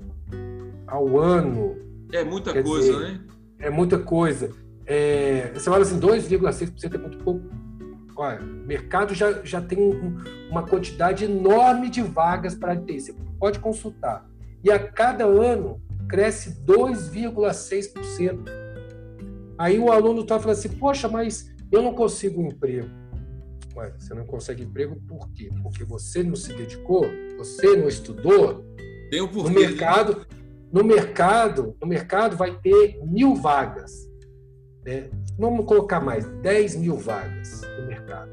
Ao 0.88 1.20
ano. 1.20 1.76
É 2.12 2.24
muita 2.24 2.54
Quer 2.54 2.64
coisa, 2.64 2.92
dizer, 2.92 3.00
né? 3.00 3.22
É 3.60 3.70
muita 3.70 3.98
coisa. 3.98 4.52
É, 4.86 5.52
você 5.54 5.70
fala 5.70 5.82
assim, 5.82 6.00
2,6% 6.00 6.96
é 6.96 6.98
muito 6.98 7.18
pouco. 7.20 7.46
Olha, 8.16 8.42
o 8.42 8.68
mercado 8.68 9.16
já, 9.16 9.42
já 9.44 9.62
tem 9.62 9.80
um, 9.80 10.18
uma 10.50 10.64
quantidade 10.64 11.26
enorme 11.26 11.90
de 11.90 12.02
vagas 12.02 12.54
para 12.54 12.76
ter. 12.76 13.00
Você 13.00 13.16
pode 13.40 13.60
consultar. 13.60 14.30
E 14.64 14.70
a 14.70 14.78
cada 14.78 15.26
ano 15.26 15.82
cresce 16.08 16.64
2,6%. 16.66 18.50
Aí 19.58 19.80
o 19.80 19.92
aluno 19.92 20.22
está 20.22 20.40
falando 20.40 20.58
assim, 20.58 20.70
poxa, 20.70 21.08
mas 21.08 21.52
eu 21.72 21.82
não 21.82 21.94
consigo 21.94 22.42
um 22.42 22.48
emprego. 22.48 22.90
Ué, 23.76 23.94
você 23.98 24.14
não 24.14 24.26
consegue 24.26 24.64
emprego 24.64 24.96
por 25.08 25.32
quê? 25.32 25.50
Porque 25.64 25.84
você 25.84 26.24
não 26.24 26.36
se 26.36 26.54
dedicou, 26.54 27.06
você 27.38 27.76
não 27.78 27.88
estudou. 27.88 28.66
Tem 29.10 29.22
um 29.22 29.28
porquê. 29.28 29.50
No 29.50 29.60
mercado, 29.60 30.28
no 30.72 30.84
mercado, 30.84 31.76
no 31.82 31.88
mercado 31.88 32.36
vai 32.36 32.58
ter 32.60 33.00
mil 33.04 33.36
vagas. 33.36 34.10
Né? 34.86 35.10
Vamos 35.38 35.66
colocar 35.66 36.00
mais, 36.00 36.26
10 36.42 36.76
mil 36.78 36.98
vagas 36.98 37.62
no 37.80 37.88
mercado. 37.88 38.32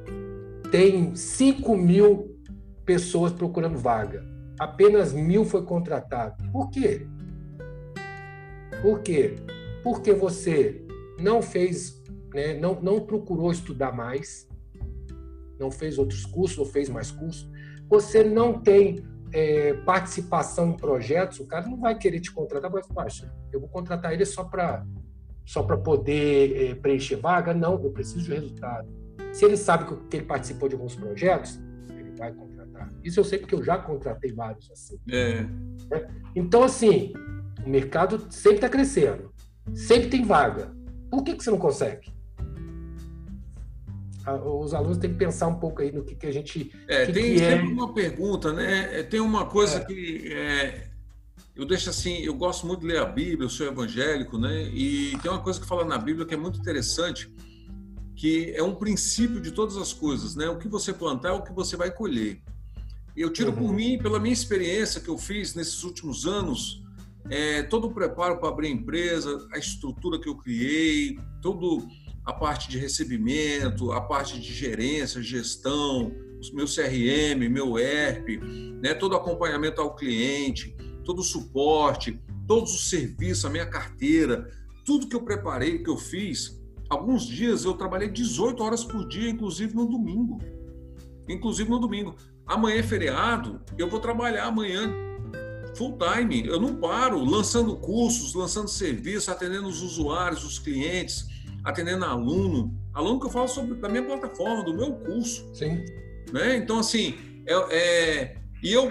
Tem 0.71 1.15
5 1.15 1.77
mil 1.77 2.37
pessoas 2.85 3.33
procurando 3.33 3.79
vaga. 3.79 4.25
Apenas 4.59 5.13
mil 5.13 5.45
foi 5.45 5.63
contratado. 5.65 6.51
Por 6.51 6.71
quê? 6.71 7.07
Por 8.83 9.01
quê? 9.01 9.37
Porque 9.83 10.13
você 10.13 10.85
não 11.19 11.43
fez, 11.43 12.03
né, 12.35 12.55
não, 12.55 12.81
não 12.81 13.01
procurou 13.01 13.51
estudar 13.51 13.93
mais, 13.93 14.49
não 15.59 15.71
fez 15.71 15.99
outros 15.99 16.25
cursos 16.25 16.59
ou 16.59 16.65
fez 16.65 16.89
mais 16.89 17.11
cursos. 17.11 17.49
Você 17.89 18.23
não 18.23 18.61
tem 18.61 19.05
é, 19.33 19.75
participação 19.75 20.71
em 20.71 20.77
projetos, 20.77 21.41
o 21.41 21.47
cara 21.47 21.67
não 21.67 21.81
vai 21.81 21.97
querer 21.97 22.21
te 22.21 22.33
contratar, 22.33 22.71
vai 22.71 22.83
falar, 22.83 23.09
eu 23.53 23.61
vou 23.61 23.69
contratar 23.69 24.13
ele 24.13 24.25
só 24.25 24.45
para 24.45 24.85
só 25.45 25.63
para 25.63 25.79
poder 25.79 26.63
é, 26.63 26.75
preencher 26.75 27.17
vaga? 27.17 27.55
Não, 27.55 27.83
eu 27.83 27.91
preciso 27.91 28.27
de 28.27 28.35
resultado. 28.35 28.87
Se 29.33 29.47
ele 29.47 29.57
sabe 29.57 29.97
que 30.11 30.19
ele 30.19 30.27
participou 30.27 30.69
de 30.69 30.75
alguns 30.75 30.95
projetos, 30.95 31.59
ele 31.89 32.11
vai 32.19 32.31
contratar. 32.33 32.93
Isso 33.03 33.19
eu 33.19 33.25
sei 33.25 33.39
porque 33.39 33.55
eu 33.55 33.65
já 33.65 33.79
contratei 33.79 34.31
vários 34.31 34.71
assim. 34.71 34.99
É. 35.11 35.45
Né? 35.91 36.09
Então, 36.37 36.63
assim, 36.63 37.15
o 37.65 37.69
mercado 37.69 38.27
sempre 38.31 38.57
está 38.57 38.69
crescendo, 38.69 39.33
sempre 39.75 40.11
tem 40.11 40.23
vaga. 40.23 40.71
Por 41.11 41.25
que, 41.25 41.35
que 41.35 41.43
você 41.43 41.51
não 41.51 41.59
consegue? 41.59 42.13
Os 44.35 44.75
alunos 44.75 44.99
têm 44.99 45.11
que 45.11 45.17
pensar 45.17 45.47
um 45.47 45.59
pouco 45.59 45.83
aí 45.83 45.93
no 45.93 46.05
que, 46.05 46.15
que 46.15 46.27
a 46.27 46.33
gente. 46.33 46.73
É, 46.87 47.07
que 47.07 47.13
tem 47.13 47.37
que 47.37 47.43
é... 47.43 47.61
uma 47.61 47.93
pergunta, 47.93 48.53
né? 48.53 49.01
É, 49.01 49.03
tem 49.03 49.21
uma 49.21 49.47
coisa 49.47 49.79
é. 49.79 49.85
que 49.85 50.33
é, 50.33 50.89
eu 51.55 51.65
deixo 51.65 51.91
assim, 51.91 52.19
eu 52.19 52.35
gosto 52.35 52.67
muito 52.67 52.81
de 52.81 52.87
ler 52.87 52.99
a 52.99 53.05
Bíblia, 53.05 53.47
eu 53.47 53.51
sou 53.51 53.67
evangélico, 53.67 54.39
né? 54.39 54.71
E 54.73 55.19
tem 55.23 55.31
uma 55.31 55.41
coisa 55.41 55.61
que 55.61 55.67
fala 55.67 55.85
na 55.85 55.99
Bíblia 55.99 56.25
que 56.25 56.35
é 56.35 56.37
muito 56.37 56.61
interessante, 56.61 57.29
que 58.15 58.53
é 58.55 58.63
um 58.63 58.75
princípio 58.75 59.41
de 59.41 59.51
todas 59.51 59.77
as 59.77 59.93
coisas, 59.93 60.37
né? 60.37 60.49
O 60.49 60.57
que 60.57 60.69
você 60.69 60.93
plantar 60.93 61.31
é 61.31 61.33
o 61.33 61.43
que 61.43 61.53
você 61.53 61.77
vai 61.77 61.91
colher. 61.91 62.41
Eu 63.17 63.33
tiro 63.33 63.51
uhum. 63.51 63.57
por 63.57 63.73
mim, 63.73 63.99
pela 63.99 64.21
minha 64.21 64.33
experiência 64.33 65.01
que 65.01 65.09
eu 65.09 65.19
fiz 65.19 65.55
nesses 65.55 65.83
últimos 65.83 66.27
anos, 66.27 66.81
é, 67.29 67.63
todo 67.65 67.89
o 67.89 67.93
preparo 67.93 68.39
para 68.39 68.49
abrir 68.49 68.69
a 68.69 68.71
empresa, 68.71 69.49
a 69.53 69.59
estrutura 69.59 70.21
que 70.21 70.29
eu 70.29 70.37
criei, 70.37 71.19
toda 71.43 71.85
a 72.29 72.33
parte 72.35 72.69
de 72.69 72.79
recebimento, 72.79 73.91
a 73.91 74.03
parte 74.03 74.39
de 74.39 74.53
gerência, 74.53 75.23
gestão, 75.23 76.13
meu 76.53 76.67
CRM, 76.67 77.49
meu 77.49 77.79
ERP, 77.79 78.39
né? 78.83 78.93
todo 78.93 79.17
acompanhamento 79.17 79.81
ao 79.81 79.95
cliente, 79.95 80.77
todo 81.07 81.21
o 81.21 81.25
suporte, 81.25 82.21
todos 82.47 82.75
os 82.75 82.91
serviços, 82.91 83.47
a 83.47 83.51
minha 83.51 83.65
carteira, 83.65 84.47
tudo 84.85 85.09
que 85.09 85.17
eu 85.17 85.23
preparei, 85.23 85.79
que 85.79 85.89
eu 85.89 85.97
fiz. 85.97 86.61
Alguns 86.91 87.27
dias 87.27 87.65
eu 87.65 87.73
trabalhei 87.73 88.11
18 88.11 88.63
horas 88.63 88.85
por 88.85 89.09
dia, 89.09 89.31
inclusive 89.31 89.75
no 89.75 89.87
domingo. 89.87 90.37
Inclusive 91.31 91.71
no 91.71 91.79
domingo. 91.79 92.15
Amanhã 92.47 92.77
é 92.77 92.83
feriado, 92.83 93.63
eu 93.79 93.89
vou 93.89 94.01
trabalhar 94.01 94.45
amanhã 94.45 94.93
full 95.75 95.97
time. 95.97 96.47
Eu 96.47 96.61
não 96.61 96.75
paro 96.75 97.25
lançando 97.25 97.75
cursos, 97.77 98.35
lançando 98.35 98.69
serviços, 98.69 99.31
atendendo 99.31 99.67
os 99.67 99.81
usuários, 99.81 100.45
os 100.45 100.59
clientes, 100.59 101.38
atendendo 101.69 102.05
aluno. 102.07 102.75
Aluno 102.95 103.21
que 103.21 103.27
eu 103.27 103.31
falo 103.31 103.47
sobre 103.47 103.75
da 103.75 103.91
minha 103.91 104.03
plataforma, 104.03 104.65
do 104.65 104.75
meu 104.75 104.95
curso. 104.95 105.47
Sim. 105.55 105.85
Né? 106.33 106.57
Então, 106.57 106.79
assim, 106.79 107.15
é, 107.47 107.55
é, 107.71 108.37
e 108.63 108.73
eu 108.73 108.91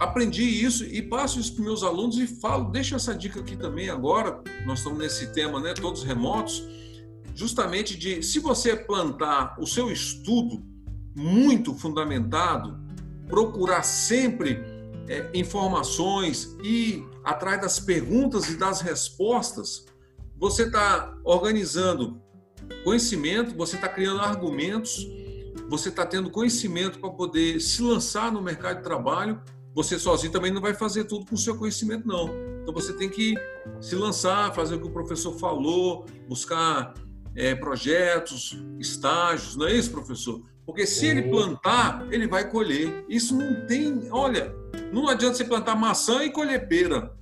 aprendi 0.00 0.42
isso 0.42 0.84
e 0.84 1.00
passo 1.00 1.38
isso 1.38 1.54
para 1.54 1.64
meus 1.64 1.84
alunos 1.84 2.18
e 2.18 2.26
falo, 2.26 2.70
deixa 2.70 2.96
essa 2.96 3.14
dica 3.14 3.38
aqui 3.38 3.56
também 3.56 3.88
agora, 3.88 4.42
nós 4.66 4.78
estamos 4.78 4.98
nesse 4.98 5.32
tema, 5.32 5.60
né, 5.60 5.74
todos 5.74 6.02
remotos, 6.02 6.62
justamente 7.34 7.96
de 7.96 8.22
se 8.22 8.40
você 8.40 8.74
plantar 8.74 9.56
o 9.60 9.66
seu 9.66 9.90
estudo 9.90 10.62
muito 11.14 11.72
fundamentado, 11.74 12.78
procurar 13.28 13.84
sempre 13.84 14.60
é, 15.08 15.30
informações 15.34 16.56
e 16.64 17.04
atrás 17.24 17.60
das 17.60 17.78
perguntas 17.78 18.48
e 18.48 18.56
das 18.56 18.80
respostas, 18.80 19.86
você 20.38 20.64
está 20.64 21.16
organizando 21.24 22.20
conhecimento, 22.84 23.54
você 23.54 23.76
está 23.76 23.88
criando 23.88 24.20
argumentos, 24.20 25.06
você 25.68 25.88
está 25.88 26.06
tendo 26.06 26.30
conhecimento 26.30 26.98
para 26.98 27.10
poder 27.10 27.60
se 27.60 27.82
lançar 27.82 28.32
no 28.32 28.40
mercado 28.40 28.78
de 28.78 28.82
trabalho 28.82 29.42
você 29.78 29.96
sozinho 29.96 30.32
também 30.32 30.50
não 30.50 30.60
vai 30.60 30.74
fazer 30.74 31.04
tudo 31.04 31.24
com 31.24 31.36
o 31.36 31.38
seu 31.38 31.56
conhecimento, 31.56 32.04
não. 32.04 32.28
Então 32.62 32.74
você 32.74 32.92
tem 32.92 33.08
que 33.08 33.36
se 33.80 33.94
lançar, 33.94 34.52
fazer 34.52 34.74
o 34.74 34.80
que 34.80 34.88
o 34.88 34.90
professor 34.90 35.38
falou, 35.38 36.04
buscar 36.28 36.94
é, 37.36 37.54
projetos, 37.54 38.58
estágios, 38.80 39.54
não 39.54 39.68
é 39.68 39.74
isso, 39.74 39.92
professor? 39.92 40.42
Porque 40.66 40.84
se 40.84 41.06
ele 41.06 41.30
plantar, 41.30 42.06
ele 42.10 42.26
vai 42.26 42.50
colher. 42.50 43.04
Isso 43.08 43.36
não 43.36 43.66
tem. 43.66 44.08
Olha, 44.10 44.52
não 44.92 45.08
adianta 45.08 45.36
você 45.36 45.44
plantar 45.44 45.76
maçã 45.76 46.24
e 46.24 46.32
colher 46.32 46.66
pera. 46.66 47.16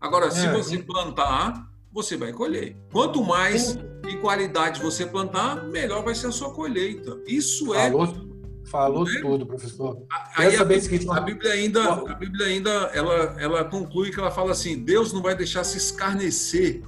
Agora, 0.00 0.30
se 0.30 0.46
é, 0.46 0.52
você 0.52 0.78
plantar, 0.78 1.70
você 1.96 2.14
vai 2.14 2.30
colher. 2.30 2.76
Quanto 2.92 3.24
mais 3.24 3.78
em 4.06 4.20
qualidade 4.20 4.82
você 4.82 5.06
plantar, 5.06 5.64
melhor 5.64 6.04
vai 6.04 6.14
ser 6.14 6.26
a 6.26 6.30
sua 6.30 6.52
colheita. 6.52 7.18
Isso 7.26 7.74
é 7.74 7.90
Falou 7.90 8.26
Falou 8.66 9.08
é? 9.08 9.20
tudo, 9.20 9.46
professor. 9.46 10.04
Aí 10.36 10.56
a, 10.56 10.62
a, 10.62 11.20
Bíblia 11.20 11.52
ainda, 11.52 11.84
a 11.84 12.14
Bíblia 12.14 12.46
ainda 12.46 12.70
ela, 12.92 13.36
ela 13.40 13.64
conclui 13.64 14.10
que 14.10 14.18
ela 14.18 14.30
fala 14.30 14.50
assim: 14.50 14.82
Deus 14.82 15.12
não 15.12 15.22
vai 15.22 15.36
deixar 15.36 15.62
se 15.62 15.78
escarnecer. 15.78 16.82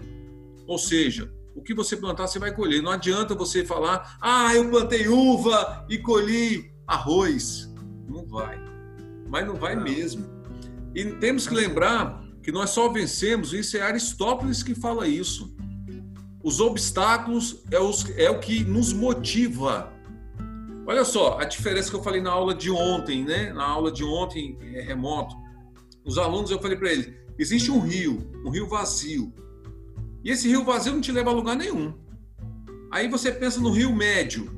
Ou 0.67 0.77
seja, 0.77 1.33
o 1.55 1.63
que 1.63 1.73
você 1.73 1.97
plantar, 1.97 2.27
você 2.27 2.39
vai 2.39 2.53
colher. 2.53 2.83
Não 2.83 2.91
adianta 2.91 3.35
você 3.35 3.65
falar, 3.65 4.19
ah, 4.21 4.55
eu 4.55 4.69
plantei 4.69 5.07
uva 5.07 5.87
e 5.89 5.99
colhi 5.99 6.71
arroz. 6.87 7.73
Não 8.09 8.27
vai. 8.27 8.59
Mas 9.29 9.47
não 9.47 9.55
vai 9.55 9.77
não. 9.77 9.85
mesmo. 9.85 10.27
E 10.97 11.05
temos 11.05 11.47
que 11.47 11.55
lembrar 11.55 12.28
que 12.43 12.53
nós 12.53 12.71
só 12.71 12.89
vencemos, 12.89 13.53
isso 13.53 13.77
é 13.77 13.81
Aristóteles 13.83 14.63
que 14.63 14.75
fala 14.75 15.07
isso. 15.07 15.55
Os 16.43 16.61
obstáculos 16.61 17.63
é, 17.71 17.79
os, 17.79 18.09
é 18.17 18.31
o 18.31 18.39
que 18.39 18.65
nos 18.65 18.93
motiva 18.93 19.93
Olha 20.89 21.05
só 21.05 21.39
a 21.39 21.45
diferença 21.45 21.91
que 21.91 21.97
eu 21.97 22.03
falei 22.03 22.23
na 22.23 22.31
aula 22.31 22.55
de 22.55 22.71
ontem, 22.71 23.23
né? 23.23 23.53
Na 23.53 23.63
aula 23.63 23.93
de 23.93 24.03
ontem, 24.03 24.57
é, 24.73 24.81
remoto. 24.81 25.37
Os 26.03 26.17
alunos, 26.17 26.51
eu 26.51 26.59
falei 26.59 26.79
para 26.79 26.91
eles: 26.91 27.13
existe 27.39 27.71
um 27.71 27.79
rio, 27.79 28.27
um 28.43 28.49
rio 28.49 28.67
vazio. 28.67 29.31
E 30.25 30.31
esse 30.31 30.49
rio 30.49 30.65
vazio 30.65 30.95
não 30.95 31.03
te 31.03 31.13
leva 31.13 31.29
a 31.29 31.35
lugar 31.35 31.55
nenhum. 31.55 31.93
Aí 32.91 33.07
você 33.07 33.31
pensa 33.31 33.61
no 33.61 33.71
rio 33.71 33.95
médio. 33.95 34.51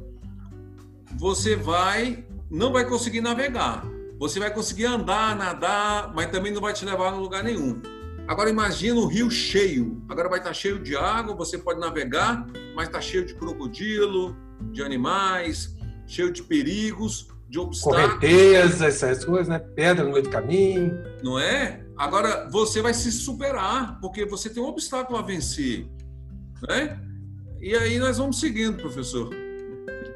Você 1.16 1.56
vai, 1.56 2.24
não 2.48 2.72
vai 2.72 2.88
conseguir 2.88 3.20
navegar. 3.20 3.84
Você 4.20 4.38
vai 4.38 4.52
conseguir 4.52 4.84
andar, 4.84 5.34
nadar, 5.34 6.12
mas 6.14 6.26
também 6.26 6.52
não 6.52 6.60
vai 6.60 6.74
te 6.74 6.84
levar 6.84 7.06
a 7.06 7.16
lugar 7.16 7.42
nenhum. 7.42 7.80
Agora 8.28 8.50
imagina 8.50 9.00
o 9.00 9.06
rio 9.06 9.30
cheio. 9.30 10.04
Agora 10.10 10.28
vai 10.28 10.40
estar 10.40 10.52
cheio 10.52 10.78
de 10.78 10.94
água, 10.94 11.34
você 11.34 11.56
pode 11.56 11.80
navegar, 11.80 12.46
mas 12.76 12.88
está 12.88 13.00
cheio 13.00 13.24
de 13.24 13.34
crocodilo, 13.34 14.36
de 14.72 14.82
animais, 14.82 15.74
cheio 16.06 16.30
de 16.30 16.42
perigos, 16.42 17.28
de 17.48 17.58
obstáculos. 17.58 18.12
Correntezas, 18.12 19.02
essas 19.02 19.24
coisas, 19.24 19.48
né? 19.48 19.58
Pedra 19.58 20.04
no 20.04 20.12
meio 20.12 20.24
do 20.24 20.28
caminho. 20.28 21.02
Não 21.22 21.38
é? 21.38 21.82
Agora, 21.96 22.46
você 22.50 22.82
vai 22.82 22.92
se 22.92 23.10
superar, 23.10 23.98
porque 24.02 24.26
você 24.26 24.50
tem 24.50 24.62
um 24.62 24.66
obstáculo 24.66 25.18
a 25.18 25.22
vencer. 25.22 25.88
Né? 26.68 27.00
E 27.58 27.74
aí 27.74 27.98
nós 27.98 28.18
vamos 28.18 28.38
seguindo, 28.38 28.76
professor. 28.76 29.30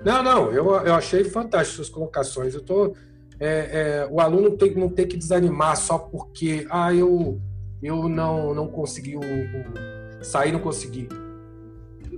Não, 0.04 0.22
não, 0.22 0.52
eu, 0.52 0.70
eu 0.84 0.94
achei 0.94 1.24
fantástico 1.24 1.76
suas 1.76 1.88
colocações. 1.88 2.52
Eu 2.54 2.60
tô, 2.60 2.94
é, 3.40 3.48
é, 3.48 4.08
o 4.10 4.20
aluno 4.20 4.56
tem, 4.56 4.74
não 4.74 4.88
tem 4.88 5.06
que 5.06 5.16
desanimar 5.16 5.76
só 5.76 5.98
porque 5.98 6.66
ah, 6.70 6.94
eu, 6.94 7.40
eu 7.82 8.08
não, 8.08 8.54
não 8.54 8.68
consegui 8.68 9.16
um, 9.16 9.20
um, 9.20 10.22
sair, 10.22 10.52
não 10.52 10.60
consegui. 10.60 11.08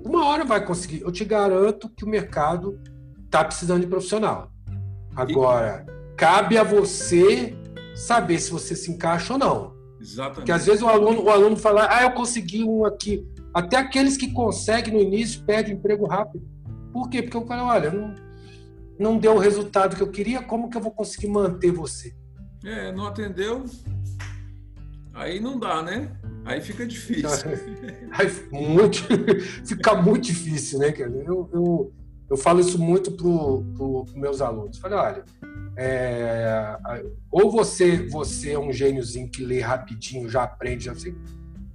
Uma 0.04 0.26
hora 0.26 0.44
vai 0.44 0.64
conseguir. 0.64 1.02
Eu 1.02 1.10
te 1.10 1.24
garanto 1.24 1.88
que 1.88 2.04
o 2.04 2.08
mercado 2.08 2.78
está 3.24 3.42
precisando 3.44 3.80
de 3.80 3.86
profissional. 3.86 4.50
Agora, 5.14 5.84
e... 5.88 6.16
cabe 6.16 6.58
a 6.58 6.62
você 6.62 7.56
saber 7.94 8.38
se 8.38 8.50
você 8.50 8.76
se 8.76 8.90
encaixa 8.90 9.32
ou 9.32 9.38
não. 9.38 9.74
Exatamente. 10.00 10.34
Porque 10.36 10.52
às 10.52 10.66
vezes 10.66 10.82
o 10.82 10.88
aluno, 10.88 11.22
o 11.22 11.30
aluno 11.30 11.56
fala, 11.56 11.88
ah, 11.90 12.02
eu 12.02 12.12
consegui 12.12 12.62
um 12.62 12.84
aqui. 12.84 13.26
Até 13.52 13.78
aqueles 13.78 14.16
que 14.16 14.30
conseguem 14.32 14.92
no 14.92 15.00
início 15.00 15.42
perdem 15.44 15.74
emprego 15.74 16.06
rápido. 16.06 16.46
Por 16.92 17.08
quê? 17.08 17.22
Porque 17.22 17.36
eu 17.36 17.46
falo, 17.46 17.68
olha, 17.68 17.90
não, 17.90 18.14
não 18.98 19.18
deu 19.18 19.34
o 19.34 19.38
resultado 19.38 19.96
que 19.96 20.02
eu 20.02 20.10
queria, 20.10 20.42
como 20.42 20.70
que 20.70 20.76
eu 20.76 20.80
vou 20.80 20.92
conseguir 20.92 21.28
manter 21.28 21.70
você? 21.70 22.14
É, 22.64 22.90
não 22.92 23.06
atendeu, 23.06 23.64
aí 25.14 25.38
não 25.40 25.58
dá, 25.58 25.82
né? 25.82 26.10
Aí 26.44 26.60
fica 26.60 26.86
difícil. 26.86 27.26
Aí, 28.12 28.30
muito, 28.52 28.98
fica 29.66 29.94
muito 29.94 30.26
difícil, 30.26 30.78
né? 30.78 30.94
Eu, 30.96 31.50
eu, 31.52 31.92
eu 32.30 32.36
falo 32.36 32.60
isso 32.60 32.78
muito 32.78 33.10
para 33.10 33.26
os 33.26 34.14
meus 34.14 34.40
alunos. 34.40 34.78
Falei, 34.78 34.96
olha, 34.96 35.24
é, 35.76 36.78
ou 37.30 37.50
você, 37.50 38.08
você 38.08 38.52
é 38.52 38.58
um 38.58 38.72
gêniozinho 38.72 39.28
que 39.28 39.44
lê 39.44 39.60
rapidinho, 39.60 40.28
já 40.28 40.44
aprende, 40.44 40.84
já 40.84 40.94
sei. 40.94 41.14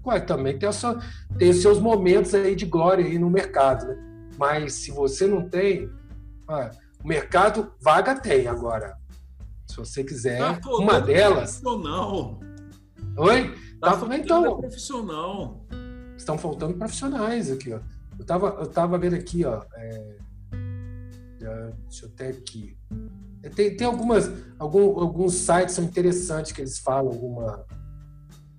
Ué, 0.05 0.19
também 0.19 0.57
tem, 0.57 0.71
sua, 0.71 0.99
tem 1.37 1.49
os 1.49 1.61
seus 1.61 1.79
momentos 1.79 2.33
aí 2.33 2.55
de 2.55 2.65
glória 2.65 3.05
aí 3.05 3.19
no 3.19 3.29
mercado, 3.29 3.87
né? 3.87 3.97
Mas 4.37 4.73
se 4.73 4.89
você 4.89 5.27
não 5.27 5.47
tem, 5.47 5.89
ué, 6.49 6.71
o 7.03 7.07
mercado 7.07 7.73
vaga 7.81 8.15
tem 8.15 8.47
agora. 8.47 8.97
Se 9.67 9.77
você 9.77 10.03
quiser, 10.03 10.59
tá 10.59 10.69
uma 10.69 10.99
delas. 10.99 11.61
Não. 11.61 12.39
Oi? 13.17 13.55
Tá, 13.79 13.97
tá 13.97 14.17
então. 14.17 14.59
Profissional. 14.59 15.65
Estão 16.17 16.37
faltando 16.37 16.75
profissionais 16.75 17.49
aqui, 17.49 17.73
ó. 17.73 17.79
Eu 18.19 18.25
tava, 18.25 18.47
eu 18.59 18.67
tava 18.67 18.97
vendo 18.97 19.15
aqui, 19.15 19.45
ó. 19.45 19.63
É, 19.75 20.15
deixa 21.87 22.05
eu 22.05 22.09
até 22.09 22.27
aqui. 22.29 22.77
Tem, 23.55 23.75
tem 23.75 23.87
algumas, 23.87 24.29
algum, 24.59 24.99
alguns 24.99 25.33
sites 25.33 25.73
são 25.73 25.83
interessantes 25.83 26.51
que 26.51 26.61
eles 26.61 26.77
falam 26.77 27.11
alguma, 27.11 27.65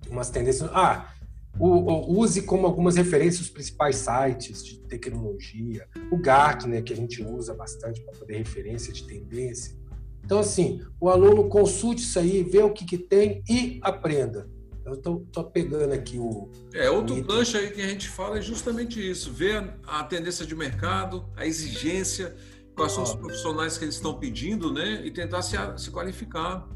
umas 0.09 0.29
tendências. 0.29 0.69
Ah, 0.73 1.12
use 1.59 2.41
como 2.43 2.65
algumas 2.65 2.95
referências 2.95 3.41
os 3.41 3.49
principais 3.49 3.97
sites 3.97 4.63
de 4.63 4.79
tecnologia, 4.79 5.87
o 6.11 6.17
Gartner, 6.17 6.83
que 6.83 6.93
a 6.93 6.95
gente 6.95 7.23
usa 7.23 7.53
bastante 7.53 8.01
para 8.01 8.13
poder 8.13 8.37
referência 8.37 8.91
de 8.91 9.05
tendência. 9.05 9.77
Então, 10.23 10.39
assim, 10.39 10.81
o 10.99 11.09
aluno 11.09 11.49
consulte 11.49 12.01
isso 12.01 12.17
aí, 12.17 12.43
vê 12.43 12.63
o 12.63 12.71
que, 12.71 12.85
que 12.85 12.97
tem 12.97 13.43
e 13.47 13.79
aprenda. 13.83 14.49
Eu 14.85 14.93
estou 14.95 15.45
pegando 15.45 15.93
aqui 15.93 16.17
o. 16.17 16.49
É, 16.73 16.89
outro 16.89 17.17
o 17.17 17.23
gancho 17.23 17.57
aí 17.57 17.71
que 17.71 17.81
a 17.81 17.87
gente 17.87 18.09
fala 18.09 18.37
é 18.37 18.41
justamente 18.41 18.99
isso: 18.99 19.31
ver 19.31 19.75
a 19.87 20.03
tendência 20.03 20.45
de 20.45 20.53
mercado, 20.55 21.25
a 21.37 21.45
exigência, 21.45 22.35
quais 22.75 22.91
são 22.91 23.03
os 23.03 23.15
profissionais 23.15 23.77
que 23.77 23.85
eles 23.85 23.95
estão 23.95 24.19
pedindo, 24.19 24.73
né? 24.73 25.01
E 25.05 25.11
tentar 25.11 25.41
se, 25.41 25.55
se 25.77 25.89
qualificar. 25.89 26.67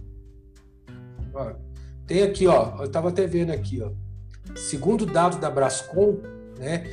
Tem 2.06 2.24
aqui, 2.24 2.48
ó, 2.48 2.78
eu 2.80 2.86
estava 2.86 3.10
até 3.10 3.28
vendo 3.28 3.52
aqui, 3.52 3.82
ó. 3.82 3.92
Segundo 4.58 5.06
dados 5.06 5.40
da 5.40 5.50
Brascom, 5.50 6.20
né, 6.58 6.86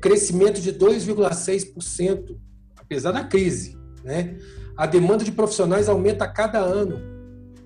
crescimento 0.00 0.60
de 0.60 0.72
2,6%, 0.72 2.38
apesar 2.76 3.12
da 3.12 3.24
crise, 3.24 3.76
né? 4.04 4.38
A 4.76 4.86
demanda 4.86 5.24
de 5.24 5.32
profissionais 5.32 5.88
aumenta 5.88 6.24
a 6.24 6.28
cada 6.28 6.60
ano. 6.60 7.00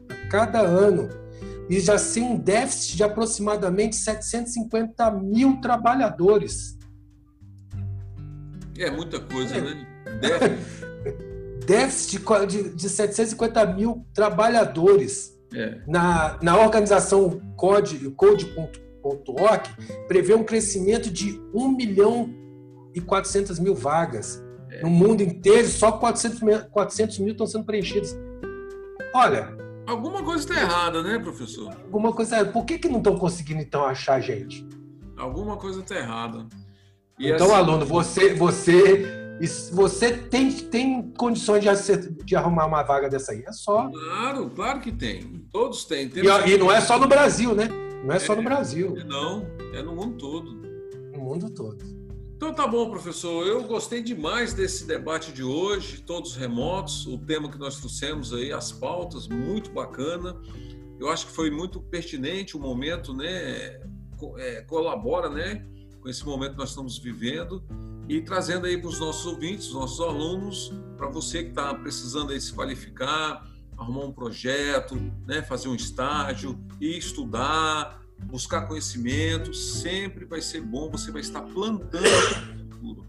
A 0.09 0.29
cada 0.29 0.61
ano. 0.61 1.11
E 1.69 1.79
já 1.79 1.97
tem 1.97 2.23
um 2.23 2.39
déficit 2.39 2.97
de 2.97 3.05
aproximadamente 3.05 3.97
750 3.97 5.11
mil 5.11 5.61
trabalhadores. 5.61 6.79
É 8.79 8.91
muita 8.91 9.21
coisa, 9.21 9.57
é. 9.57 9.61
né? 9.61 9.87
Déficit 11.67 12.23
de, 12.49 12.71
de 12.71 12.89
750 12.89 13.67
mil 13.75 14.07
trabalhadores. 14.15 15.39
É. 15.55 15.81
Na, 15.87 16.39
na 16.43 16.59
organização 16.59 17.41
Code, 17.57 18.11
Code.org, 19.03 19.69
prevê 20.07 20.35
um 20.35 20.45
crescimento 20.45 21.11
de 21.11 21.41
1 21.53 21.69
milhão 21.77 22.33
e 22.95 23.01
400 23.01 23.59
mil 23.59 23.75
vagas. 23.75 24.43
É. 24.71 24.83
No 24.83 24.91
mundo 24.91 25.23
inteiro, 25.23 25.69
só 25.69 25.93
400 25.93 26.41
mil, 26.41 26.65
400 26.71 27.19
mil 27.19 27.33
estão 27.33 27.47
sendo 27.47 27.65
preenchidos. 27.65 28.17
Olha. 29.15 29.55
Alguma 29.87 30.23
coisa 30.23 30.45
está 30.45 30.61
errada, 30.61 31.03
né, 31.03 31.19
professor? 31.19 31.75
Alguma 31.85 32.13
coisa 32.13 32.37
errada. 32.37 32.53
Por 32.53 32.65
que, 32.65 32.79
que 32.79 32.89
não 32.89 32.99
estão 32.99 33.19
conseguindo, 33.19 33.61
então, 33.61 33.85
achar 33.85 34.21
gente? 34.21 34.67
Alguma 35.17 35.57
coisa 35.57 35.81
está 35.81 35.97
errada. 35.97 36.47
E 37.19 37.31
então, 37.31 37.49
assim... 37.49 37.57
aluno, 37.57 37.85
você, 37.85 38.35
você 38.35 39.21
você 39.73 40.17
tem, 40.17 40.53
tem 40.53 41.13
condições 41.17 41.65
de, 41.65 42.25
de 42.25 42.37
arrumar 42.37 42.67
uma 42.67 42.83
vaga 42.83 43.09
dessa 43.09 43.33
aí? 43.33 43.43
É 43.47 43.53
só. 43.53 43.89
Claro, 43.91 44.51
claro 44.51 44.81
que 44.81 44.93
tem. 44.93 45.45
Todos 45.51 45.85
têm. 45.85 46.11
E, 46.15 46.51
e, 46.51 46.59
não 46.59 46.71
é 46.71 46.81
só 46.81 46.99
no 46.99 47.09
Brasil, 47.09 47.55
né? 47.55 47.69
Não 48.03 48.13
é, 48.13 48.17
é 48.17 48.19
só 48.19 48.35
no 48.35 48.43
Brasil. 48.43 48.97
Não, 49.07 49.47
é 49.73 49.83
no 49.83 49.95
mundo 49.95 50.19
todo. 50.19 50.53
No 51.13 51.19
mundo 51.19 51.51
todo. 51.51 52.03
Então 52.37 52.53
tá 52.53 52.67
bom, 52.67 52.91
professor. 52.91 53.47
Eu 53.47 53.63
gostei 53.63 54.03
demais 54.03 54.53
desse 54.53 54.85
debate 54.85 55.33
de 55.33 55.45
hoje, 55.45 56.03
todos 56.03 56.35
remotos, 56.35 57.07
o 57.07 57.17
tema 57.17 57.49
que 57.49 57.57
nós 57.57 57.77
trouxemos 57.77 58.33
aí, 58.33 58.53
as 58.53 58.73
pautas, 58.73 59.29
muito 59.29 59.71
bacana. 59.71 60.37
Eu 60.99 61.09
acho 61.09 61.27
que 61.27 61.33
foi 61.33 61.53
muito 61.53 61.81
pertinente 61.81 62.57
o 62.57 62.61
momento, 62.61 63.15
né? 63.15 63.81
É, 64.39 64.63
colabora, 64.67 65.29
né? 65.29 65.65
Com 66.01 66.09
esse 66.09 66.27
momento 66.27 66.53
que 66.53 66.59
nós 66.59 66.71
estamos 66.71 66.99
vivendo 66.99 67.63
e 68.09 68.21
trazendo 68.21 68.67
aí 68.67 68.77
para 68.77 68.89
os 68.89 68.99
nossos 68.99 69.25
ouvintes, 69.25 69.69
os 69.69 69.75
nossos 69.75 70.01
alunos, 70.01 70.73
para 70.97 71.09
você 71.09 71.45
que 71.45 71.51
está 71.51 71.73
precisando 71.75 72.33
aí 72.33 72.41
se 72.41 72.53
qualificar, 72.53 73.49
arrumar 73.83 74.05
um 74.05 74.13
projeto, 74.13 74.97
né, 75.27 75.43
fazer 75.43 75.69
um 75.69 75.75
estágio 75.75 76.59
e 76.81 76.97
estudar, 76.97 78.01
buscar 78.25 78.63
conhecimento, 78.63 79.53
sempre 79.53 80.25
vai 80.25 80.41
ser 80.41 80.61
bom, 80.61 80.91
você 80.91 81.11
vai 81.11 81.21
estar 81.21 81.43
plantando 81.43 82.07
o 82.07 82.59
futuro. 82.59 83.07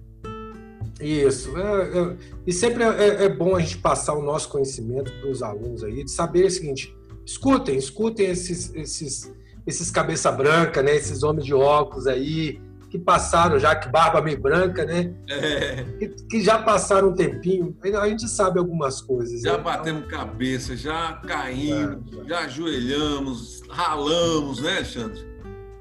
Isso. 0.99 1.57
É, 1.57 1.99
é, 1.99 2.17
e 2.45 2.53
sempre 2.53 2.83
é, 2.83 3.25
é, 3.25 3.29
bom 3.29 3.55
a 3.55 3.59
gente 3.59 3.77
passar 3.77 4.13
o 4.13 4.21
nosso 4.21 4.49
conhecimento 4.49 5.11
para 5.19 5.29
os 5.29 5.41
alunos 5.41 5.83
aí, 5.83 6.03
de 6.03 6.11
saber 6.11 6.45
o 6.45 6.51
seguinte: 6.51 6.95
escutem, 7.25 7.77
escutem 7.77 8.27
esses, 8.27 8.73
esses, 8.73 9.33
esses 9.65 9.91
cabeça 9.91 10.31
branca, 10.31 10.81
né, 10.81 10.95
esses 10.95 11.23
homens 11.23 11.45
de 11.45 11.53
óculos 11.53 12.07
aí, 12.07 12.59
que 12.93 12.99
passaram 12.99 13.57
já, 13.57 13.75
que 13.75 13.89
barba 13.89 14.21
meio 14.21 14.39
branca, 14.39 14.85
né? 14.85 15.11
É. 15.27 15.83
Que, 15.97 16.09
que, 16.09 16.41
já 16.43 16.59
passaram 16.59 17.09
um 17.09 17.15
tempinho. 17.15 17.75
A 17.99 18.07
gente 18.07 18.29
sabe 18.29 18.59
algumas 18.59 19.01
coisas. 19.01 19.41
Já 19.41 19.57
né? 19.57 19.63
batemos 19.63 20.05
cabeça, 20.05 20.77
já 20.77 21.13
caímos, 21.13 22.11
já, 22.11 22.17
já. 22.17 22.27
já 22.27 22.39
ajoelhamos, 22.41 23.63
ralamos, 23.67 24.61
né, 24.61 24.75
Alexandre? 24.77 25.25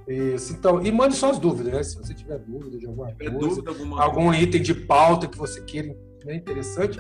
Isso, 0.09 0.55
então, 0.55 0.83
e 0.83 0.91
mande 0.91 1.15
suas 1.15 1.39
dúvidas, 1.39 1.75
né? 1.75 1.83
Se 1.83 1.99
você 1.99 2.15
tiver 2.15 2.39
dúvida 2.39 2.79
de 2.79 2.87
alguma 2.87 3.13
coisa, 3.13 3.31
dúvida, 3.31 3.71
alguma 3.71 4.03
algum 4.03 4.25
coisa. 4.29 4.41
item 4.41 4.63
de 4.63 4.75
pauta 4.75 5.27
que 5.27 5.37
você 5.37 5.61
queira 5.61 5.95
né, 6.25 6.35
interessante, 6.35 6.99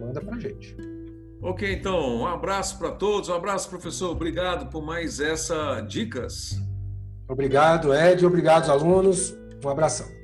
manda 0.00 0.20
pra 0.20 0.40
gente. 0.40 0.76
Ok, 1.40 1.72
então, 1.72 2.16
um 2.16 2.26
abraço 2.26 2.76
para 2.80 2.90
todos, 2.90 3.28
um 3.28 3.34
abraço, 3.34 3.70
professor. 3.70 4.10
Obrigado 4.10 4.68
por 4.70 4.84
mais 4.84 5.20
essa 5.20 5.80
dicas. 5.82 6.60
Obrigado, 7.28 7.94
Ed, 7.94 8.26
obrigado, 8.26 8.68
alunos. 8.72 9.40
Um 9.64 9.68
abração. 9.68 10.21